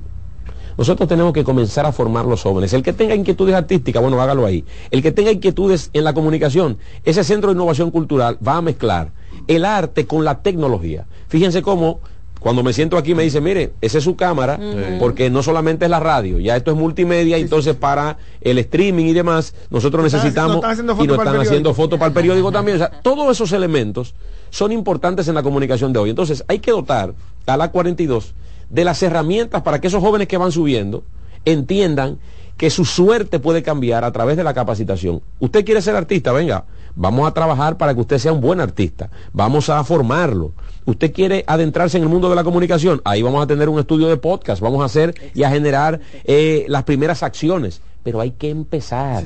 Nosotros 0.78 1.08
tenemos 1.08 1.34
que 1.34 1.44
comenzar 1.44 1.86
a 1.86 1.92
formar 1.92 2.26
los 2.26 2.42
jóvenes. 2.42 2.74
El 2.74 2.84
que 2.84 2.94
tenga 2.94 3.16
inquietudes 3.16 3.56
artísticas, 3.56 4.02
bueno, 4.02 4.22
hágalo 4.22 4.46
ahí. 4.46 4.66
El 4.92 5.02
que 5.02 5.12
tenga 5.12 5.32
inquietudes 5.32 5.90
en 5.94 6.04
la 6.04 6.14
comunicación, 6.14 6.78
ese 7.04 7.24
centro 7.24 7.50
de 7.50 7.56
innovación 7.56 7.92
cultural 7.92 8.38
va 8.46 8.58
a 8.58 8.62
mezclar 8.62 9.12
el 9.48 9.66
arte 9.66 10.06
con 10.06 10.24
la 10.26 10.42
tecnología. 10.42 11.06
Fíjense 11.28 11.62
cómo 11.62 12.00
cuando 12.46 12.62
me 12.62 12.74
siento 12.74 12.96
aquí 12.98 13.16
me 13.16 13.24
dice, 13.24 13.42
mire, 13.42 13.74
esa 13.82 13.98
es 13.98 14.04
su 14.04 14.16
cámara, 14.16 14.60
porque 15.00 15.32
no 15.32 15.42
solamente 15.42 15.86
es 15.86 15.90
la 15.90 16.00
radio, 16.00 16.40
ya 16.40 16.56
esto 16.56 16.70
es 16.70 16.78
multimedia, 16.78 17.38
entonces 17.38 17.76
para 17.76 18.20
el 18.40 18.60
streaming 18.60 19.06
y 19.06 19.14
demás, 19.14 19.56
nosotros 19.72 20.04
necesitamos 20.04 20.58
y 20.58 21.08
nos 21.08 21.18
están 21.18 21.40
haciendo 21.40 21.74
fotos 21.74 21.98
para 21.98 22.10
el 22.10 22.14
periódico 22.14 22.52
también. 22.52 22.76
O 22.76 22.80
sea, 22.80 23.02
todos 23.02 23.32
esos 23.32 23.52
elementos 23.52 24.14
son 24.52 24.72
importantes 24.72 25.28
en 25.28 25.34
la 25.34 25.42
comunicación 25.42 25.92
de 25.92 25.98
hoy. 25.98 26.12
Entonces 26.12 26.44
hay 26.48 26.60
que 26.60 26.70
dotar 26.70 27.16
a 27.48 27.58
la 27.58 27.72
42 27.72 28.36
de 28.70 28.86
las 28.86 29.02
herramientas 29.04 29.62
para 29.62 29.80
que 29.80 29.88
esos 29.88 30.02
jóvenes 30.02 30.28
que 30.28 30.38
van 30.38 30.52
subiendo 30.52 31.04
entiendan 31.46 32.18
que 32.58 32.70
su 32.70 32.86
suerte 32.86 33.40
puede 33.40 33.64
cambiar 33.64 34.04
a 34.04 34.12
través 34.12 34.38
de 34.38 34.44
la 34.44 34.54
capacitación. 34.54 35.22
Usted 35.40 35.66
quiere 35.66 35.82
ser 35.82 35.96
artista, 35.96 36.32
venga, 36.32 36.66
vamos 36.96 37.28
a 37.28 37.34
trabajar 37.34 37.78
para 37.78 37.94
que 37.94 38.02
usted 38.02 38.18
sea 38.18 38.34
un 38.34 38.42
buen 38.42 38.62
artista, 38.62 39.10
vamos 39.34 39.70
a 39.70 39.84
formarlo. 39.84 40.54
Usted 40.86 41.12
quiere 41.12 41.44
adentrarse 41.48 41.98
en 41.98 42.04
el 42.04 42.10
mundo 42.10 42.30
de 42.30 42.36
la 42.36 42.44
comunicación, 42.44 43.02
ahí 43.04 43.22
vamos 43.22 43.44
a 43.44 43.48
tener 43.48 43.68
un 43.70 43.80
estudio 43.80 44.08
de 44.08 44.18
podcast, 44.18 44.62
vamos 44.62 44.82
a 44.82 44.86
hacer 44.86 45.16
y 45.34 45.44
a 45.44 45.50
generar 45.50 46.00
eh, 46.24 46.66
las 46.70 46.84
primeras 46.84 47.24
acciones 47.24 47.82
pero 48.06 48.22
hay 48.22 48.30
que 48.30 48.52
empezar. 48.52 49.24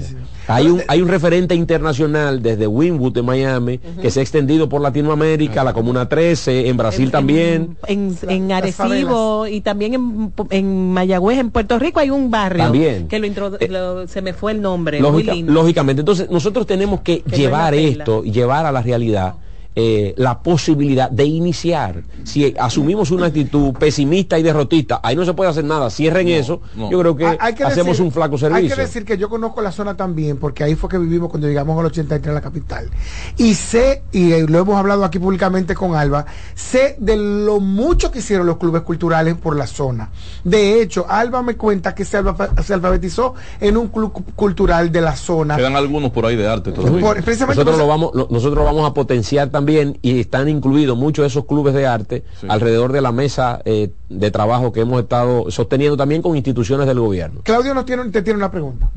Hay, 0.48 0.68
un, 0.68 0.82
hay 0.88 1.02
un 1.02 1.10
referente 1.10 1.54
internacional 1.54 2.42
desde 2.42 2.66
Winwood 2.66 3.12
de 3.12 3.22
Miami 3.22 3.78
que 3.78 4.10
se 4.10 4.22
ha 4.22 4.24
extendido 4.24 4.70
por 4.70 4.80
Latinoamérica, 4.80 5.66
la 5.66 5.74
Comuna 5.74 6.08
13, 6.08 6.70
en 6.70 6.78
Brasil 6.78 7.12
también. 7.12 7.76
En, 7.88 8.18
en, 8.30 8.50
Arecibo 8.54 9.48
y 9.48 9.60
también 9.60 9.96
en, 9.96 10.34
en, 10.50 10.94
Mayagüez, 10.94 11.40
en 11.40 11.52
Puerto 11.52 11.78
Rico 11.78 12.00
hay 12.00 12.10
un 12.10 12.32
barrio 12.32 12.64
también. 12.64 13.10
que 13.10 13.20
lo, 13.20 14.04
eh, 14.04 14.08
se 14.08 14.22
me 14.22 14.32
fue 14.32 14.54
el 14.54 14.62
nombre. 14.62 15.02
Lógicamente, 15.02 16.00
entonces 16.00 16.30
nosotros 16.30 16.66
tenemos 16.66 17.02
que, 17.02 17.22
llevar 17.36 17.76
esto, 17.76 18.24
llevar 18.24 18.66
a 18.66 18.72
la 18.72 18.82
realidad 18.82 19.36
eh, 19.76 20.13
la 20.17 20.41
posibilidad 20.41 21.09
de 21.09 21.26
iniciar. 21.26 22.03
Si 22.24 22.53
asumimos 22.59 23.11
una 23.11 23.28
actitud 23.28 23.74
pesimista 23.74 24.38
y 24.38 24.43
derrotista, 24.43 24.99
ahí 25.03 25.15
no 25.15 25.26
se 25.26 25.34
puede 25.34 25.49
hacer 25.49 25.63
nada. 25.63 25.89
Cierren 25.89 26.28
eso. 26.28 26.61
Yo 26.76 26.99
creo 26.99 27.15
que, 27.15 27.26
hacemos 27.63 27.99
un 27.99 28.11
flaco 28.11 28.38
servicio. 28.38 28.63
Hay 28.63 28.70
que 28.70 28.82
decir 28.82 29.05
que 29.05 29.17
yo 29.17 29.30
conozco 29.30 29.61
la 29.61 29.72
zona 29.72 29.95
también, 29.95 30.38
porque 30.38 30.63
ahí 30.63 30.76
fue 30.76 30.89
que 30.89 30.97
vivimos 30.97 31.30
cuando 31.30 31.47
llegamos 31.47 31.80
al 31.80 31.86
83 31.86 32.32
a 32.32 32.34
la 32.34 32.41
capital. 32.41 32.89
Y 33.38 33.53
sé, 33.53 34.03
y 34.11 34.45
lo 34.47 34.59
hemos 34.59 34.76
hablado 34.76 35.05
aquí 35.05 35.20
públicamente 35.20 35.76
con 35.76 35.95
Alba, 35.95 36.26
sé 36.55 36.95
de 36.99 37.15
lo 37.17 37.59
mucho 37.59 38.11
que 38.11 38.20
hicieron 38.20 38.47
los 38.47 38.57
clubes 38.57 38.82
culturales 38.82 39.36
por 39.36 39.55
la 39.55 39.67
zona. 39.67 40.09
De 40.43 40.82
hecho, 40.82 41.05
Alba 41.07 41.41
me 41.41 41.55
cuenta 41.55 41.95
que 41.95 42.05
se, 42.05 42.17
alfabetizó 42.17 43.36
en 43.59 43.78
un 43.78 43.88
club 43.89 44.11
cultural 44.36 44.91
de 44.91 45.01
la 45.01 45.15
zona. 45.15 45.55
Quedan 45.55 45.76
algunos 45.76 46.11
por 46.11 46.26
ahí 46.26 46.36
de 46.36 46.47
arte 46.47 46.72
nosotros, 46.72 47.78
lo 47.78 47.88
vamos, 47.88 48.11
nosotros 48.13 48.55
lo 48.55 48.63
vamos 48.63 48.89
a 48.89 48.93
potenciar 48.93 49.49
también 49.49 49.68
y 49.70 50.20
están 50.20 50.49
incluidos 50.49 50.97
muchos 50.97 51.24
de 51.24 51.28
esos 51.28 51.45
clubes 51.45 51.74
de 51.74 51.86
arte 51.86 52.24
alrededor 52.47 52.91
de 52.91 53.01
la 53.01 53.11
mesa 53.11 53.61
eh, 53.65 53.91
de 54.09 54.32
trabajo 54.32 54.72
que 54.72 54.82
hemos 54.82 55.01
estado 55.01 55.49
sosteniendo 55.51 55.95
también 55.97 56.22
con 56.22 56.36
instituciones 56.36 56.88
del 56.88 56.99
gobierno. 56.99 57.41
Claudio 57.43 57.74
nos 57.74 57.86
tiene, 57.86 58.09
te 58.09 58.22
tiene 58.22 58.38
una 58.38 58.51
pregunta. 58.51 58.89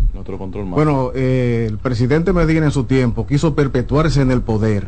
Bueno, 0.74 1.10
eh, 1.14 1.66
el 1.68 1.78
presidente 1.78 2.32
Medina 2.32 2.66
en 2.66 2.72
su 2.72 2.84
tiempo 2.84 3.26
quiso 3.26 3.54
perpetuarse 3.54 4.20
en 4.20 4.30
el 4.30 4.42
poder. 4.42 4.86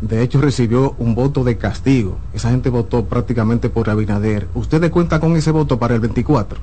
De 0.00 0.22
hecho, 0.22 0.40
recibió 0.40 0.94
un 0.98 1.14
voto 1.14 1.42
de 1.42 1.56
castigo. 1.56 2.18
Esa 2.34 2.50
gente 2.50 2.68
votó 2.68 3.06
prácticamente 3.06 3.70
por 3.70 3.88
Abinader. 3.88 4.46
¿Ustedes 4.54 4.90
cuentan 4.90 5.20
con 5.20 5.36
ese 5.36 5.50
voto 5.50 5.78
para 5.78 5.94
el 5.94 6.00
24? 6.00 6.58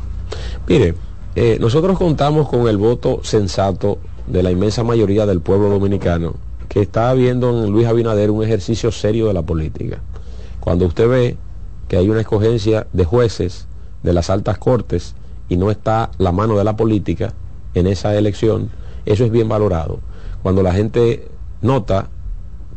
Mire, 0.67 0.93
eh, 1.35 1.57
nosotros 1.59 1.97
contamos 1.97 2.47
con 2.47 2.67
el 2.67 2.77
voto 2.77 3.21
sensato 3.23 3.97
de 4.27 4.43
la 4.43 4.51
inmensa 4.51 4.83
mayoría 4.83 5.25
del 5.25 5.41
pueblo 5.41 5.69
dominicano 5.69 6.35
que 6.73 6.81
está 6.81 7.13
viendo 7.13 7.63
en 7.63 7.71
Luis 7.71 7.85
Abinader 7.85 8.31
un 8.31 8.43
ejercicio 8.43 8.91
serio 8.91 9.27
de 9.27 9.33
la 9.33 9.43
política. 9.43 10.01
Cuando 10.59 10.87
usted 10.87 11.07
ve 11.07 11.37
que 11.87 11.97
hay 11.97 12.09
una 12.09 12.21
escogencia 12.21 12.87
de 12.93 13.05
jueces 13.05 13.67
de 14.01 14.11
las 14.11 14.31
altas 14.31 14.57
cortes 14.57 15.13
y 15.49 15.55
no 15.55 15.69
está 15.69 16.09
la 16.17 16.31
mano 16.31 16.57
de 16.57 16.63
la 16.63 16.75
política 16.75 17.31
en 17.75 17.85
esa 17.85 18.17
elección, 18.17 18.71
eso 19.05 19.23
es 19.23 19.29
bien 19.29 19.47
valorado. 19.47 19.99
Cuando 20.41 20.63
la 20.63 20.73
gente 20.73 21.27
nota 21.61 22.09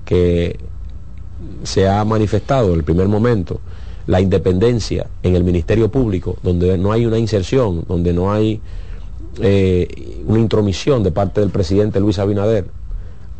que 0.04 0.58
se 1.62 1.88
ha 1.88 2.04
manifestado 2.04 2.72
en 2.72 2.74
el 2.74 2.84
primer 2.84 3.08
momento 3.08 3.60
la 4.06 4.20
independencia 4.20 5.06
en 5.22 5.36
el 5.36 5.42
Ministerio 5.42 5.90
Público, 5.90 6.36
donde 6.42 6.76
no 6.76 6.92
hay 6.92 7.06
una 7.06 7.16
inserción, 7.16 7.86
donde 7.88 8.12
no 8.12 8.30
hay 8.30 8.60
eh, 9.40 10.20
una 10.26 10.38
intromisión 10.38 11.02
de 11.02 11.12
parte 11.12 11.40
del 11.40 11.48
presidente 11.48 11.98
Luis 11.98 12.18
Abinader, 12.18 12.66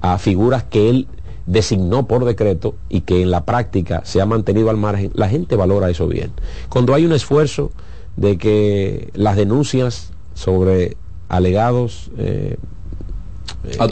a 0.01 0.19
figuras 0.19 0.65
que 0.65 0.91
él 0.91 1.07
designó 1.47 2.07
por 2.07 2.25
decreto 2.25 2.75
y 2.89 3.03
que 3.03 3.23
en 3.23 3.31
la 3.31 3.45
práctica 3.45 4.03
se 4.05 4.21
ha 4.21 4.27
mantenido 4.27 4.71
al 4.71 4.77
margen, 4.77 5.13
la 5.15 5.29
gente 5.29 5.57
valora 5.57 5.91
eso 5.91 6.09
bien. 6.09 6.33
Cuando 6.69 6.95
hay 6.95 7.07
un 7.07 7.13
esfuerzo 7.13 7.71
de 8.17 8.37
que 8.37 9.11
las 9.15 9.37
denuncias 9.37 10.13
sobre 10.35 10.97
alegados 11.29 12.11
eh, 12.19 12.57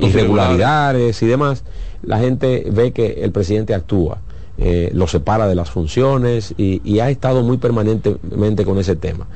irregularidades 0.01 1.23
y 1.23 1.27
demás, 1.27 1.65
la 2.03 2.19
gente 2.19 2.67
ve 2.71 2.93
que 2.93 3.23
el 3.23 3.33
presidente 3.33 3.75
actúa, 3.75 4.19
eh, 4.59 4.91
lo 4.93 5.07
separa 5.07 5.47
de 5.49 5.55
las 5.55 5.71
funciones 5.71 6.55
y 6.57 6.99
ha 6.99 7.11
estado 7.11 7.43
muy 7.43 7.57
permanentemente 7.57 8.65
con 8.65 8.79
ese 8.79 8.97
tema. 8.97 9.27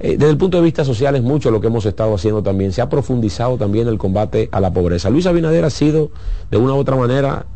Eh, 0.00 0.16
desde 0.16 0.30
el 0.30 0.36
punto 0.36 0.58
de 0.58 0.62
vista 0.62 0.84
social 0.84 1.16
es 1.16 1.22
mucho 1.22 1.50
lo 1.50 1.60
que 1.60 1.66
hemos 1.66 1.84
estado 1.86 2.14
haciendo 2.14 2.42
también. 2.42 2.72
Se 2.72 2.80
ha 2.80 2.88
profundizado 2.88 3.56
también 3.56 3.88
el 3.88 3.98
combate 3.98 4.48
a 4.52 4.60
la 4.60 4.72
pobreza. 4.72 5.10
Luis 5.10 5.26
Abinader 5.26 5.64
ha 5.64 5.70
sido, 5.70 6.10
de 6.50 6.56
una 6.56 6.74
u 6.74 6.76
otra 6.76 6.96
manera, 6.96 7.46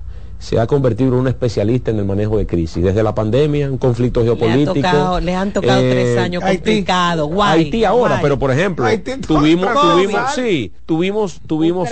se 0.43 0.59
ha 0.59 0.66
convertido 0.66 1.11
en 1.11 1.20
un 1.20 1.28
especialista 1.28 1.93
en 1.93 1.99
el 1.99 2.05
manejo 2.05 2.36
de 2.36 2.47
crisis. 2.47 2.82
Desde 2.82 3.05
la 3.05 3.14
pandemia, 3.14 3.70
un 3.70 3.78
conflicto 3.78 4.24
geopolítico. 4.24 5.20
Le, 5.20 5.34
han 5.36 5.53
tocado 5.53 5.80
eh, 5.80 5.90
tres 5.90 6.18
años 6.18 6.43
complicados. 6.43 7.30
Haití 7.40 7.84
ahora, 7.84 8.18
pero 8.20 8.38
por 8.40 8.51
ejemplo, 8.51 8.86
tuvimos, 9.26 9.72
tuvimos, 9.72 10.34
sí, 10.34 10.72
tuvimos, 10.84 11.40
tuvimos, 11.47 11.88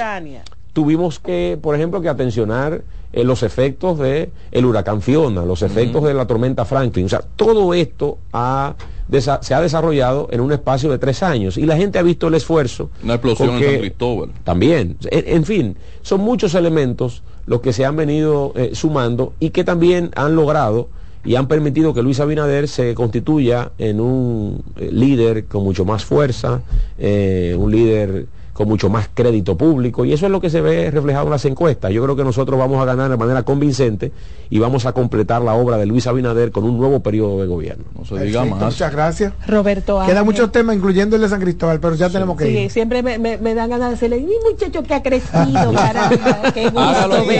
tuvimos 0.72 1.18
que, 1.18 1.58
por 1.60 1.74
ejemplo, 1.74 2.00
que 2.00 2.08
atencionar 2.08 2.82
eh, 3.12 3.24
los 3.24 3.42
efectos 3.42 3.98
de 3.98 4.30
el 4.52 4.64
huracán 4.64 5.02
Fiona, 5.02 5.44
los 5.44 5.62
efectos 5.62 6.04
de 6.04 6.14
la 6.14 6.26
tormenta 6.26 6.64
Franklin. 6.64 7.06
O 7.06 7.08
sea, 7.08 7.22
todo 7.34 7.74
esto 7.74 8.18
se 8.30 9.54
ha 9.54 9.60
desarrollado 9.60 10.28
en 10.30 10.40
un 10.40 10.52
espacio 10.52 10.90
de 10.90 10.98
tres 10.98 11.24
años 11.24 11.58
y 11.58 11.66
la 11.66 11.76
gente 11.76 11.98
ha 11.98 12.02
visto 12.02 12.28
el 12.28 12.34
esfuerzo. 12.34 12.90
Una 13.02 13.14
explosión 13.14 13.50
en 13.56 13.64
San 13.64 13.78
Cristóbal. 13.80 14.30
También. 14.44 14.96
En, 15.10 15.44
fin, 15.44 15.76
son 16.02 16.20
muchos 16.20 16.54
elementos 16.54 17.24
los 17.46 17.60
que 17.60 17.72
se 17.72 17.84
han 17.84 17.96
venido 17.96 18.52
eh, 18.54 18.70
sumando 18.74 19.32
y 19.40 19.50
que 19.50 19.64
también 19.64 20.10
han 20.14 20.36
logrado 20.36 20.88
y 21.24 21.34
han 21.34 21.48
permitido 21.48 21.92
que 21.92 22.02
Luis 22.02 22.20
Abinader 22.20 22.68
se 22.68 22.94
constituya 22.94 23.72
en 23.78 24.00
un 24.00 24.62
eh, 24.76 24.88
líder 24.92 25.46
con 25.46 25.64
mucho 25.64 25.84
más 25.84 26.04
fuerza, 26.04 26.62
un 26.96 27.70
líder 27.72 28.26
con 28.60 28.68
mucho 28.68 28.90
más 28.90 29.08
crédito 29.14 29.56
público 29.56 30.04
y 30.04 30.12
eso 30.12 30.26
es 30.26 30.32
lo 30.32 30.38
que 30.38 30.50
se 30.50 30.60
ve 30.60 30.90
reflejado 30.90 31.24
en 31.24 31.30
las 31.30 31.46
encuestas. 31.46 31.92
Yo 31.92 32.02
creo 32.02 32.14
que 32.14 32.24
nosotros 32.24 32.58
vamos 32.58 32.82
a 32.82 32.84
ganar 32.84 33.10
de 33.10 33.16
manera 33.16 33.42
convincente 33.42 34.12
y 34.50 34.58
vamos 34.58 34.84
a 34.84 34.92
completar 34.92 35.40
la 35.40 35.54
obra 35.54 35.78
de 35.78 35.86
Luis 35.86 36.06
Abinader 36.06 36.52
con 36.52 36.64
un 36.64 36.76
nuevo 36.76 37.00
periodo 37.00 37.40
de 37.40 37.46
gobierno. 37.46 37.84
No 37.98 38.04
se 38.04 38.22
diga 38.22 38.44
más. 38.44 38.60
Muchas 38.60 38.92
gracias. 38.92 39.32
Roberto 39.46 40.02
Queda 40.04 40.24
muchos 40.24 40.52
temas, 40.52 40.76
incluyendo 40.76 41.16
el 41.16 41.22
de 41.22 41.30
San 41.30 41.40
Cristóbal, 41.40 41.80
pero 41.80 41.94
ya 41.94 42.10
tenemos 42.10 42.36
que 42.36 42.44
sí, 42.44 42.68
siempre 42.68 43.02
me, 43.02 43.16
me, 43.18 43.54
dan 43.54 43.70
ganas 43.70 43.88
de 43.88 43.94
decirle, 43.94 44.20
mi 44.20 44.34
muchacho 44.50 44.82
que 44.82 44.92
ha 44.92 45.02
crecido, 45.02 45.72
caramba, 45.74 46.52
qué 46.52 46.64
gusto 46.64 46.80
haga 46.80 47.06
lo 47.06 47.26
que, 47.26 47.38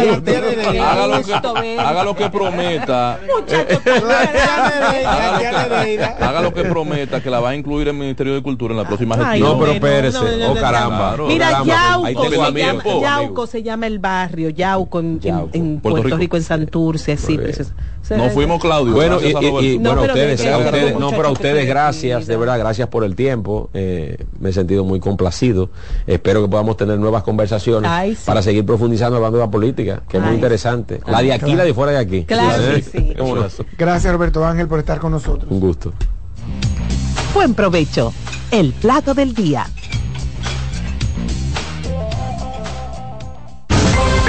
haga 0.81 1.07
lo 1.07 2.15
que 2.15 2.31
prometa. 2.31 3.19
haga 6.19 6.41
lo 6.41 6.55
que 6.55 6.65
prometa 6.65 7.23
que 7.23 7.29
la 7.29 7.41
va 7.41 7.51
a 7.51 7.55
incluir 7.55 7.89
el 7.89 7.95
Ministerio 7.95 8.33
de 8.33 8.43
Cultura 8.43 8.73
en 8.73 8.79
la 8.79 8.89
próxima 8.89 9.17
gestión. 9.19 9.41
No, 9.41 9.59
pero 9.59 9.73
espérese. 9.73 10.19
oh, 10.49 10.55
caramba. 10.55 11.10
Mira, 11.27 11.63
Yauco 11.65 13.47
se, 13.47 13.63
llama, 13.63 13.87
el 13.87 13.99
barrio, 13.99 14.51
Yauco 14.51 15.01
en, 15.01 15.81
Puerto, 15.81 16.17
Rico. 16.17 16.37
en 16.37 16.43
Santurce, 16.43 17.17
sí. 17.17 17.39
no 18.11 18.31
fuimos 18.31 18.61
Claudio. 18.61 18.95
Bueno, 18.95 19.21
y, 19.21 19.33
bueno, 19.79 20.03
ustedes, 20.03 20.45
no, 20.99 21.11
pero 21.11 21.29
a 21.29 21.31
ustedes 21.31 21.67
gracias, 21.67 22.27
de 22.27 22.37
verdad, 22.37 22.59
gracias 22.59 22.89
por 22.89 23.05
el 23.05 23.15
tiempo. 23.15 23.71
Eh, 23.75 24.25
me 24.39 24.51
he 24.51 24.53
sentido 24.53 24.85
muy 24.85 25.01
complacido. 25.01 25.71
Espero 26.07 26.43
que 26.43 26.49
podamos 26.49 26.77
tener 26.77 26.99
nuevas 26.99 27.23
conversaciones 27.23 27.91
para 28.25 28.43
seguir 28.43 28.65
profundizando 28.65 29.17
hablando 29.17 29.39
de 29.39 29.45
la 29.45 29.51
política, 29.51 30.03
que 30.09 30.19
es 30.19 30.23
muy 30.23 30.35
interesante. 30.35 31.01
La 31.07 31.23
de 31.23 31.33
aquí, 31.33 31.55
la 31.55 31.65
de 31.65 31.75
fuera 31.75 31.93
de 31.93 31.99
aquí. 31.99 32.25
Claro, 32.25 32.63
sí. 32.93 33.15
Gracias 33.79 34.13
Roberto 34.13 34.45
Ángel 34.45 34.69
por 34.69 34.79
estar 34.79 34.99
con 34.99 35.13
nosotros. 35.13 35.51
Un 35.51 35.61
gusto. 35.61 35.93
Buen 37.35 37.55
provecho. 37.55 38.13
El 38.51 38.73
plato 38.73 39.15
del 39.15 39.35
día. 39.35 39.67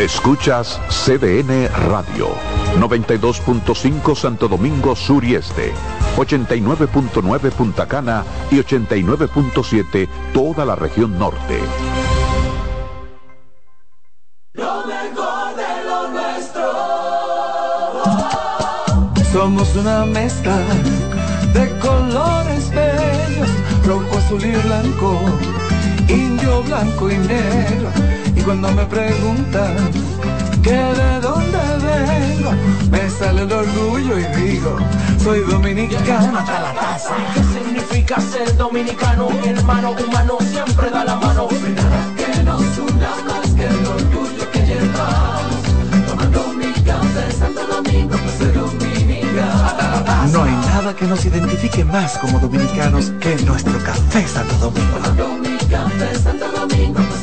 Escuchas 0.02 0.82
CDN 0.90 1.70
Radio, 1.90 2.30
92.5 2.80 4.16
Santo 4.16 4.48
Domingo 4.48 4.96
Sur 4.96 5.24
y 5.24 5.36
Este, 5.36 5.74
89.9 6.18 7.52
Punta 7.52 7.88
Cana 7.88 8.26
y 8.50 8.56
89.7 8.56 10.10
toda 10.34 10.66
la 10.66 10.76
región 10.76 11.20
norte. 11.20 11.60
Lo 14.54 14.88
mejor 14.88 15.56
de 15.56 15.84
lo 15.86 16.08
nuestro. 16.08 16.64
Somos 19.32 19.76
una 19.76 20.06
mezcla 20.06 20.58
de 21.54 21.78
colores 21.78 22.72
bellos, 22.72 23.50
rojo, 23.86 24.18
azul 24.18 24.44
y 24.44 24.56
blanco, 24.66 25.22
indio, 26.08 26.64
blanco 26.64 27.12
y 27.12 27.18
negro 27.20 28.11
y 28.42 28.44
cuando 28.44 28.72
me 28.72 28.86
preguntan 28.86 29.76
que 30.64 30.72
de 30.72 31.20
dónde 31.22 31.58
vengo 31.84 32.52
me 32.90 33.10
sale 33.10 33.42
el 33.44 33.52
orgullo 33.52 34.20
y 34.20 34.24
digo, 34.42 34.78
soy 35.24 35.40
dominicano 35.42 36.40
hasta 36.40 36.62
la 36.62 36.74
casa. 36.74 37.16
¿Qué 37.34 37.44
significa 37.44 38.20
ser 38.20 38.56
dominicano? 38.58 39.30
Mi 39.30 39.50
hermano 39.50 39.92
humano 39.92 40.38
siempre 40.40 40.90
da 40.90 41.06
la 41.06 41.16
mano. 41.16 41.48
Nada 41.76 42.16
que 42.16 42.44
nos 42.44 42.78
una 42.78 43.10
más 43.28 43.50
que 43.56 43.66
el 43.66 43.86
orgullo 43.86 44.52
que 44.52 44.60
llevamos. 44.66 45.62
Tomando 46.08 46.48
mi 46.54 46.72
café 46.84 47.32
Santo 47.32 47.68
Domingo, 47.68 48.18
pues 48.18 48.38
soy 48.38 48.52
dominicano. 48.52 50.32
No 50.32 50.44
hay 50.44 50.52
nada 50.52 50.96
que 50.96 51.06
nos 51.06 51.26
identifique 51.26 51.84
más 51.84 52.18
como 52.18 52.40
dominicanos 52.40 53.12
que 53.20 53.36
nuestro 53.46 53.78
café 53.84 54.28
Santo 54.28 54.56
Domingo. 54.58 54.98
Tomando 54.98 55.28
mi 55.38 55.58
café 55.58 56.16
Santo 56.20 56.46
Domingo, 56.52 57.00
pues 57.08 57.21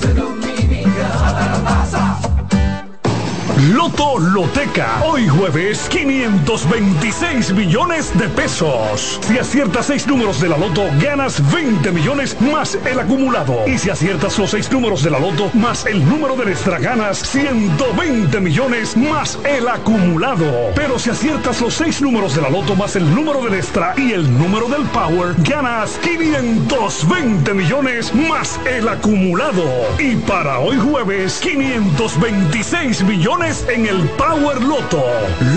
Loto 3.59 4.19
Loteca. 4.21 5.03
Hoy 5.05 5.27
jueves, 5.27 5.89
526 5.91 7.53
millones 7.55 8.17
de 8.17 8.29
pesos. 8.29 9.19
Si 9.23 9.37
aciertas 9.37 9.87
seis 9.87 10.07
números 10.07 10.41
de 10.41 10.49
la 10.49 10.57
Loto, 10.57 10.85
ganas 11.03 11.43
20 11.53 11.91
millones 11.91 12.41
más 12.41 12.79
el 12.87 13.01
acumulado. 13.01 13.67
Y 13.67 13.77
si 13.77 13.91
aciertas 13.91 14.39
los 14.39 14.51
seis 14.51 14.71
números 14.71 15.03
de 15.03 15.11
la 15.11 15.19
Loto 15.19 15.51
más 15.55 15.87
el 15.87 16.09
número 16.09 16.37
de 16.37 16.53
extra, 16.53 16.79
ganas 16.79 17.19
120 17.19 18.39
millones 18.41 18.97
más 18.97 19.37
el 19.45 19.67
acumulado. 19.67 20.47
Pero 20.77 20.97
si 21.01 21.11
aciertas 21.11 21.61
los 21.61 21.75
seis 21.75 22.01
números 22.01 22.37
de 22.37 22.43
la 22.43 22.51
Loto 22.51 22.77
más 22.77 22.95
el 22.95 23.13
número 23.13 23.43
del 23.43 23.55
extra 23.55 23.93
y 23.97 24.13
el 24.13 24.39
número 24.39 24.69
del 24.69 24.85
Power, 24.85 25.35
ganas 25.39 25.99
520 26.03 27.55
millones 27.55 28.15
más 28.15 28.61
el 28.67 28.89
acumulado. 28.89 29.65
Y 29.99 30.15
para 30.15 30.61
hoy 30.61 30.77
jueves, 30.77 31.41
526 31.43 33.03
millones 33.03 33.48
en 33.49 33.87
el 33.87 34.07
Power 34.11 34.63
Loto. 34.63 35.03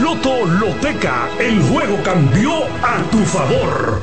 Loto 0.01 0.45
Loteca, 0.45 1.27
el 1.41 1.61
juego 1.61 1.97
cambió 2.01 2.63
a 2.81 3.03
tu 3.11 3.17
favor. 3.17 4.01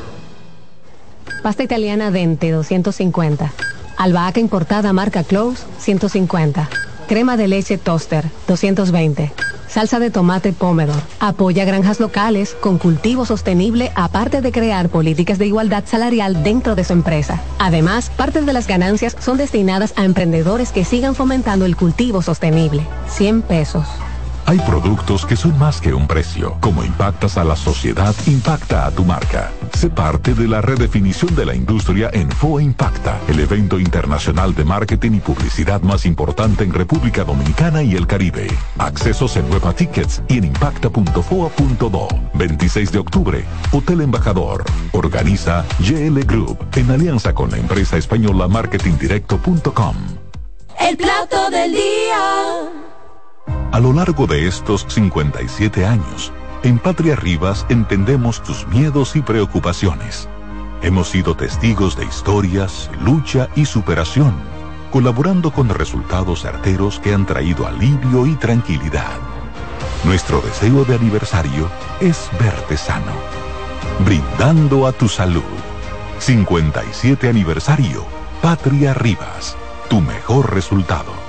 Pasta 1.41 1.63
italiana 1.63 2.11
Dente 2.11 2.51
250. 2.51 3.51
Albahaca 3.97 4.39
importada 4.39 4.93
marca 4.93 5.23
Close 5.23 5.63
150. 5.79 6.69
Crema 7.07 7.35
de 7.35 7.47
leche 7.47 7.79
Toaster 7.79 8.25
220. 8.47 9.31
Salsa 9.69 9.99
de 9.99 10.09
tomate 10.09 10.51
Pomedor. 10.51 11.01
Apoya 11.19 11.63
granjas 11.63 11.99
locales 11.99 12.55
con 12.59 12.79
cultivo 12.79 13.25
sostenible 13.25 13.91
aparte 13.95 14.41
de 14.41 14.51
crear 14.51 14.89
políticas 14.89 15.37
de 15.37 15.45
igualdad 15.45 15.83
salarial 15.85 16.43
dentro 16.43 16.75
de 16.75 16.83
su 16.83 16.93
empresa. 16.93 17.41
Además, 17.59 18.09
parte 18.09 18.41
de 18.41 18.51
las 18.51 18.67
ganancias 18.67 19.15
son 19.19 19.37
destinadas 19.37 19.93
a 19.95 20.05
emprendedores 20.05 20.71
que 20.71 20.85
sigan 20.85 21.13
fomentando 21.13 21.65
el 21.65 21.75
cultivo 21.75 22.21
sostenible. 22.21 22.85
100 23.07 23.43
pesos. 23.43 23.85
Hay 24.49 24.57
productos 24.61 25.27
que 25.27 25.35
son 25.35 25.59
más 25.59 25.79
que 25.79 25.93
un 25.93 26.07
precio. 26.07 26.57
Como 26.59 26.83
impactas 26.83 27.37
a 27.37 27.43
la 27.43 27.55
sociedad, 27.55 28.15
impacta 28.25 28.87
a 28.87 28.89
tu 28.89 29.05
marca. 29.05 29.51
Sé 29.77 29.91
parte 29.91 30.33
de 30.33 30.47
la 30.47 30.59
redefinición 30.59 31.35
de 31.35 31.45
la 31.45 31.53
industria 31.53 32.09
en 32.13 32.31
FOA 32.31 32.63
Impacta, 32.63 33.19
el 33.27 33.39
evento 33.41 33.79
internacional 33.79 34.55
de 34.55 34.65
marketing 34.65 35.11
y 35.11 35.19
publicidad 35.19 35.81
más 35.83 36.03
importante 36.03 36.63
en 36.63 36.73
República 36.73 37.23
Dominicana 37.23 37.83
y 37.83 37.93
el 37.93 38.07
Caribe. 38.07 38.47
Accesos 38.79 39.37
en 39.37 39.47
Nueva 39.51 39.71
Tickets 39.71 40.23
y 40.27 40.39
en 40.39 40.45
impacta.foa.do. 40.45 42.07
26 42.33 42.91
de 42.91 42.97
octubre, 42.97 43.45
Hotel 43.71 44.01
Embajador. 44.01 44.63
Organiza 44.93 45.63
GL 45.77 46.21
Group 46.21 46.57
en 46.75 46.89
alianza 46.89 47.35
con 47.35 47.51
la 47.51 47.57
empresa 47.57 47.97
española 47.97 48.47
marketingdirecto.com. 48.47 49.95
El 50.79 50.97
plato 50.97 51.51
del 51.51 51.71
día. 51.71 52.88
A 53.71 53.79
lo 53.79 53.93
largo 53.93 54.27
de 54.27 54.47
estos 54.47 54.85
57 54.89 55.85
años, 55.85 56.31
en 56.63 56.79
Patria 56.79 57.15
Rivas 57.15 57.65
entendemos 57.69 58.43
tus 58.43 58.67
miedos 58.67 59.15
y 59.15 59.21
preocupaciones. 59.21 60.27
Hemos 60.81 61.09
sido 61.09 61.35
testigos 61.35 61.95
de 61.95 62.05
historias, 62.05 62.89
lucha 63.01 63.47
y 63.55 63.65
superación, 63.65 64.33
colaborando 64.91 65.51
con 65.51 65.69
resultados 65.69 66.41
certeros 66.41 66.99
que 66.99 67.13
han 67.13 67.25
traído 67.25 67.67
alivio 67.67 68.25
y 68.25 68.35
tranquilidad. 68.35 69.17
Nuestro 70.03 70.41
deseo 70.41 70.83
de 70.85 70.95
aniversario 70.95 71.69
es 71.99 72.29
verte 72.39 72.75
sano, 72.75 73.13
brindando 74.03 74.87
a 74.87 74.91
tu 74.91 75.07
salud. 75.07 75.43
57 76.19 77.29
aniversario, 77.29 78.05
Patria 78.41 78.93
Rivas, 78.93 79.55
tu 79.89 80.01
mejor 80.01 80.53
resultado. 80.53 81.28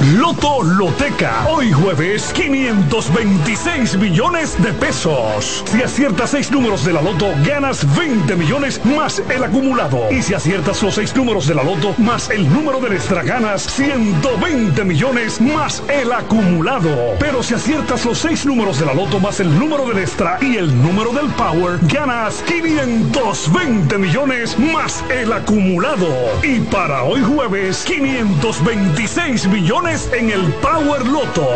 Loto 0.00 0.62
Loteca. 0.62 1.46
Hoy 1.48 1.70
jueves, 1.70 2.32
526 2.34 3.98
millones 3.98 4.60
de 4.62 4.72
pesos. 4.72 5.62
Si 5.66 5.82
aciertas 5.82 6.30
seis 6.30 6.50
números 6.50 6.84
de 6.84 6.92
la 6.92 7.02
Loto, 7.02 7.28
ganas 7.46 7.86
20 7.96 8.34
millones 8.34 8.84
más 8.84 9.22
el 9.28 9.44
acumulado. 9.44 10.10
Y 10.10 10.22
si 10.22 10.34
aciertas 10.34 10.82
los 10.82 10.94
seis 10.94 11.14
números 11.14 11.46
de 11.46 11.54
la 11.54 11.62
Loto 11.62 11.94
más 11.98 12.30
el 12.30 12.52
número 12.52 12.80
del 12.80 12.94
extra, 12.94 13.22
ganas 13.22 13.62
120 13.62 14.82
millones 14.84 15.40
más 15.40 15.82
el 15.88 16.10
acumulado. 16.12 17.14
Pero 17.20 17.42
si 17.42 17.54
aciertas 17.54 18.04
los 18.04 18.18
seis 18.18 18.44
números 18.46 18.80
de 18.80 18.86
la 18.86 18.94
Loto 18.94 19.20
más 19.20 19.40
el 19.40 19.56
número 19.56 19.86
del 19.86 19.98
extra 19.98 20.38
y 20.40 20.56
el 20.56 20.82
número 20.82 21.12
del 21.12 21.28
Power, 21.32 21.78
ganas 21.82 22.42
520 22.46 23.98
millones 23.98 24.58
más 24.58 25.04
el 25.10 25.32
acumulado. 25.32 26.08
Y 26.42 26.60
para 26.60 27.04
hoy 27.04 27.20
jueves, 27.22 27.84
526 27.84 29.46
millones 29.48 29.81
en 29.90 30.30
el 30.30 30.52
Power 30.54 31.04
Loto. 31.06 31.48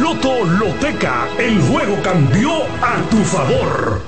Loto 0.00 0.44
Loteca, 0.44 1.28
el 1.38 1.60
juego 1.62 1.96
cambió 2.02 2.64
a 2.82 3.00
tu 3.10 3.16
favor. 3.24 4.02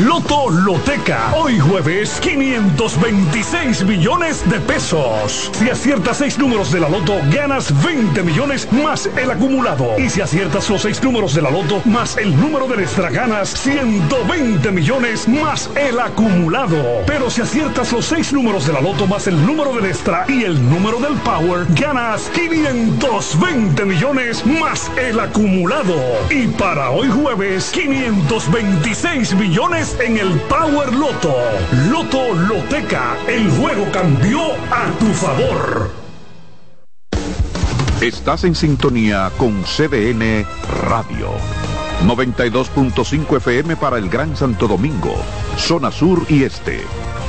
Loto 0.00 0.48
Loteca. 0.48 1.34
Hoy 1.36 1.58
jueves, 1.58 2.18
526 2.22 3.84
millones 3.84 4.42
de 4.48 4.58
pesos. 4.60 5.50
Si 5.52 5.68
aciertas 5.68 6.16
seis 6.16 6.38
números 6.38 6.72
de 6.72 6.80
la 6.80 6.88
Loto, 6.88 7.20
ganas 7.30 7.70
20 7.84 8.22
millones 8.22 8.66
más 8.72 9.06
el 9.18 9.30
acumulado. 9.30 9.98
Y 9.98 10.08
si 10.08 10.22
aciertas 10.22 10.70
los 10.70 10.80
seis 10.80 11.02
números 11.02 11.34
de 11.34 11.42
la 11.42 11.50
Loto 11.50 11.82
más 11.84 12.16
el 12.16 12.34
número 12.40 12.66
del 12.68 12.80
extra, 12.80 13.10
ganas 13.10 13.50
120 13.50 14.70
millones 14.70 15.28
más 15.28 15.68
el 15.76 16.00
acumulado. 16.00 17.02
Pero 17.06 17.28
si 17.28 17.42
aciertas 17.42 17.92
los 17.92 18.06
seis 18.06 18.32
números 18.32 18.66
de 18.66 18.72
la 18.72 18.80
Loto 18.80 19.06
más 19.06 19.26
el 19.26 19.44
número 19.44 19.74
del 19.74 19.84
extra 19.84 20.24
y 20.26 20.44
el 20.44 20.70
número 20.70 21.00
del 21.00 21.14
Power, 21.18 21.66
ganas 21.78 22.30
520 22.34 23.84
millones 23.84 24.46
más 24.46 24.90
el 24.96 25.20
acumulado. 25.20 25.96
Y 26.30 26.46
para 26.46 26.90
hoy 26.90 27.10
jueves, 27.10 27.70
526 27.74 29.34
millones 29.34 29.81
en 29.82 30.16
el 30.16 30.38
Power 30.42 30.94
Loto. 30.94 31.34
Loto 31.90 32.34
Loteca, 32.34 33.16
el 33.26 33.50
juego 33.50 33.84
cambió 33.90 34.40
a 34.70 34.86
tu 35.00 35.06
favor. 35.06 35.90
Estás 38.00 38.44
en 38.44 38.54
sintonía 38.54 39.32
con 39.36 39.64
CDN 39.64 40.46
Radio. 40.88 41.30
92.5 42.06 43.36
FM 43.38 43.74
para 43.74 43.98
el 43.98 44.08
Gran 44.08 44.36
Santo 44.36 44.68
Domingo, 44.68 45.16
zona 45.56 45.90
sur 45.90 46.26
y 46.28 46.44
este. 46.44 46.80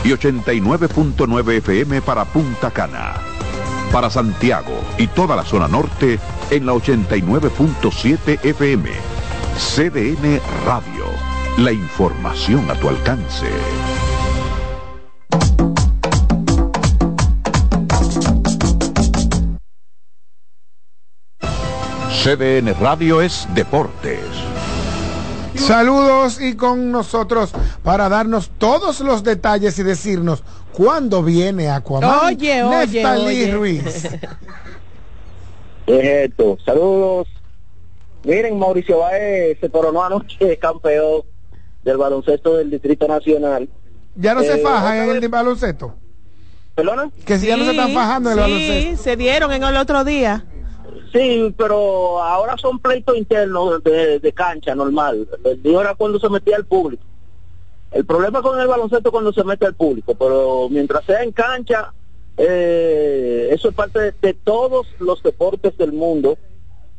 Y 0.03 0.09
89.9 0.09 1.53
FM 1.53 2.03
para 2.03 2.23
Punta 2.25 2.69
Cana. 2.69 3.15
Para 3.91 4.11
Santiago 4.11 4.79
y 4.99 5.07
toda 5.07 5.35
la 5.35 5.43
zona 5.43 5.67
norte 5.67 6.19
en 6.51 6.67
la 6.67 6.73
89.7 6.73 8.39
FM. 8.43 8.91
CDN 9.57 10.39
Radio. 10.67 11.32
La 11.59 11.71
información 11.71 12.67
a 12.71 12.73
tu 12.73 12.89
alcance. 12.89 13.45
CDN 22.23 22.73
Radio 22.81 23.21
es 23.21 23.47
Deportes. 23.53 24.19
Saludos 25.53 26.41
y 26.41 26.55
con 26.55 26.91
nosotros 26.91 27.53
para 27.83 28.09
darnos 28.09 28.49
todos 28.57 29.01
los 29.01 29.23
detalles 29.23 29.77
y 29.77 29.83
decirnos 29.83 30.43
cuándo 30.73 31.21
viene 31.21 31.69
Aquaman. 31.69 32.25
Oye, 32.25 32.63
oye, 32.63 33.05
oye. 33.05 33.51
Ruiz. 33.51 34.09
Es 35.85 36.29
esto. 36.29 36.57
Saludos. 36.65 37.27
Miren, 38.23 38.57
Mauricio 38.57 38.99
Baez 38.99 39.59
se 39.59 39.69
coronó 39.69 40.01
anoche 40.01 40.57
campeón 40.57 41.23
del 41.83 41.97
baloncesto 41.97 42.55
del 42.57 42.69
Distrito 42.69 43.07
Nacional. 43.07 43.67
Ya 44.15 44.33
no 44.33 44.41
se 44.41 44.55
Eh, 44.55 44.63
fajan 44.63 45.09
en 45.09 45.23
el 45.23 45.29
baloncesto. 45.29 45.95
¿Perdona? 46.75 47.11
Que 47.25 47.37
si 47.37 47.47
ya 47.47 47.57
no 47.57 47.65
se 47.65 47.71
están 47.71 47.91
fajando 47.93 48.31
en 48.31 48.39
el 48.39 48.45
sí, 48.45 48.51
baloncesto. 48.51 49.03
se 49.03 49.15
dieron 49.15 49.51
en 49.51 49.63
el 49.63 49.77
otro 49.77 50.03
día. 50.03 50.45
Sí, 51.11 51.53
pero 51.57 52.21
ahora 52.23 52.57
son 52.57 52.79
pleitos 52.79 53.15
internos 53.15 53.83
de, 53.83 54.19
de 54.19 54.33
cancha 54.33 54.73
normal. 54.73 55.27
El 55.43 55.61
lío 55.61 55.81
era 55.81 55.93
cuando 55.93 56.19
se 56.19 56.29
metía 56.29 56.57
el 56.57 56.65
público. 56.65 57.03
El 57.91 58.05
problema 58.05 58.41
con 58.41 58.59
el 58.59 58.67
baloncesto 58.67 59.09
es 59.09 59.11
cuando 59.11 59.31
se 59.33 59.43
mete 59.43 59.67
al 59.67 59.75
público, 59.75 60.15
pero 60.15 60.67
mientras 60.69 61.05
sea 61.05 61.21
en 61.21 61.31
cancha, 61.31 61.93
eh, 62.37 63.49
eso 63.51 63.69
es 63.69 63.75
parte 63.75 63.99
de, 63.99 64.13
de 64.19 64.33
todos 64.33 64.87
los 64.99 65.21
deportes 65.21 65.77
del 65.77 65.93
mundo. 65.93 66.37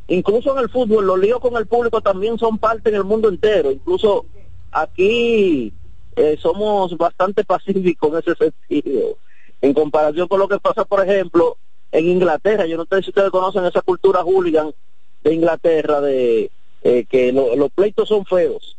Incluso 0.07 0.53
en 0.57 0.63
el 0.63 0.69
fútbol, 0.71 1.07
los 1.07 1.19
líos 1.19 1.41
con 1.41 1.57
el 1.57 1.67
público 1.67 2.01
también 2.01 2.39
son 2.39 2.59
parte 2.59 2.91
en 2.91 2.95
el 2.97 3.05
mundo 3.05 3.29
entero. 3.29 3.73
Incluso 3.73 4.27
aquí 4.75 5.73
eh, 6.17 6.37
somos 6.41 6.97
bastante 6.97 7.45
pacíficos 7.45 8.11
en 8.13 8.19
ese 8.19 8.35
sentido. 8.37 9.19
En 9.61 9.73
comparación 9.73 10.29
con 10.29 10.41
lo 10.41 10.49
que 10.49 10.59
pasa, 10.59 10.85
por 10.85 11.01
ejemplo, 11.09 11.57
en 11.91 12.07
Inglaterra. 12.09 12.67
Yo 12.67 12.77
no 12.77 12.87
sé 12.91 13.03
si 13.03 13.11
ustedes 13.11 13.31
conocen 13.31 13.65
esa 13.65 13.81
cultura 13.81 14.23
hooligan 14.23 14.75
de 15.23 15.35
Inglaterra, 15.35 16.01
de 16.01 16.51
eh, 16.83 17.07
que 17.09 17.33
lo- 17.33 17.57
los 17.57 17.71
pleitos 17.71 18.09
son 18.09 18.27
feos. 18.27 18.77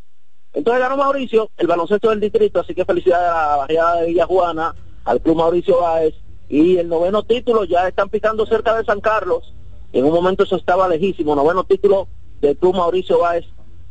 Entonces 0.53 0.79
ganó 0.81 0.95
Mauricio, 0.95 1.49
el 1.57 1.67
baloncesto 1.67 2.11
del 2.11 2.19
distrito, 2.19 2.59
así 2.59 2.75
que 2.75 2.85
felicidades 2.85 3.29
a 3.29 3.47
la 3.49 3.55
barriada 3.57 4.01
de 4.01 4.07
Villajuana, 4.07 4.75
al 5.05 5.21
club 5.21 5.37
Mauricio 5.37 5.81
Báez, 5.81 6.13
y 6.47 6.77
el 6.77 6.87
noveno 6.87 7.23
título 7.23 7.63
ya 7.63 7.87
están 7.87 8.09
picando 8.09 8.45
cerca 8.45 8.77
de 8.77 8.85
San 8.85 9.01
Carlos, 9.01 9.53
en 9.91 10.05
un 10.05 10.13
momento 10.13 10.43
eso 10.43 10.55
estaba 10.55 10.87
lejísimo, 10.87 11.35
noveno 11.35 11.63
título 11.63 12.07
del 12.41 12.55
club 12.57 12.75
Mauricio 12.75 13.19
Báez 13.19 13.45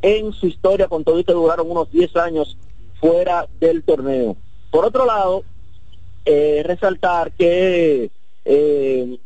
en 0.04 0.34
su 0.34 0.46
historia, 0.46 0.86
con 0.86 1.02
todo 1.02 1.18
y 1.18 1.24
que 1.24 1.32
duraron 1.32 1.70
unos 1.70 1.90
10 1.90 2.14
años 2.16 2.58
fuera 3.00 3.48
del 3.58 3.82
torneo. 3.84 4.36
Por 4.70 4.84
otro 4.84 5.06
lado, 5.06 5.44
eh, 6.26 6.62
resaltar 6.62 7.32
que 7.32 8.10
eh, 8.44 9.18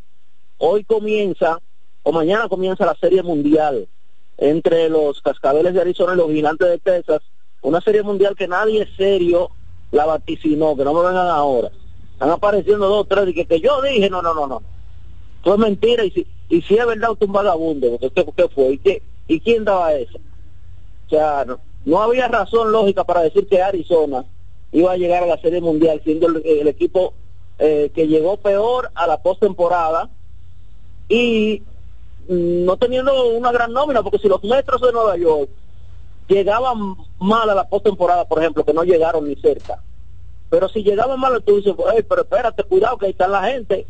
hoy 0.59 0.85
comienza, 0.85 1.59
o 2.05 2.13
mañana 2.13 2.49
comienza 2.49 2.87
la 2.87 2.95
Serie 2.95 3.25
Mundial 3.25 3.89
entre 4.37 4.89
los 4.89 5.21
Cascabeles 5.21 5.75
de 5.75 5.81
Arizona 5.81 6.15
y 6.15 6.17
los 6.17 6.31
Gigantes 6.31 6.69
de 6.69 6.79
Texas, 6.79 7.23
una 7.61 7.81
Serie 7.81 8.05
Mundial 8.05 8.37
que 8.37 8.47
nadie 8.47 8.87
serio 8.97 9.51
la 9.91 10.07
vaticinó, 10.07 10.77
que 10.77 10.85
no 10.85 10.95
me 10.95 11.01
vengan 11.01 11.27
ahora. 11.27 11.73
Están 12.13 12.31
apareciendo 12.31 12.87
dos 12.87 13.09
tres, 13.09 13.27
y 13.27 13.35
que, 13.35 13.47
que 13.47 13.61
yo 13.61 13.83
dije, 13.83 14.09
no, 14.09 14.23
no, 14.23 14.33
no, 14.33 14.47
no. 14.47 14.63
Es 15.45 15.59
mentira, 15.59 16.05
y 16.05 16.13
si, 16.13 16.27
y 16.49 16.63
si 16.63 16.77
es 16.77 16.87
verdad, 16.87 17.11
usted 17.11 17.25
es 17.25 17.29
un 17.29 17.33
vagabundo, 17.33 17.97
porque 17.99 18.11
¿qué, 18.11 18.33
qué 18.37 18.49
fue? 18.49 18.73
¿Y, 18.75 18.79
qué, 18.79 19.03
¿Y 19.27 19.41
quién 19.41 19.65
daba 19.65 19.93
eso? 19.93 20.21
Sea, 21.09 21.47
no, 21.85 22.03
había 22.03 22.29
razón 22.29 22.71
lógica 22.71 23.05
para 23.05 23.23
decir 23.23 23.49
que 23.49 23.63
Arizona 23.63 24.25
iba 24.73 24.93
a 24.93 24.97
llegar 24.97 25.23
a 25.23 25.27
la 25.27 25.39
Serie 25.39 25.61
Mundial, 25.61 26.01
siendo 26.05 26.27
el, 26.27 26.69
equipo 26.69 27.15
eh, 27.59 27.91
que 27.95 28.07
llegó 28.07 28.37
peor 28.37 28.91
a 28.95 29.07
la 29.07 29.23
postemporada 29.23 30.11
y 31.09 31.63
mm, 32.29 32.65
no 32.65 32.77
teniendo 32.77 33.31
una 33.31 33.53
gran 33.53 33.73
nómina, 33.73 34.03
porque 34.03 34.19
si 34.19 34.29
los 34.29 34.45
metros 34.45 34.83
de 34.83 34.93
Nueva 34.93 35.17
York 35.17 35.49
llegaban 36.29 36.97
mal 37.19 37.49
a 37.49 37.55
la 37.55 37.69
postemporada, 37.69 38.27
por 38.27 38.41
ejemplo, 38.41 38.65
que 38.65 38.75
no 38.75 38.85
llegaron 38.85 39.27
ni 39.27 39.35
cerca. 39.37 39.83
Pero 40.51 40.69
si 40.69 40.83
llegaban 40.83 41.19
mal, 41.19 41.43
tú 41.43 41.57
dices, 41.57 41.75
"Ey, 41.95 42.03
pero 42.03 42.23
espérate, 42.23 42.65
cuidado, 42.65 42.99
que 42.99 43.07
ahí 43.07 43.13
está 43.13 43.29
la 43.29 43.45
gente. 43.45 43.87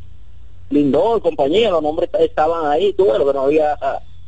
Lindor, 0.70 1.20
compañía, 1.22 1.70
los 1.70 1.82
nombres 1.82 2.10
estaban 2.20 2.66
ahí, 2.66 2.92
tú 2.92 3.06
lo 3.06 3.26
que 3.26 3.32
no 3.32 3.40
había, 3.42 3.76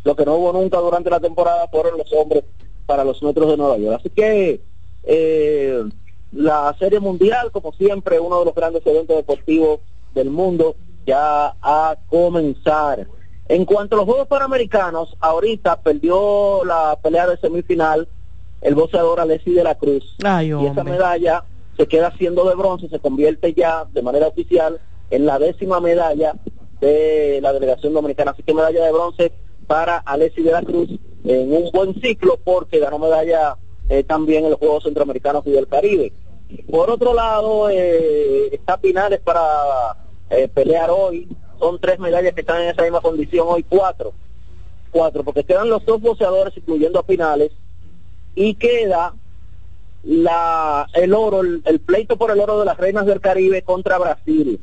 lo 0.05 0.16
que 0.16 0.24
no 0.24 0.34
hubo 0.36 0.53
nunca 0.53 0.78
durante 0.78 1.11
la 1.11 1.20
temporada 1.20 1.68
fueron 1.68 1.99
los 1.99 2.12
hombres 2.12 2.45
para 2.87 3.05
los 3.05 3.22
metros 3.22 3.51
de 3.51 3.57
Nueva 3.57 3.78
York. 3.78 3.97
Así 4.01 4.11
que 4.11 4.61
eh, 5.05 5.85
la 6.33 6.74
Serie 6.78 7.01
Mundial, 7.01 7.51
como 7.53 7.72
siempre, 7.72 8.20
uno 8.20 8.41
de 8.41 8.45
los 8.47 8.55
grandes 8.55 8.87
eventos 8.87 9.16
deportivos 9.16 9.81
del 10.14 10.31
mundo, 10.31 10.76
ya 11.07 11.55
a 11.61 11.97
comenzar. 12.09 13.07
En 13.49 13.64
cuanto 13.64 13.97
a 13.97 13.99
los 13.99 14.07
Juegos 14.07 14.28
Panamericanos, 14.28 15.16
ahorita 15.20 15.81
perdió 15.81 16.64
la 16.64 16.99
pelea 17.03 17.26
de 17.26 17.37
semifinal 17.39 18.09
el 18.61 18.74
boxeador 18.74 19.20
Alessi 19.20 19.53
de 19.53 19.64
la 19.64 19.74
Cruz. 19.74 20.16
Ay, 20.22 20.49
y 20.49 20.66
esa 20.66 20.85
medalla 20.85 21.45
se 21.76 21.87
queda 21.87 22.12
siendo 22.16 22.49
de 22.49 22.55
bronce, 22.55 22.89
se 22.89 22.99
convierte 22.99 23.55
ya 23.55 23.87
de 23.93 24.03
manera 24.03 24.28
oficial 24.28 24.78
en 25.11 25.26
la 25.26 25.39
décima 25.39 25.81
medalla 25.81 26.35
de 26.81 27.41
la 27.43 27.53
delegación 27.53 27.95
dominicana. 27.95 28.33
Así 28.33 28.43
que 28.43 28.55
medalla 28.55 28.85
de 28.85 28.93
bronce 28.93 29.33
para 29.71 29.99
Alessi 29.99 30.43
de 30.43 30.51
la 30.51 30.62
Cruz 30.62 30.91
en 31.23 31.53
un 31.53 31.71
buen 31.71 31.95
ciclo 32.01 32.41
porque 32.43 32.81
ganó 32.81 32.99
medalla 32.99 33.57
eh, 33.89 34.03
también 34.03 34.45
en 34.45 34.51
los 34.51 34.59
Juegos 34.59 34.83
Centroamericanos 34.83 35.47
y 35.47 35.53
del 35.53 35.68
Caribe. 35.68 36.12
Por 36.68 36.91
otro 36.91 37.14
lado, 37.14 37.71
eh, 37.71 38.49
está 38.51 38.79
Pinares 38.79 39.21
para 39.21 39.97
eh, 40.29 40.49
pelear 40.49 40.91
hoy. 40.91 41.29
Son 41.61 41.79
tres 41.79 42.01
medallas 42.01 42.35
que 42.35 42.41
están 42.41 42.62
en 42.62 42.71
esa 42.71 42.83
misma 42.83 43.01
condición 43.01 43.47
hoy, 43.49 43.62
cuatro. 43.62 44.12
Cuatro, 44.91 45.23
porque 45.23 45.45
quedan 45.45 45.71
los 45.71 45.87
dos 45.87 46.01
boxeadores, 46.01 46.57
incluyendo 46.57 46.99
a 46.99 47.05
Pinales, 47.05 47.53
y 48.35 48.55
queda 48.55 49.14
la 50.03 50.89
el 50.95 51.14
oro, 51.14 51.43
el, 51.43 51.62
el 51.64 51.79
pleito 51.79 52.16
por 52.16 52.33
el 52.33 52.41
oro 52.41 52.59
de 52.59 52.64
las 52.64 52.77
reinas 52.77 53.07
del 53.07 53.21
Caribe 53.21 53.62
contra 53.62 53.99
Brasil. 53.99 54.61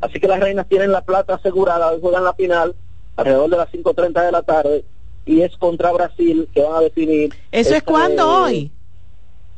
Así 0.00 0.18
que 0.18 0.26
las 0.26 0.40
reinas 0.40 0.66
tienen 0.68 0.90
la 0.90 1.02
plata 1.02 1.34
asegurada, 1.34 1.90
hoy 1.90 2.00
juegan 2.00 2.24
la 2.24 2.32
final 2.32 2.74
alrededor 3.18 3.50
de 3.50 3.56
las 3.56 3.68
5.30 3.70 4.24
de 4.26 4.32
la 4.32 4.42
tarde 4.42 4.84
y 5.26 5.42
es 5.42 5.54
contra 5.58 5.92
Brasil 5.92 6.48
que 6.54 6.62
van 6.62 6.76
a 6.76 6.80
definir. 6.80 7.34
¿Eso 7.52 7.70
es 7.70 7.76
este- 7.78 7.82
cuando 7.90 8.42
hoy? 8.44 8.70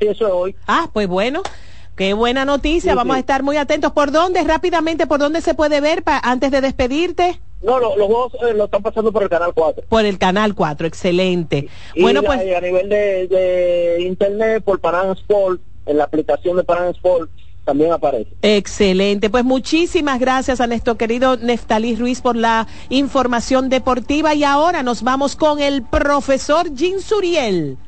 Sí, 0.00 0.06
eso 0.08 0.26
es 0.26 0.32
hoy. 0.32 0.56
Ah, 0.66 0.88
pues 0.92 1.06
bueno. 1.06 1.42
Qué 1.94 2.14
buena 2.14 2.46
noticia, 2.46 2.92
Sí, 2.92 2.96
vamos 2.96 3.14
sí. 3.14 3.18
a 3.18 3.20
estar 3.20 3.42
muy 3.42 3.58
atentos. 3.58 3.92
¿Por 3.92 4.10
dónde, 4.10 4.42
rápidamente, 4.42 5.06
por 5.06 5.18
dónde 5.20 5.42
se 5.42 5.52
puede 5.52 5.82
ver 5.82 6.02
pa- 6.02 6.18
antes 6.24 6.50
de 6.50 6.62
despedirte? 6.62 7.38
No, 7.62 7.78
lo- 7.78 7.94
los 7.94 8.06
juegos 8.06 8.32
eh, 8.48 8.54
lo 8.54 8.64
están 8.64 8.82
pasando 8.82 9.12
por 9.12 9.22
el 9.22 9.28
canal 9.28 9.52
4. 9.52 9.84
Por 9.86 10.06
el 10.06 10.16
Canal 10.18 10.54
4, 10.54 10.86
excelente. 10.86 11.68
Y 11.94 12.00
bueno, 12.00 12.22
pues 12.22 12.40
a 12.40 12.60
nivel 12.62 12.88
de, 12.88 13.26
de 13.28 13.98
internet 14.00 14.64
por 14.64 14.80
Panam 14.80 15.10
Sport, 15.12 15.60
en 15.84 15.98
la 15.98 16.04
aplicación 16.04 16.56
de 16.56 16.64
Panam 16.64 16.88
Sport 16.92 17.30
también 17.70 17.92
aparece. 17.92 18.30
Excelente, 18.42 19.30
pues 19.30 19.44
muchísimas 19.44 20.18
gracias 20.18 20.60
a 20.60 20.66
nuestro 20.66 20.96
querido 20.96 21.36
Neftalí 21.36 21.94
Ruiz 21.94 22.20
por 22.20 22.34
la 22.34 22.66
información 22.88 23.68
deportiva 23.68 24.34
y 24.34 24.42
ahora 24.42 24.82
nos 24.82 25.04
vamos 25.04 25.36
con 25.36 25.60
el 25.60 25.82
profesor 25.84 26.66
Jim 26.76 26.98
Suriel. 26.98 27.78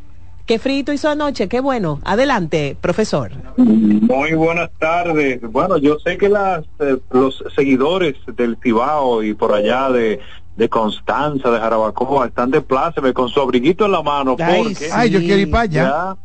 Qué 0.47 0.61
frito 0.61 0.93
hizo 0.93 1.09
anoche, 1.09 1.49
qué 1.49 1.59
bueno. 1.61 2.01
Adelante, 2.05 2.77
profesor. 2.81 3.33
Muy 3.57 4.35
buenas 4.35 4.71
tardes. 4.79 5.41
Bueno, 5.51 5.79
yo 5.79 5.99
sé 5.99 6.17
que 6.17 6.29
las, 6.29 6.65
eh, 6.79 6.99
los 7.11 7.43
seguidores 7.57 8.15
del 8.37 8.57
Cibao 8.63 9.25
y 9.25 9.35
por 9.35 9.53
allá 9.53 9.91
de, 9.91 10.21
de 10.57 10.69
Constanza, 10.69 11.51
de 11.51 11.59
Jarabacoa, 11.59 12.27
están 12.27 12.53
de 12.53 12.61
pláceme 12.61 13.13
con 13.13 13.29
su 13.29 13.41
abriguito 13.41 13.85
en 13.87 13.93
la 13.93 14.03
mano. 14.03 14.37
Ay, 14.39 14.63
porque 14.63 14.89
Ay, 14.93 15.11
yo 15.11 15.19
quiero 15.19 15.41
ir 15.41 15.51
para 15.51 15.63
allá. 15.63 15.83
ya 15.83 16.17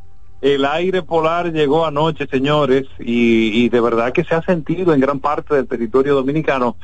el 0.42 0.66
aire 0.66 1.02
polar 1.02 1.52
llegó 1.52 1.86
anoche, 1.86 2.28
señores, 2.28 2.86
y, 3.00 3.64
y 3.64 3.70
de 3.70 3.82
verdad 3.82 4.14
que 4.14 4.24
se 4.24 4.36
ha 4.36 4.42
sentido 4.44 4.94
en 4.94 5.00
gran 5.00 5.20
parte 5.20 5.56
del 5.56 5.68
territorio 5.68 6.16
dominicano, 6.16 6.76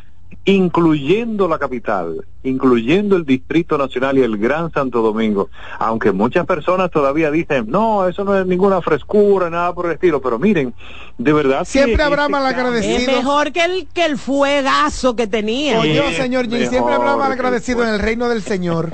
incluyendo 0.46 1.48
la 1.48 1.58
capital, 1.58 2.26
incluyendo 2.44 3.16
el 3.16 3.26
Distrito 3.26 3.78
Nacional 3.78 4.18
y 4.18 4.22
el 4.22 4.38
Gran 4.38 4.72
Santo 4.72 5.02
Domingo. 5.02 5.50
Aunque 5.80 6.12
muchas 6.12 6.46
personas 6.46 6.92
todavía 6.92 7.32
dicen, 7.32 7.66
no, 7.70 8.08
eso 8.08 8.24
no 8.24 8.38
es 8.38 8.46
ninguna 8.46 8.82
frescura, 8.82 9.50
nada 9.50 9.74
por 9.74 9.86
el 9.86 9.94
estilo, 9.94 10.22
pero 10.22 10.40
miren, 10.40 10.74
de 11.18 11.34
verdad. 11.34 11.60
que 11.60 11.66
Siempre 11.66 12.04
habrá 12.04 12.24
este 12.24 12.32
malagradecidos. 12.34 13.02
Es 13.02 13.08
mejor 13.08 13.52
que 13.52 13.64
el, 13.64 13.88
que 13.94 14.06
el 14.06 14.18
fuegazo 14.18 15.16
que 15.16 15.28
tenía. 15.28 15.80
Oye, 15.80 16.14
señor 16.16 16.50
Jim, 16.50 16.68
siempre 16.68 16.94
habrá 16.94 17.16
mal 17.16 17.32
agradecido 17.32 17.84
en 17.84 17.90
el 17.94 18.00
reino 18.00 18.28
del 18.28 18.42
Señor. 18.42 18.92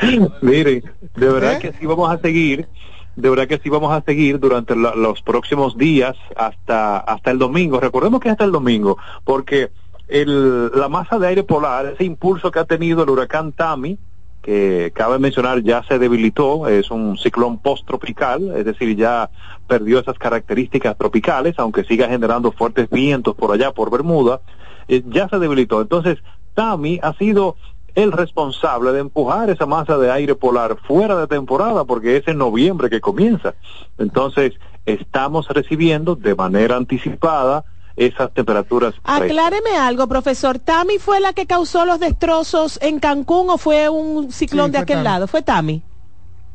Miren, 0.40 0.82
de 1.16 1.28
verdad 1.28 1.54
¿Eh? 1.54 1.58
que 1.58 1.72
sí 1.72 1.84
vamos 1.84 2.10
a 2.10 2.18
seguir, 2.18 2.66
de 3.20 3.30
verdad 3.30 3.48
que 3.48 3.58
sí 3.58 3.68
vamos 3.68 3.92
a 3.92 4.02
seguir 4.02 4.38
durante 4.38 4.76
la- 4.76 4.94
los 4.94 5.22
próximos 5.22 5.76
días 5.76 6.16
hasta 6.36 6.98
hasta 6.98 7.30
el 7.32 7.38
domingo. 7.38 7.80
Recordemos 7.80 8.20
que 8.20 8.30
hasta 8.30 8.44
el 8.44 8.52
domingo, 8.52 8.96
porque 9.24 9.70
el, 10.06 10.70
la 10.70 10.88
masa 10.88 11.18
de 11.18 11.26
aire 11.26 11.42
polar, 11.42 11.86
ese 11.86 12.04
impulso 12.04 12.50
que 12.50 12.60
ha 12.60 12.64
tenido 12.64 13.02
el 13.02 13.10
huracán 13.10 13.52
Tami, 13.52 13.98
que 14.40 14.92
cabe 14.94 15.18
mencionar 15.18 15.62
ya 15.62 15.82
se 15.82 15.98
debilitó, 15.98 16.68
es 16.68 16.90
un 16.92 17.18
ciclón 17.18 17.58
post-tropical, 17.58 18.52
es 18.56 18.64
decir, 18.64 18.96
ya 18.96 19.30
perdió 19.66 19.98
esas 19.98 20.16
características 20.16 20.96
tropicales, 20.96 21.54
aunque 21.58 21.84
siga 21.84 22.08
generando 22.08 22.52
fuertes 22.52 22.88
vientos 22.88 23.34
por 23.34 23.52
allá, 23.52 23.72
por 23.72 23.90
Bermuda, 23.90 24.40
eh, 24.86 25.02
ya 25.08 25.28
se 25.28 25.38
debilitó. 25.40 25.82
Entonces, 25.82 26.18
Tami 26.54 27.00
ha 27.02 27.12
sido 27.14 27.56
el 27.94 28.12
responsable 28.12 28.92
de 28.92 29.00
empujar 29.00 29.50
esa 29.50 29.66
masa 29.66 29.96
de 29.98 30.10
aire 30.10 30.34
polar 30.34 30.76
fuera 30.86 31.16
de 31.16 31.26
temporada, 31.26 31.84
porque 31.84 32.16
es 32.16 32.28
en 32.28 32.38
noviembre 32.38 32.88
que 32.90 33.00
comienza. 33.00 33.54
Entonces, 33.98 34.52
estamos 34.86 35.48
recibiendo 35.48 36.14
de 36.14 36.34
manera 36.34 36.76
anticipada 36.76 37.64
esas 37.96 38.32
temperaturas. 38.32 38.94
frescas. 38.94 39.22
Acláreme 39.22 39.76
algo, 39.76 40.06
profesor. 40.06 40.58
¿Tami 40.60 40.98
fue 40.98 41.18
la 41.20 41.32
que 41.32 41.46
causó 41.46 41.84
los 41.84 41.98
destrozos 41.98 42.78
en 42.80 43.00
Cancún 43.00 43.50
o 43.50 43.58
fue 43.58 43.88
un 43.88 44.30
ciclón 44.30 44.66
Sí, 44.66 44.72
de 44.72 44.78
aquel 44.78 44.96
Tami. 44.98 45.04
lado? 45.04 45.26
Fue 45.26 45.42
Tami. 45.42 45.82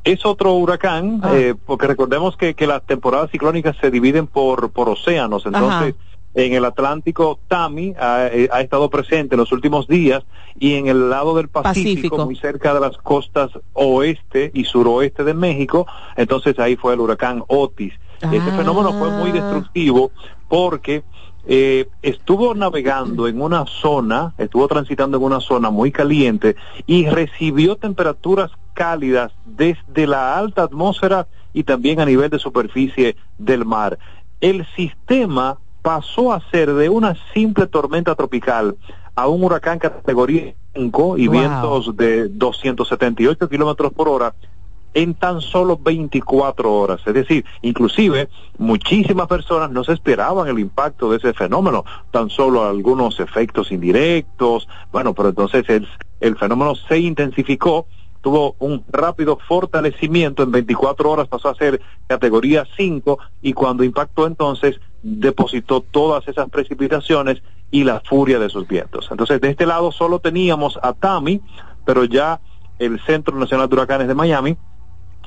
Es 0.06 0.26
otro 0.26 0.54
huracán, 0.54 1.20
Ah. 1.24 1.32
eh, 1.34 1.56
porque 1.66 1.88
recordemos 1.88 2.36
que, 2.38 2.54
que 2.56 2.68
las 2.68 2.84
temporadas 2.86 3.30
ciclónicas 3.32 3.76
se 3.82 3.92
dividen 3.92 4.28
por, 4.28 4.70
por 4.72 4.90
océanos, 4.90 5.46
entonces 5.46 5.96
en 6.36 6.54
el 6.54 6.66
Atlántico 6.66 7.40
Tami 7.48 7.94
ha, 8.00 8.28
eh, 8.28 8.50
ha 8.52 8.62
estado 8.62 8.90
presente 8.90 9.36
en 9.36 9.40
los 9.40 9.52
últimos 9.52 9.88
días 9.88 10.24
y 10.60 10.74
en 10.76 10.88
el 10.88 11.10
lado 11.10 11.36
del 11.36 11.48
Pacífico, 11.50 11.84
Pacífico. 11.94 12.26
muy 12.26 12.36
cerca 12.36 12.74
de 12.74 12.80
las 12.80 12.98
costas 12.98 13.52
oeste 13.74 14.52
y 14.54 14.64
suroeste 14.66 15.24
de 15.24 15.34
México, 15.34 15.86
entonces 16.16 16.58
ahí 16.60 16.76
fue 16.76 16.94
el 16.94 17.00
huracán 17.02 17.44
Otis. 17.48 17.94
Este 18.22 18.50
Ah. 18.52 18.56
fenómeno 18.58 18.94
fue 18.94 19.10
muy 19.12 19.32
destructivo 19.32 20.12
porque 20.48 21.04
eh, 21.46 21.90
estuvo 22.02 22.56
navegando 22.56 23.28
en 23.28 23.42
una 23.42 23.66
zona, 23.66 24.34
estuvo 24.38 24.66
transitando 24.70 25.18
en 25.18 25.24
una 25.24 25.42
zona 25.42 25.70
muy 25.72 25.92
caliente 25.92 26.56
y 26.88 27.06
recibió 27.08 27.76
temperaturas 27.76 28.50
cálidas 28.74 29.34
desde 29.46 30.08
la 30.08 30.38
alta 30.38 30.64
atmósfera 30.64 31.28
y 31.54 31.64
también 31.66 32.00
a 32.00 32.06
nivel 32.06 32.30
de 32.30 32.40
superficie 32.40 33.18
del 33.38 33.66
mar. 33.66 34.00
El 34.40 34.66
sistema 34.76 35.58
pasó 35.84 36.34
a 36.34 36.42
ser 36.50 36.74
de 36.74 36.90
una 36.90 37.16
simple 37.36 37.68
tormenta 37.68 38.16
tropical 38.16 38.76
a 39.16 39.28
un 39.28 39.44
huracán 39.44 39.78
categoría 39.78 40.56
5 40.74 41.18
y 41.20 41.28
Wow. 41.28 41.38
vientos 41.40 41.96
de 41.96 42.30
278 42.30 43.48
kilómetros 43.48 43.94
por 43.94 44.10
hora 44.10 44.34
en 44.96 45.14
tan 45.16 45.42
solo 45.42 45.78
24 45.78 46.72
horas. 46.72 47.02
Es 47.06 47.14
decir, 47.14 47.44
inclusive 47.62 48.30
muchísimas 48.58 49.28
personas 49.28 49.72
no 49.72 49.84
se 49.84 49.94
esperaban 49.94 50.48
el 50.48 50.60
impacto 50.60 51.10
de 51.12 51.18
ese 51.18 51.34
fenómeno, 51.34 51.84
tan 52.12 52.30
solo 52.30 52.64
algunos 52.68 53.20
efectos 53.20 53.72
indirectos. 53.72 54.68
Bueno, 54.92 55.14
pero 55.14 55.30
entonces 55.30 55.68
el, 55.68 55.88
el 56.20 56.38
fenómeno 56.38 56.76
se 56.76 57.00
intensificó, 57.00 57.88
tuvo 58.24 58.56
un 58.60 58.86
rápido 58.90 59.38
fortalecimiento, 59.38 60.44
en 60.44 60.52
24 60.52 61.12
horas 61.12 61.28
pasó 61.28 61.50
a 61.50 61.56
ser 61.56 61.82
categoría 62.08 62.66
5 62.78 63.20
y 63.42 63.52
cuando 63.52 63.84
impactó 63.84 64.26
entonces 64.26 64.80
depositó 65.04 65.82
todas 65.82 66.26
esas 66.30 66.50
precipitaciones 66.50 67.44
y 67.70 67.84
la 67.84 68.00
furia 68.00 68.40
de 68.40 68.48
sus 68.48 68.66
vientos. 68.66 69.10
Entonces, 69.12 69.42
de 69.42 69.50
este 69.50 69.66
lado 69.66 69.92
solo 69.92 70.20
teníamos 70.20 70.80
a 70.82 70.94
Tami, 70.94 71.42
pero 71.86 72.06
ya 72.06 72.40
el 72.80 73.02
Centro 73.02 73.38
Nacional 73.38 73.68
de 73.68 73.76
Huracanes 73.76 74.08
de 74.08 74.16
Miami 74.16 74.58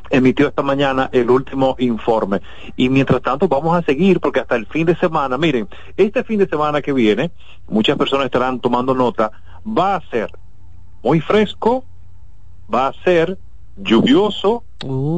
emitió 0.08 0.48
esta 0.48 0.62
mañana 0.62 1.10
el 1.12 1.28
último 1.28 1.76
informe. 1.78 2.40
Y 2.76 2.88
mientras 2.88 3.20
tanto 3.20 3.46
vamos 3.46 3.76
a 3.76 3.82
seguir 3.82 4.20
porque 4.20 4.40
hasta 4.40 4.56
el 4.56 4.64
fin 4.64 4.86
de 4.86 4.96
semana, 4.96 5.36
miren, 5.36 5.68
este 5.98 6.24
fin 6.24 6.38
de 6.38 6.48
semana 6.48 6.80
que 6.80 6.94
viene, 6.94 7.30
muchas 7.68 7.98
personas 7.98 8.24
estarán 8.24 8.58
tomando 8.58 8.94
nota, 8.94 9.32
va 9.66 9.96
a 9.96 10.00
ser 10.08 10.30
muy 11.02 11.20
fresco, 11.20 11.84
va 12.72 12.88
a 12.88 12.92
ser 13.04 13.38
lluvioso 13.76 14.64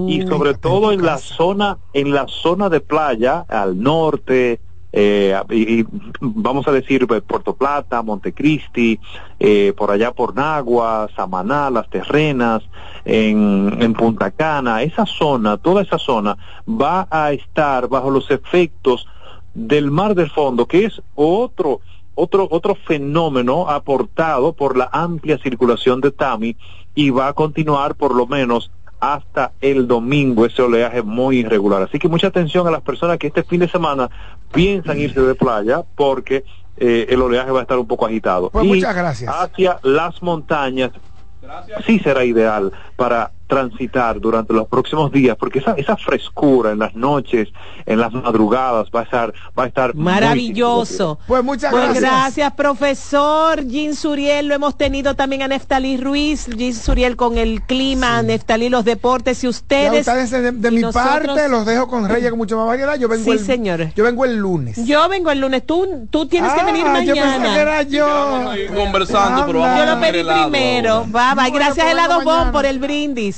y 0.08 0.22
sobre 0.26 0.54
todo 0.54 0.90
en 0.92 1.04
la 1.04 1.18
zona 1.18 1.78
en 1.92 2.12
la 2.12 2.26
zona 2.26 2.68
de 2.68 2.80
playa 2.80 3.44
al 3.48 3.80
norte 3.80 4.60
eh, 4.92 5.38
y, 5.50 5.80
y 5.80 5.86
vamos 6.20 6.66
a 6.66 6.72
decir 6.72 7.06
pues, 7.06 7.22
Puerto 7.22 7.54
Plata, 7.54 8.02
Montecristi, 8.02 8.98
eh, 9.38 9.74
por 9.76 9.90
allá 9.90 10.12
por 10.12 10.34
Nagua, 10.34 11.08
Samaná, 11.14 11.70
Las 11.70 11.90
Terrenas, 11.90 12.62
en, 13.04 13.76
en 13.80 13.92
Punta 13.92 14.30
Cana, 14.30 14.82
esa 14.82 15.04
zona, 15.04 15.58
toda 15.58 15.82
esa 15.82 15.98
zona 15.98 16.36
va 16.66 17.06
a 17.10 17.32
estar 17.32 17.88
bajo 17.88 18.10
los 18.10 18.30
efectos 18.30 19.06
del 19.54 19.90
mar 19.90 20.14
del 20.14 20.30
fondo, 20.30 20.66
que 20.66 20.86
es 20.86 21.02
otro 21.14 21.80
otro 22.14 22.48
otro 22.50 22.74
fenómeno 22.74 23.68
aportado 23.68 24.52
por 24.52 24.76
la 24.76 24.88
amplia 24.92 25.38
circulación 25.38 26.00
de 26.00 26.10
Tami 26.10 26.56
y 26.94 27.10
va 27.10 27.28
a 27.28 27.32
continuar 27.32 27.94
por 27.94 28.14
lo 28.14 28.26
menos 28.26 28.70
hasta 29.00 29.52
el 29.60 29.86
domingo 29.86 30.44
ese 30.44 30.62
oleaje 30.62 31.02
muy 31.02 31.38
irregular. 31.38 31.82
Así 31.82 31.98
que 31.98 32.08
mucha 32.08 32.28
atención 32.28 32.66
a 32.66 32.70
las 32.70 32.82
personas 32.82 33.18
que 33.18 33.28
este 33.28 33.44
fin 33.44 33.60
de 33.60 33.68
semana 33.68 34.10
piensan 34.52 34.98
irse 34.98 35.20
de 35.20 35.34
playa 35.34 35.82
porque 35.94 36.44
eh, 36.76 37.06
el 37.08 37.22
oleaje 37.22 37.50
va 37.50 37.60
a 37.60 37.62
estar 37.62 37.78
un 37.78 37.86
poco 37.86 38.06
agitado. 38.06 38.50
Pues 38.50 38.64
y 38.64 38.68
muchas 38.68 38.94
gracias. 38.94 39.32
Hacia 39.34 39.78
las 39.82 40.22
montañas 40.22 40.90
sí 41.86 41.98
será 42.00 42.24
ideal 42.24 42.72
para 42.96 43.32
transitar 43.48 44.20
durante 44.20 44.52
los 44.52 44.68
próximos 44.68 45.10
días 45.10 45.36
porque 45.36 45.58
esa, 45.58 45.72
esa 45.72 45.96
frescura 45.96 46.70
en 46.70 46.78
las 46.78 46.94
noches, 46.94 47.48
en 47.86 47.98
las 47.98 48.12
madrugadas 48.12 48.88
va 48.94 49.00
a 49.00 49.02
estar 49.04 49.32
va 49.58 49.64
a 49.64 49.66
estar 49.66 49.94
muy 49.94 50.04
Maravilloso. 50.04 51.18
Pues 51.26 51.42
muchas 51.42 51.70
Pues 51.72 51.82
gracias. 51.84 52.02
gracias, 52.02 52.52
profesor 52.52 53.64
Jean 53.66 53.94
Suriel. 53.94 54.46
Lo 54.48 54.54
hemos 54.54 54.76
tenido 54.76 55.14
también 55.14 55.42
a 55.42 55.48
Neftalí 55.48 55.96
Ruiz. 55.96 56.46
Jean 56.46 56.74
Suriel 56.74 57.16
con 57.16 57.38
el 57.38 57.62
clima, 57.62 58.22
Neftalí 58.22 58.68
los 58.68 58.84
deportes. 58.84 59.42
Y 59.42 59.46
Ya 59.46 59.50
ustedes. 59.50 60.06
ustedes, 60.06 60.30
de, 60.30 60.52
de 60.52 60.68
y 60.68 60.72
mi 60.72 60.80
nosotros- 60.82 61.26
parte 61.26 61.48
los 61.48 61.64
dejo 61.66 61.88
con 61.88 62.08
Reyes 62.08 62.30
con 62.30 62.38
mucho 62.38 62.56
más 62.58 62.66
variedad. 62.66 62.96
Yo 62.98 63.08
vengo 63.08 63.24
Sí, 63.24 63.30
el, 63.30 63.38
señor. 63.40 63.92
Yo 63.94 64.04
vengo 64.04 64.24
el 64.24 64.36
lunes. 64.36 64.84
Yo 64.84 65.08
vengo 65.08 65.30
el 65.30 65.40
lunes. 65.40 65.64
Tú, 65.66 66.06
tú 66.10 66.26
tienes 66.26 66.52
que 66.52 66.60
Ah, 66.60 66.64
venir 66.64 66.84
yo 66.86 66.92
pensé 66.92 67.14
mañana. 67.14 67.54
que 67.54 67.60
era 67.60 67.82
yo. 67.82 68.50
Conversando, 68.74 69.46
pero 69.46 69.58
Yo 69.60 69.64
vamos 69.64 69.80
a 69.80 69.94
lo 69.94 70.00
pedí 70.00 70.22
primero. 70.22 71.04
Bye 71.04 71.34
bye. 71.36 71.50
Gracias, 71.50 71.76
pues 71.84 71.92
Helado 71.92 72.16
Bon, 72.16 72.24
mañana. 72.26 72.52
por 72.52 72.66
el 72.66 72.78
brindis. 72.78 73.37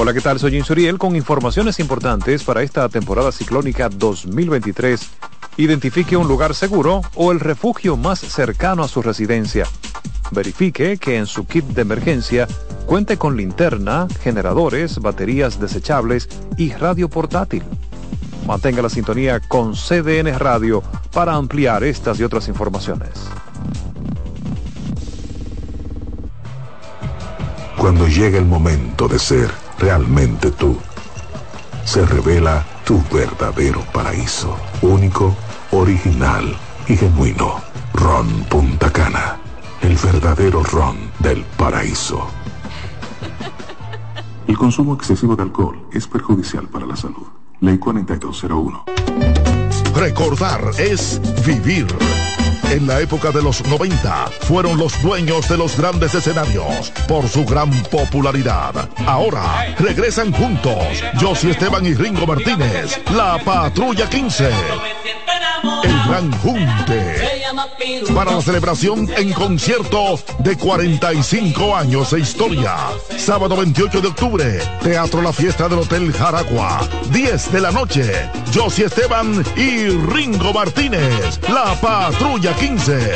Hola, 0.00 0.14
¿qué 0.14 0.20
tal? 0.20 0.38
Soy 0.38 0.56
Insuriel 0.56 0.96
con 0.96 1.16
informaciones 1.16 1.80
importantes 1.80 2.44
para 2.44 2.62
esta 2.62 2.88
temporada 2.88 3.32
ciclónica 3.32 3.88
2023. 3.88 5.10
Identifique 5.56 6.16
un 6.16 6.28
lugar 6.28 6.54
seguro 6.54 7.02
o 7.16 7.32
el 7.32 7.40
refugio 7.40 7.96
más 7.96 8.20
cercano 8.20 8.84
a 8.84 8.88
su 8.88 9.02
residencia. 9.02 9.66
Verifique 10.30 10.98
que 10.98 11.16
en 11.16 11.26
su 11.26 11.48
kit 11.48 11.64
de 11.64 11.82
emergencia 11.82 12.46
cuente 12.86 13.16
con 13.16 13.36
linterna, 13.36 14.06
generadores, 14.22 15.00
baterías 15.00 15.58
desechables 15.58 16.28
y 16.56 16.70
radio 16.74 17.08
portátil. 17.08 17.64
Mantenga 18.46 18.82
la 18.82 18.90
sintonía 18.90 19.40
con 19.40 19.74
CDN 19.74 20.38
Radio 20.38 20.80
para 21.12 21.34
ampliar 21.34 21.82
estas 21.82 22.20
y 22.20 22.22
otras 22.22 22.46
informaciones. 22.46 23.10
Cuando 27.76 28.06
llega 28.06 28.38
el 28.38 28.44
momento 28.44 29.08
de 29.08 29.18
ser 29.18 29.67
realmente 29.78 30.50
tú, 30.50 30.78
se 31.84 32.04
revela 32.04 32.64
tu 32.84 33.02
verdadero 33.12 33.80
paraíso, 33.92 34.56
único, 34.82 35.36
original 35.70 36.56
y 36.86 36.96
genuino. 36.96 37.60
Ron 37.94 38.44
Punta 38.44 38.90
Cana, 38.92 39.38
el 39.82 39.96
verdadero 39.96 40.62
ron 40.62 40.96
del 41.18 41.44
paraíso. 41.56 42.28
El 44.46 44.56
consumo 44.56 44.94
excesivo 44.94 45.36
de 45.36 45.42
alcohol 45.42 45.86
es 45.92 46.06
perjudicial 46.06 46.68
para 46.68 46.86
la 46.86 46.96
salud. 46.96 47.26
Ley 47.60 47.78
4201. 47.78 48.84
Recordar 49.94 50.60
es 50.78 51.20
vivir. 51.44 51.86
En 52.70 52.86
la 52.86 53.00
época 53.00 53.30
de 53.30 53.42
los 53.42 53.64
90 53.66 54.26
fueron 54.42 54.76
los 54.76 55.00
dueños 55.00 55.48
de 55.48 55.56
los 55.56 55.76
grandes 55.78 56.14
escenarios 56.14 56.92
por 57.08 57.26
su 57.26 57.44
gran 57.46 57.70
popularidad. 57.84 58.90
Ahora 59.06 59.74
regresan 59.78 60.32
juntos 60.32 61.02
Josie 61.18 61.52
Esteban 61.52 61.86
y 61.86 61.94
Ringo 61.94 62.26
Martínez, 62.26 63.00
la 63.14 63.38
Patrulla 63.42 64.08
15. 64.08 64.50
El 65.82 66.02
Gran 66.08 66.32
Junte. 66.38 67.16
Para 68.14 68.32
la 68.32 68.40
celebración 68.40 69.08
en 69.16 69.32
concierto 69.32 70.18
de 70.38 70.56
45 70.56 71.76
años 71.76 72.10
de 72.10 72.20
historia. 72.20 72.76
Sábado 73.16 73.56
28 73.56 74.00
de 74.00 74.08
octubre, 74.08 74.60
Teatro 74.82 75.20
La 75.20 75.32
Fiesta 75.32 75.68
del 75.68 75.80
Hotel 75.80 76.12
Jaragua. 76.12 76.80
10 77.10 77.52
de 77.52 77.60
la 77.60 77.72
noche, 77.72 78.30
Josie 78.54 78.86
Esteban 78.86 79.44
y 79.56 79.88
Ringo 79.88 80.52
Martínez, 80.52 81.40
La 81.48 81.74
Patrulla 81.80 82.54
15. 82.58 83.12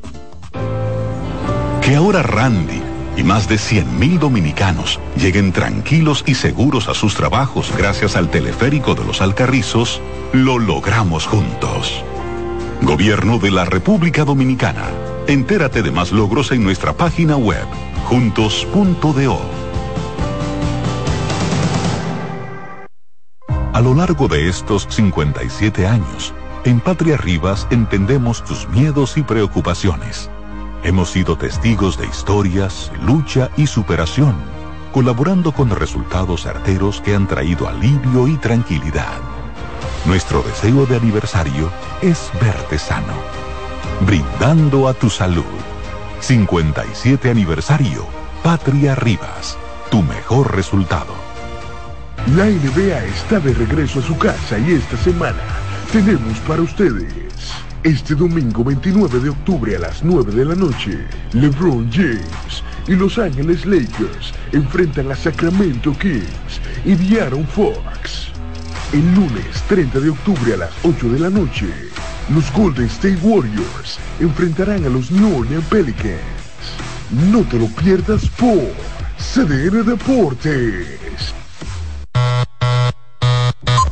Que 1.91 1.97
ahora 1.97 2.23
Randy 2.23 2.81
y 3.17 3.23
más 3.25 3.49
de 3.49 3.55
100.000 3.55 4.17
dominicanos 4.17 4.97
lleguen 5.17 5.51
tranquilos 5.51 6.23
y 6.25 6.35
seguros 6.35 6.87
a 6.87 6.93
sus 6.93 7.15
trabajos 7.15 7.69
gracias 7.77 8.15
al 8.15 8.29
teleférico 8.29 8.95
de 8.95 9.03
los 9.03 9.19
Alcarrizos, 9.19 9.99
lo 10.31 10.57
logramos 10.57 11.27
juntos. 11.27 12.01
Gobierno 12.81 13.39
de 13.39 13.51
la 13.51 13.65
República 13.65 14.23
Dominicana. 14.23 14.85
Entérate 15.27 15.81
de 15.83 15.91
más 15.91 16.13
logros 16.13 16.53
en 16.53 16.63
nuestra 16.63 16.93
página 16.93 17.35
web, 17.35 17.65
juntos.do. 18.05 19.41
A 23.73 23.81
lo 23.81 23.93
largo 23.95 24.29
de 24.29 24.47
estos 24.47 24.87
57 24.89 25.85
años, 25.85 26.33
en 26.63 26.79
Patria 26.79 27.17
Rivas 27.17 27.67
entendemos 27.69 28.45
tus 28.45 28.69
miedos 28.69 29.17
y 29.17 29.23
preocupaciones. 29.23 30.29
Hemos 30.83 31.11
sido 31.11 31.37
testigos 31.37 31.95
de 31.95 32.07
historias, 32.07 32.91
lucha 33.03 33.51
y 33.55 33.67
superación, 33.67 34.35
colaborando 34.91 35.51
con 35.51 35.69
resultados 35.69 36.41
certeros 36.41 37.01
que 37.01 37.13
han 37.13 37.27
traído 37.27 37.67
alivio 37.67 38.27
y 38.27 38.35
tranquilidad. 38.37 39.19
Nuestro 40.05 40.41
deseo 40.41 40.87
de 40.87 40.95
aniversario 40.95 41.69
es 42.01 42.31
verte 42.41 42.79
sano, 42.79 43.13
brindando 44.07 44.87
a 44.87 44.95
tu 44.95 45.11
salud. 45.11 45.45
57 46.19 47.29
aniversario, 47.29 48.07
Patria 48.43 48.95
Rivas, 48.95 49.59
tu 49.91 50.01
mejor 50.01 50.55
resultado. 50.55 51.13
La 52.35 52.45
NBA 52.45 53.05
está 53.05 53.39
de 53.39 53.53
regreso 53.53 53.99
a 53.99 54.03
su 54.03 54.17
casa 54.17 54.57
y 54.57 54.73
esta 54.73 54.97
semana 54.97 55.41
tenemos 55.91 56.39
para 56.39 56.63
ustedes. 56.63 57.13
Este 57.83 58.13
domingo 58.13 58.63
29 58.63 59.19
de 59.21 59.29
octubre 59.29 59.75
a 59.75 59.79
las 59.79 60.03
9 60.03 60.31
de 60.31 60.45
la 60.45 60.53
noche, 60.53 61.03
LeBron 61.33 61.91
James 61.91 62.63
y 62.87 62.91
Los 62.91 63.17
Ángeles 63.17 63.65
Lakers 63.65 64.33
enfrentan 64.51 65.11
a 65.11 65.15
Sacramento 65.15 65.91
Kings 65.97 66.61
y 66.85 66.93
De'Aaron 66.93 67.43
Fox. 67.47 68.27
El 68.93 69.15
lunes 69.15 69.63
30 69.67 69.99
de 69.99 70.11
octubre 70.11 70.53
a 70.53 70.57
las 70.57 70.69
8 70.83 71.09
de 71.09 71.19
la 71.21 71.31
noche, 71.31 71.65
los 72.29 72.53
Golden 72.53 72.85
State 72.85 73.17
Warriors 73.23 73.97
enfrentarán 74.19 74.85
a 74.85 74.89
los 74.89 75.09
New 75.09 75.39
Orleans 75.39 75.65
Pelicans. 75.65 76.21
No 77.31 77.41
te 77.41 77.57
lo 77.57 77.65
pierdas 77.65 78.29
por 78.37 78.61
CDN 79.17 79.83
Deportes. 79.83 81.33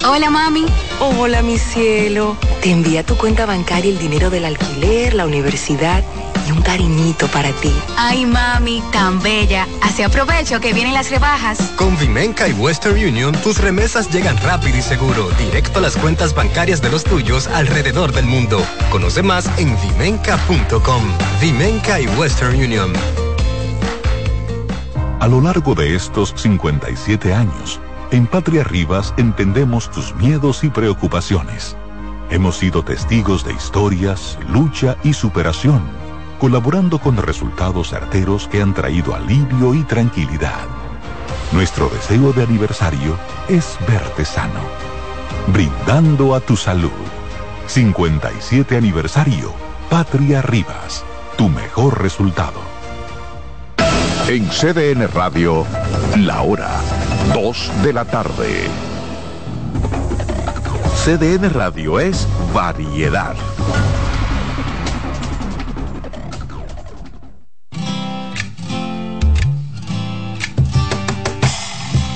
Hola 0.08 0.30
mami. 0.30 0.68
Hola 1.00 1.42
mi 1.42 1.58
cielo. 1.58 2.38
Te 2.62 2.72
envía 2.72 3.02
a 3.02 3.04
tu 3.04 3.16
cuenta 3.16 3.46
bancaria 3.46 3.90
el 3.90 3.98
dinero 3.98 4.30
del 4.30 4.44
alquiler, 4.44 5.14
la 5.14 5.26
universidad 5.26 6.04
y 6.46 6.52
un 6.52 6.62
cariñito 6.62 7.28
para 7.28 7.54
ti. 7.54 7.74
Ay 7.96 8.26
mami, 8.26 8.84
tan 8.92 9.22
bella. 9.22 9.66
Así 9.82 10.04
aprovecho 10.04 10.60
que 10.60 10.74
vienen 10.74 10.94
las 10.94 11.10
rebajas. 11.10 11.58
Con 11.78 11.98
Vimenca 11.98 12.50
y 12.50 12.54
Western 12.54 12.96
Union 12.96 13.34
tus 13.44 13.60
remesas 13.60 14.12
llegan 14.12 14.36
rápido 14.38 14.78
y 14.78 14.82
seguro, 14.82 15.30
directo 15.38 15.80
a 15.80 15.82
las 15.82 15.96
cuentas 15.96 16.36
bancarias 16.36 16.82
de 16.82 16.90
los 16.90 17.06
tuyos 17.06 17.48
alrededor 17.48 18.12
del 18.12 18.26
mundo. 18.26 18.62
Conoce 18.92 19.24
más 19.24 19.50
en 19.58 19.78
vimenca.com. 19.82 21.04
Vimenca 21.40 22.02
y 22.02 22.08
Western 22.08 22.56
Union. 22.56 22.92
A 25.22 25.28
lo 25.28 25.40
largo 25.40 25.76
de 25.76 25.96
estos 25.96 26.34
57 26.36 27.34
años, 27.34 27.80
en 28.12 28.28
Patria 28.28 28.66
Rivas 28.66 29.14
entendemos 29.18 29.90
tus 29.92 30.14
miedos 30.16 30.66
y 30.66 30.70
preocupaciones. 30.70 31.78
Hemos 32.32 32.58
sido 32.58 32.84
testigos 32.84 33.44
de 33.44 33.54
historias, 33.54 34.38
lucha 34.48 34.98
y 35.04 35.14
superación, 35.14 35.82
colaborando 36.40 37.00
con 37.00 37.18
resultados 37.18 37.90
certeros 37.90 38.48
que 38.48 38.62
han 38.62 38.76
traído 38.76 39.16
alivio 39.16 39.74
y 39.74 39.84
tranquilidad. 39.84 40.68
Nuestro 41.52 41.90
deseo 41.90 42.32
de 42.32 42.44
aniversario 42.44 43.18
es 43.48 43.80
verte 43.88 44.26
sano, 44.26 44.62
brindando 45.48 46.36
a 46.36 46.40
tu 46.40 46.56
salud. 46.56 46.92
57 47.66 48.78
aniversario, 48.78 49.52
Patria 49.90 50.44
Rivas, 50.44 51.04
tu 51.36 51.50
mejor 51.50 52.00
resultado. 52.00 52.62
En 54.28 54.48
CDN 54.50 55.08
Radio, 55.08 55.66
la 56.18 56.44
hora 56.44 56.70
2 57.34 57.72
de 57.84 57.94
la 57.94 58.06
tarde. 58.06 58.89
CDN 61.06 61.54
Radio 61.54 61.98
es 61.98 62.28
variedad. 62.54 63.34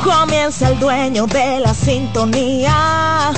Comienza 0.03 0.69
el 0.69 0.79
dueño 0.79 1.27
de 1.27 1.61
la 1.61 1.73
sintonía. 1.73 3.31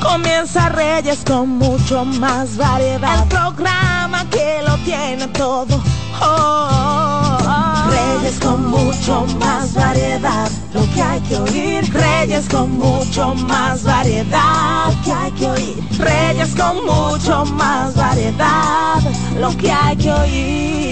Comienza 0.00 0.68
Reyes 0.68 1.24
con 1.26 1.48
mucho 1.48 2.04
más 2.04 2.56
variedad. 2.56 3.24
El 3.24 3.28
programa 3.28 4.24
que 4.30 4.62
lo 4.64 4.76
tiene 4.84 5.26
todo. 5.28 5.82
Oh, 6.20 6.68
oh, 6.70 7.38
oh. 7.42 7.90
Reyes 7.90 8.38
con 8.38 8.66
mucho 8.68 9.26
más 9.40 9.74
variedad. 9.74 10.48
Lo 10.72 10.82
que 10.94 11.02
hay 11.02 11.20
que 11.22 11.36
oír. 11.36 11.92
Reyes 11.92 12.48
con 12.48 12.78
mucho 12.78 13.34
más 13.34 13.82
variedad. 13.82 14.92
Lo 14.92 15.02
que 15.02 15.12
hay 15.12 15.32
que 15.32 15.46
oír. 15.50 15.76
Reyes 15.98 16.54
con 16.54 16.84
mucho 16.84 17.44
más 17.46 17.94
variedad. 17.94 19.00
Lo 19.38 19.56
que 19.56 19.72
hay 19.72 19.96
que 19.96 20.12
oír. 20.12 20.89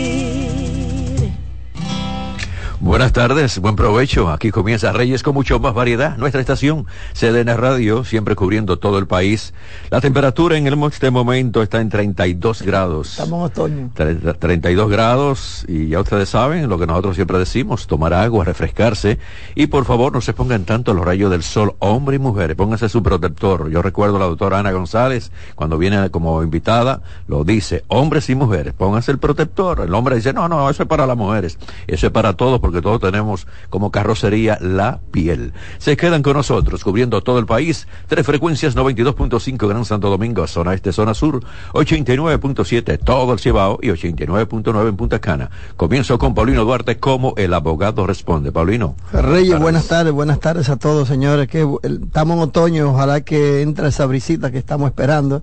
Buenas 2.89 3.13
tardes, 3.13 3.59
buen 3.59 3.77
provecho. 3.77 4.31
Aquí 4.31 4.51
comienza 4.51 4.93
Reyes 4.93 5.23
con 5.23 5.35
mucho 5.35 5.61
más 5.61 5.75
variedad. 5.75 6.17
Nuestra 6.17 6.41
estación, 6.41 6.87
CDN 7.13 7.55
Radio, 7.59 8.03
siempre 8.03 8.35
cubriendo 8.35 8.79
todo 8.79 8.97
el 8.99 9.07
país. 9.07 9.53
La 9.91 10.01
temperatura 10.01 10.57
en 10.57 10.67
el, 10.67 10.83
este 10.85 11.11
momento 11.11 11.63
está 11.63 11.83
en 11.83 11.91
32 11.91 12.63
grados. 12.63 13.11
Estamos 13.11 13.41
en 13.41 13.45
otoño. 13.45 13.91
32 14.39 14.91
grados 14.91 15.67
y 15.69 15.89
ya 15.89 16.01
ustedes 16.01 16.31
saben 16.31 16.71
lo 16.71 16.79
que 16.79 16.87
nosotros 16.87 17.17
siempre 17.17 17.39
decimos, 17.39 17.87
tomar 17.87 18.15
agua, 18.15 18.47
refrescarse 18.47 19.19
y 19.55 19.67
por 19.67 19.85
favor 19.85 20.15
no 20.15 20.23
se 20.23 20.33
pongan 20.33 20.65
tanto 20.65 20.95
los 20.95 21.05
rayos 21.05 21.31
del 21.31 21.43
sol, 21.43 21.75
hombre 21.81 22.17
y 22.17 22.19
mujer, 22.19 22.57
pónganse 22.57 22.89
su 22.89 23.03
protector. 23.03 23.69
Yo 23.69 23.83
recuerdo 23.83 24.17
a 24.17 24.21
la 24.21 24.27
doctora 24.27 24.61
Ana 24.61 24.73
González, 24.73 25.31
cuando 25.57 25.77
viene 25.77 26.09
como 26.09 26.43
invitada, 26.43 27.03
lo 27.27 27.45
dice, 27.45 27.85
hombres 27.89 28.31
y 28.31 28.35
mujeres, 28.35 28.73
pónganse 28.73 29.13
el 29.13 29.19
protector. 29.19 29.81
El 29.81 29.93
hombre 29.93 30.17
dice, 30.17 30.33
no, 30.33 30.49
no, 30.49 30.71
eso 30.71 30.85
es 30.85 30.89
para 30.89 31.07
las 31.07 31.19
mujeres, 31.19 31.59
eso 31.87 32.07
es 32.07 32.13
para 32.13 32.33
todos 32.33 32.61
porque 32.61 32.78
todos 32.81 33.01
tenemos 33.01 33.47
como 33.71 33.91
carrocería 33.91 34.59
la 34.61 35.01
piel. 35.11 35.53
Se 35.79 35.97
quedan 35.97 36.23
con 36.23 36.35
nosotros 36.35 36.85
cubriendo 36.85 37.23
todo 37.23 37.39
el 37.39 37.47
país. 37.47 37.87
Tres 38.07 38.25
frecuencias 38.27 38.77
92.5 38.77 39.69
Gran 39.69 39.85
Santo 39.85 40.11
Domingo, 40.11 40.47
zona 40.47 40.75
este, 40.75 40.93
zona 40.93 41.15
sur, 41.15 41.43
89.7 41.73 42.99
todo 43.03 43.33
el 43.33 43.39
Cibao 43.39 43.79
y 43.83 43.89
89.9 43.89 44.89
en 44.89 44.97
Punta 44.97 45.19
Cana. 45.19 45.51
Comienzo 45.77 46.19
con 46.19 46.35
Paulino 46.35 46.65
Duarte 46.65 46.99
como 46.99 47.35
el 47.37 47.55
abogado 47.55 48.07
responde. 48.07 48.53
Paulino. 48.53 48.95
Reyes, 49.13 49.59
buenas 49.59 49.87
tardes, 49.87 50.13
buenas 50.13 50.41
tardes 50.41 50.69
a 50.69 50.77
todos, 50.77 51.09
señores. 51.09 51.49
Que 51.49 51.67
estamos 51.83 52.37
en 52.37 52.43
otoño, 52.43 52.91
ojalá 52.91 53.21
que 53.23 53.63
entre 53.63 53.89
esa 53.89 54.07
brisita 54.07 54.51
que 54.51 54.59
estamos 54.59 54.89
esperando 54.89 55.43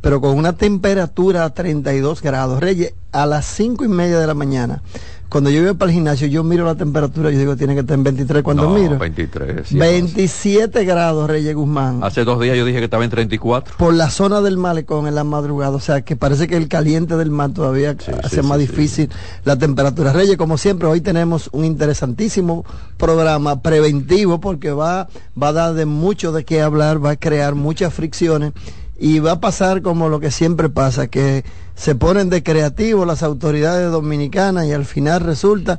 pero 0.00 0.20
con 0.20 0.36
una 0.36 0.52
temperatura 0.52 1.44
a 1.44 1.50
32 1.50 2.22
grados. 2.22 2.60
Reyes, 2.60 2.94
a 3.10 3.26
las 3.26 3.44
cinco 3.46 3.84
y 3.84 3.88
media 3.88 4.20
de 4.20 4.26
la 4.26 4.34
mañana 4.34 4.82
cuando 5.28 5.50
yo 5.50 5.62
voy 5.62 5.74
para 5.74 5.90
el 5.90 5.94
gimnasio, 5.94 6.28
yo 6.28 6.44
miro 6.44 6.64
la 6.64 6.76
temperatura, 6.76 7.30
yo 7.30 7.38
digo, 7.38 7.56
tiene 7.56 7.74
que 7.74 7.80
estar 7.80 7.94
en 7.94 8.04
23 8.04 8.42
cuando 8.42 8.64
no, 8.64 8.70
miro. 8.70 8.98
23. 8.98 9.72
27 9.72 10.84
grados, 10.84 11.28
Reyes 11.28 11.54
Guzmán. 11.54 12.04
Hace 12.04 12.24
dos 12.24 12.40
días 12.40 12.56
yo 12.56 12.64
dije 12.64 12.78
que 12.78 12.84
estaba 12.84 13.04
en 13.04 13.10
34. 13.10 13.76
Por 13.76 13.94
la 13.94 14.08
zona 14.08 14.40
del 14.40 14.56
malecón 14.56 15.08
en 15.08 15.14
la 15.16 15.24
madrugada, 15.24 15.72
o 15.72 15.80
sea, 15.80 16.02
que 16.02 16.14
parece 16.14 16.46
que 16.46 16.56
el 16.56 16.68
caliente 16.68 17.16
del 17.16 17.30
mar 17.30 17.50
todavía 17.50 17.96
sí, 17.98 18.12
hace 18.22 18.42
sí, 18.42 18.46
más 18.46 18.58
difícil 18.58 19.10
la 19.44 19.56
temperatura. 19.56 20.12
Reyes, 20.12 20.36
como 20.36 20.58
siempre, 20.58 20.86
hoy 20.86 21.00
tenemos 21.00 21.50
un 21.52 21.64
interesantísimo 21.64 22.64
programa 22.96 23.62
preventivo 23.62 24.40
porque 24.40 24.70
va, 24.70 25.08
va 25.40 25.48
a 25.48 25.52
dar 25.52 25.74
de 25.74 25.86
mucho 25.86 26.30
de 26.30 26.44
qué 26.44 26.62
hablar, 26.62 27.04
va 27.04 27.10
a 27.10 27.16
crear 27.16 27.56
muchas 27.56 27.92
fricciones 27.92 28.52
y 28.98 29.18
va 29.18 29.32
a 29.32 29.40
pasar 29.40 29.82
como 29.82 30.08
lo 30.08 30.20
que 30.20 30.30
siempre 30.30 30.68
pasa, 30.68 31.08
que 31.08 31.44
se 31.76 31.94
ponen 31.94 32.30
de 32.30 32.42
creativo 32.42 33.04
las 33.04 33.22
autoridades 33.22 33.92
dominicanas 33.92 34.66
y 34.66 34.72
al 34.72 34.86
final 34.86 35.20
resulta 35.20 35.78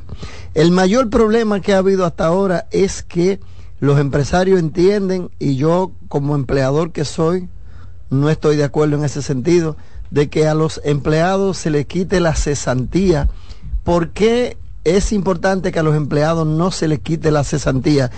El 0.55 0.71
mayor 0.71 1.11
problema 1.11 1.61
que 1.61 1.75
ha 1.75 1.79
habido 1.79 2.05
hasta 2.05 2.27
ahora 2.27 2.67
es 2.71 3.03
que 3.03 3.41
los 3.81 3.99
empresarios 3.99 4.61
entienden, 4.61 5.31
y 5.39 5.57
yo 5.57 5.93
como 6.09 6.37
empleador 6.37 6.93
que 6.93 7.05
soy, 7.05 7.49
no 8.11 8.31
estoy 8.31 8.57
de 8.57 8.65
acuerdo 8.65 8.97
en 8.97 9.05
ese 9.05 9.23
sentido, 9.23 9.77
de 10.11 10.29
que 10.29 10.47
a 10.47 10.55
los 10.55 10.81
empleados 10.85 11.57
se 11.57 11.71
les 11.71 11.87
quite 11.87 12.21
la 12.21 12.35
cesantía. 12.35 13.29
¿Por 13.85 14.11
qué 14.11 14.57
es 14.85 15.13
importante 15.13 15.73
que 15.73 15.79
a 15.79 15.83
los 15.83 15.97
empleados 15.97 16.47
no 16.47 16.71
se 16.71 16.89
les 16.89 17.01
quite 17.01 17.31
la 17.31 17.45
cesantía? 17.45 18.11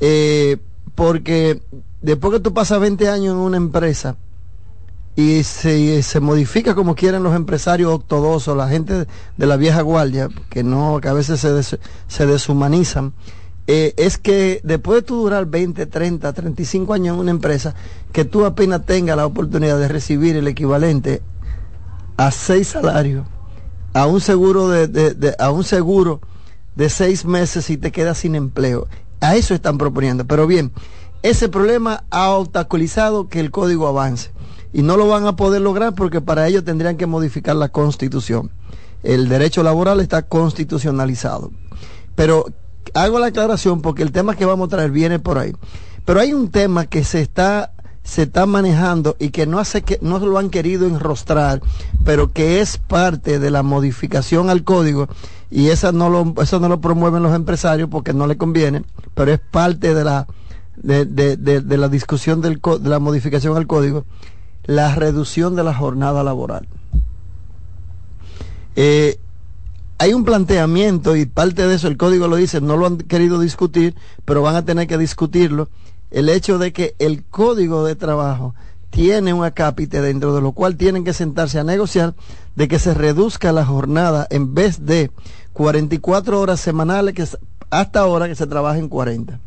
Eh, 0.00 0.58
porque 0.94 1.60
después 2.02 2.34
que 2.34 2.40
tú 2.40 2.52
pasas 2.52 2.80
20 2.80 3.08
años 3.08 3.34
en 3.34 3.40
una 3.40 3.56
empresa, 3.56 4.16
y 5.16 5.44
se, 5.44 6.02
se 6.02 6.20
modifica 6.20 6.74
como 6.74 6.96
quieren 6.96 7.22
los 7.22 7.36
empresarios 7.36 7.92
ortodoxos, 7.92 8.56
la 8.56 8.68
gente 8.68 9.06
de 9.36 9.46
la 9.46 9.56
vieja 9.56 9.80
guardia, 9.82 10.28
que 10.50 10.64
no, 10.64 11.00
que 11.00 11.08
a 11.08 11.12
veces 11.12 11.40
se, 11.40 11.78
se 12.08 12.26
deshumanizan, 12.26 13.12
eh, 13.66 13.94
es 13.96 14.18
que 14.18 14.60
después 14.62 15.00
de 15.00 15.02
tú 15.02 15.16
durar 15.16 15.46
20, 15.46 15.86
30, 15.86 16.32
35 16.32 16.92
años 16.92 17.14
en 17.14 17.20
una 17.20 17.30
empresa, 17.30 17.74
que 18.12 18.24
tú 18.24 18.44
apenas 18.44 18.84
tengas 18.84 19.16
la 19.16 19.26
oportunidad 19.26 19.78
de 19.78 19.88
recibir 19.88 20.36
el 20.36 20.46
equivalente 20.48 21.22
a 22.16 22.30
seis 22.30 22.68
salarios, 22.68 23.26
a 23.94 24.06
un 24.06 24.20
seguro 24.20 24.68
de, 24.68 24.86
de, 24.86 25.34
a 25.38 25.50
un 25.50 25.64
seguro 25.64 26.20
de 26.76 26.90
seis 26.90 27.24
meses 27.24 27.70
y 27.70 27.76
te 27.76 27.90
quedas 27.90 28.18
sin 28.18 28.34
empleo. 28.34 28.86
A 29.20 29.36
eso 29.36 29.54
están 29.54 29.78
proponiendo. 29.78 30.26
Pero 30.26 30.46
bien, 30.46 30.70
ese 31.22 31.48
problema 31.48 32.04
ha 32.10 32.30
obstaculizado 32.30 33.28
que 33.28 33.40
el 33.40 33.50
código 33.50 33.88
avance 33.88 34.30
y 34.74 34.82
no 34.82 34.96
lo 34.98 35.08
van 35.08 35.26
a 35.26 35.36
poder 35.36 35.62
lograr 35.62 35.94
porque 35.94 36.20
para 36.20 36.46
ello 36.46 36.62
tendrían 36.62 36.98
que 36.98 37.06
modificar 37.06 37.56
la 37.56 37.70
constitución. 37.70 38.50
El 39.02 39.28
derecho 39.28 39.62
laboral 39.62 40.00
está 40.00 40.22
constitucionalizado. 40.22 41.50
Pero 42.14 42.46
hago 42.94 43.18
la 43.18 43.26
aclaración 43.26 43.80
porque 43.80 44.02
el 44.02 44.12
tema 44.12 44.36
que 44.36 44.44
vamos 44.44 44.66
a 44.66 44.70
traer 44.70 44.90
viene 44.90 45.18
por 45.18 45.38
ahí. 45.38 45.52
Pero 46.04 46.20
hay 46.20 46.34
un 46.34 46.50
tema 46.50 46.86
que 46.86 47.04
se 47.04 47.20
está 47.20 47.70
se 48.02 48.24
está 48.24 48.44
manejando 48.44 49.16
y 49.18 49.30
que 49.30 49.46
no 49.46 49.58
hace 49.58 49.80
que 49.80 49.98
no 50.02 50.18
lo 50.18 50.38
han 50.38 50.50
querido 50.50 50.86
enrostrar, 50.86 51.62
pero 52.04 52.32
que 52.32 52.60
es 52.60 52.76
parte 52.76 53.38
de 53.38 53.50
la 53.50 53.62
modificación 53.62 54.50
al 54.50 54.62
código 54.62 55.08
y 55.50 55.68
esa 55.68 55.90
no 55.90 56.10
lo 56.10 56.34
eso 56.42 56.60
no 56.60 56.68
lo 56.68 56.82
promueven 56.82 57.22
los 57.22 57.34
empresarios 57.34 57.88
porque 57.88 58.12
no 58.12 58.26
le 58.26 58.36
conviene, 58.36 58.82
pero 59.14 59.32
es 59.32 59.40
parte 59.40 59.94
de 59.94 60.04
la 60.04 60.26
de, 60.76 61.06
de, 61.06 61.36
de, 61.36 61.78
la 61.78 61.88
discusión 61.88 62.42
del, 62.42 62.60
de 62.60 62.90
la 62.90 62.98
modificación 62.98 63.56
al 63.56 63.66
código 63.66 64.04
la 64.64 64.94
reducción 64.94 65.56
de 65.56 65.64
la 65.64 65.74
jornada 65.74 66.22
laboral. 66.22 66.68
Eh, 68.76 69.18
hay 69.98 70.12
un 70.12 70.24
planteamiento 70.24 71.16
y 71.16 71.26
parte 71.26 71.66
de 71.66 71.74
eso 71.74 71.88
el 71.88 71.96
código 71.96 72.28
lo 72.28 72.36
dice, 72.36 72.60
no 72.60 72.76
lo 72.76 72.86
han 72.86 72.98
querido 72.98 73.38
discutir, 73.38 73.94
pero 74.24 74.42
van 74.42 74.56
a 74.56 74.64
tener 74.64 74.86
que 74.86 74.98
discutirlo, 74.98 75.68
el 76.10 76.28
hecho 76.28 76.58
de 76.58 76.72
que 76.72 76.94
el 76.98 77.24
código 77.24 77.84
de 77.84 77.96
trabajo 77.96 78.54
tiene 78.90 79.32
un 79.32 79.44
acápite 79.44 80.00
dentro 80.00 80.34
de 80.34 80.40
lo 80.40 80.52
cual 80.52 80.76
tienen 80.76 81.04
que 81.04 81.12
sentarse 81.12 81.58
a 81.58 81.64
negociar 81.64 82.14
de 82.54 82.68
que 82.68 82.78
se 82.78 82.94
reduzca 82.94 83.52
la 83.52 83.64
jornada 83.64 84.26
en 84.30 84.54
vez 84.54 84.86
de 84.86 85.10
44 85.52 86.40
horas 86.40 86.60
semanales 86.60 87.14
que 87.14 87.24
hasta 87.70 88.00
ahora 88.00 88.28
que 88.28 88.36
se 88.36 88.46
trabaja 88.46 88.78
en 88.78 88.88
40 88.88 89.40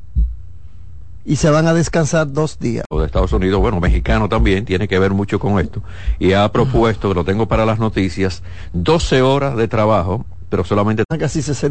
y 1.23 1.35
se 1.35 1.49
van 1.49 1.67
a 1.67 1.73
descansar 1.73 2.31
dos 2.31 2.57
días. 2.57 2.85
De 2.89 3.05
Estados 3.05 3.33
Unidos, 3.33 3.59
bueno, 3.59 3.81
mexicano 3.81 4.29
también, 4.29 4.63
tiene 4.63 4.87
que 4.87 4.97
ver 4.97 5.11
mucho 5.11 5.39
con 5.39 5.59
esto, 5.59 5.83
y 6.19 6.31
ha 6.31 6.49
propuesto, 6.53 7.13
lo 7.13 7.25
tengo 7.25 7.49
para 7.49 7.65
las 7.65 7.79
noticias, 7.79 8.43
12 8.71 9.21
horas 9.21 9.57
de 9.57 9.67
trabajo, 9.67 10.25
pero 10.49 10.63
solamente... 10.63 11.03
Casi 11.19 11.41
60 11.41 11.65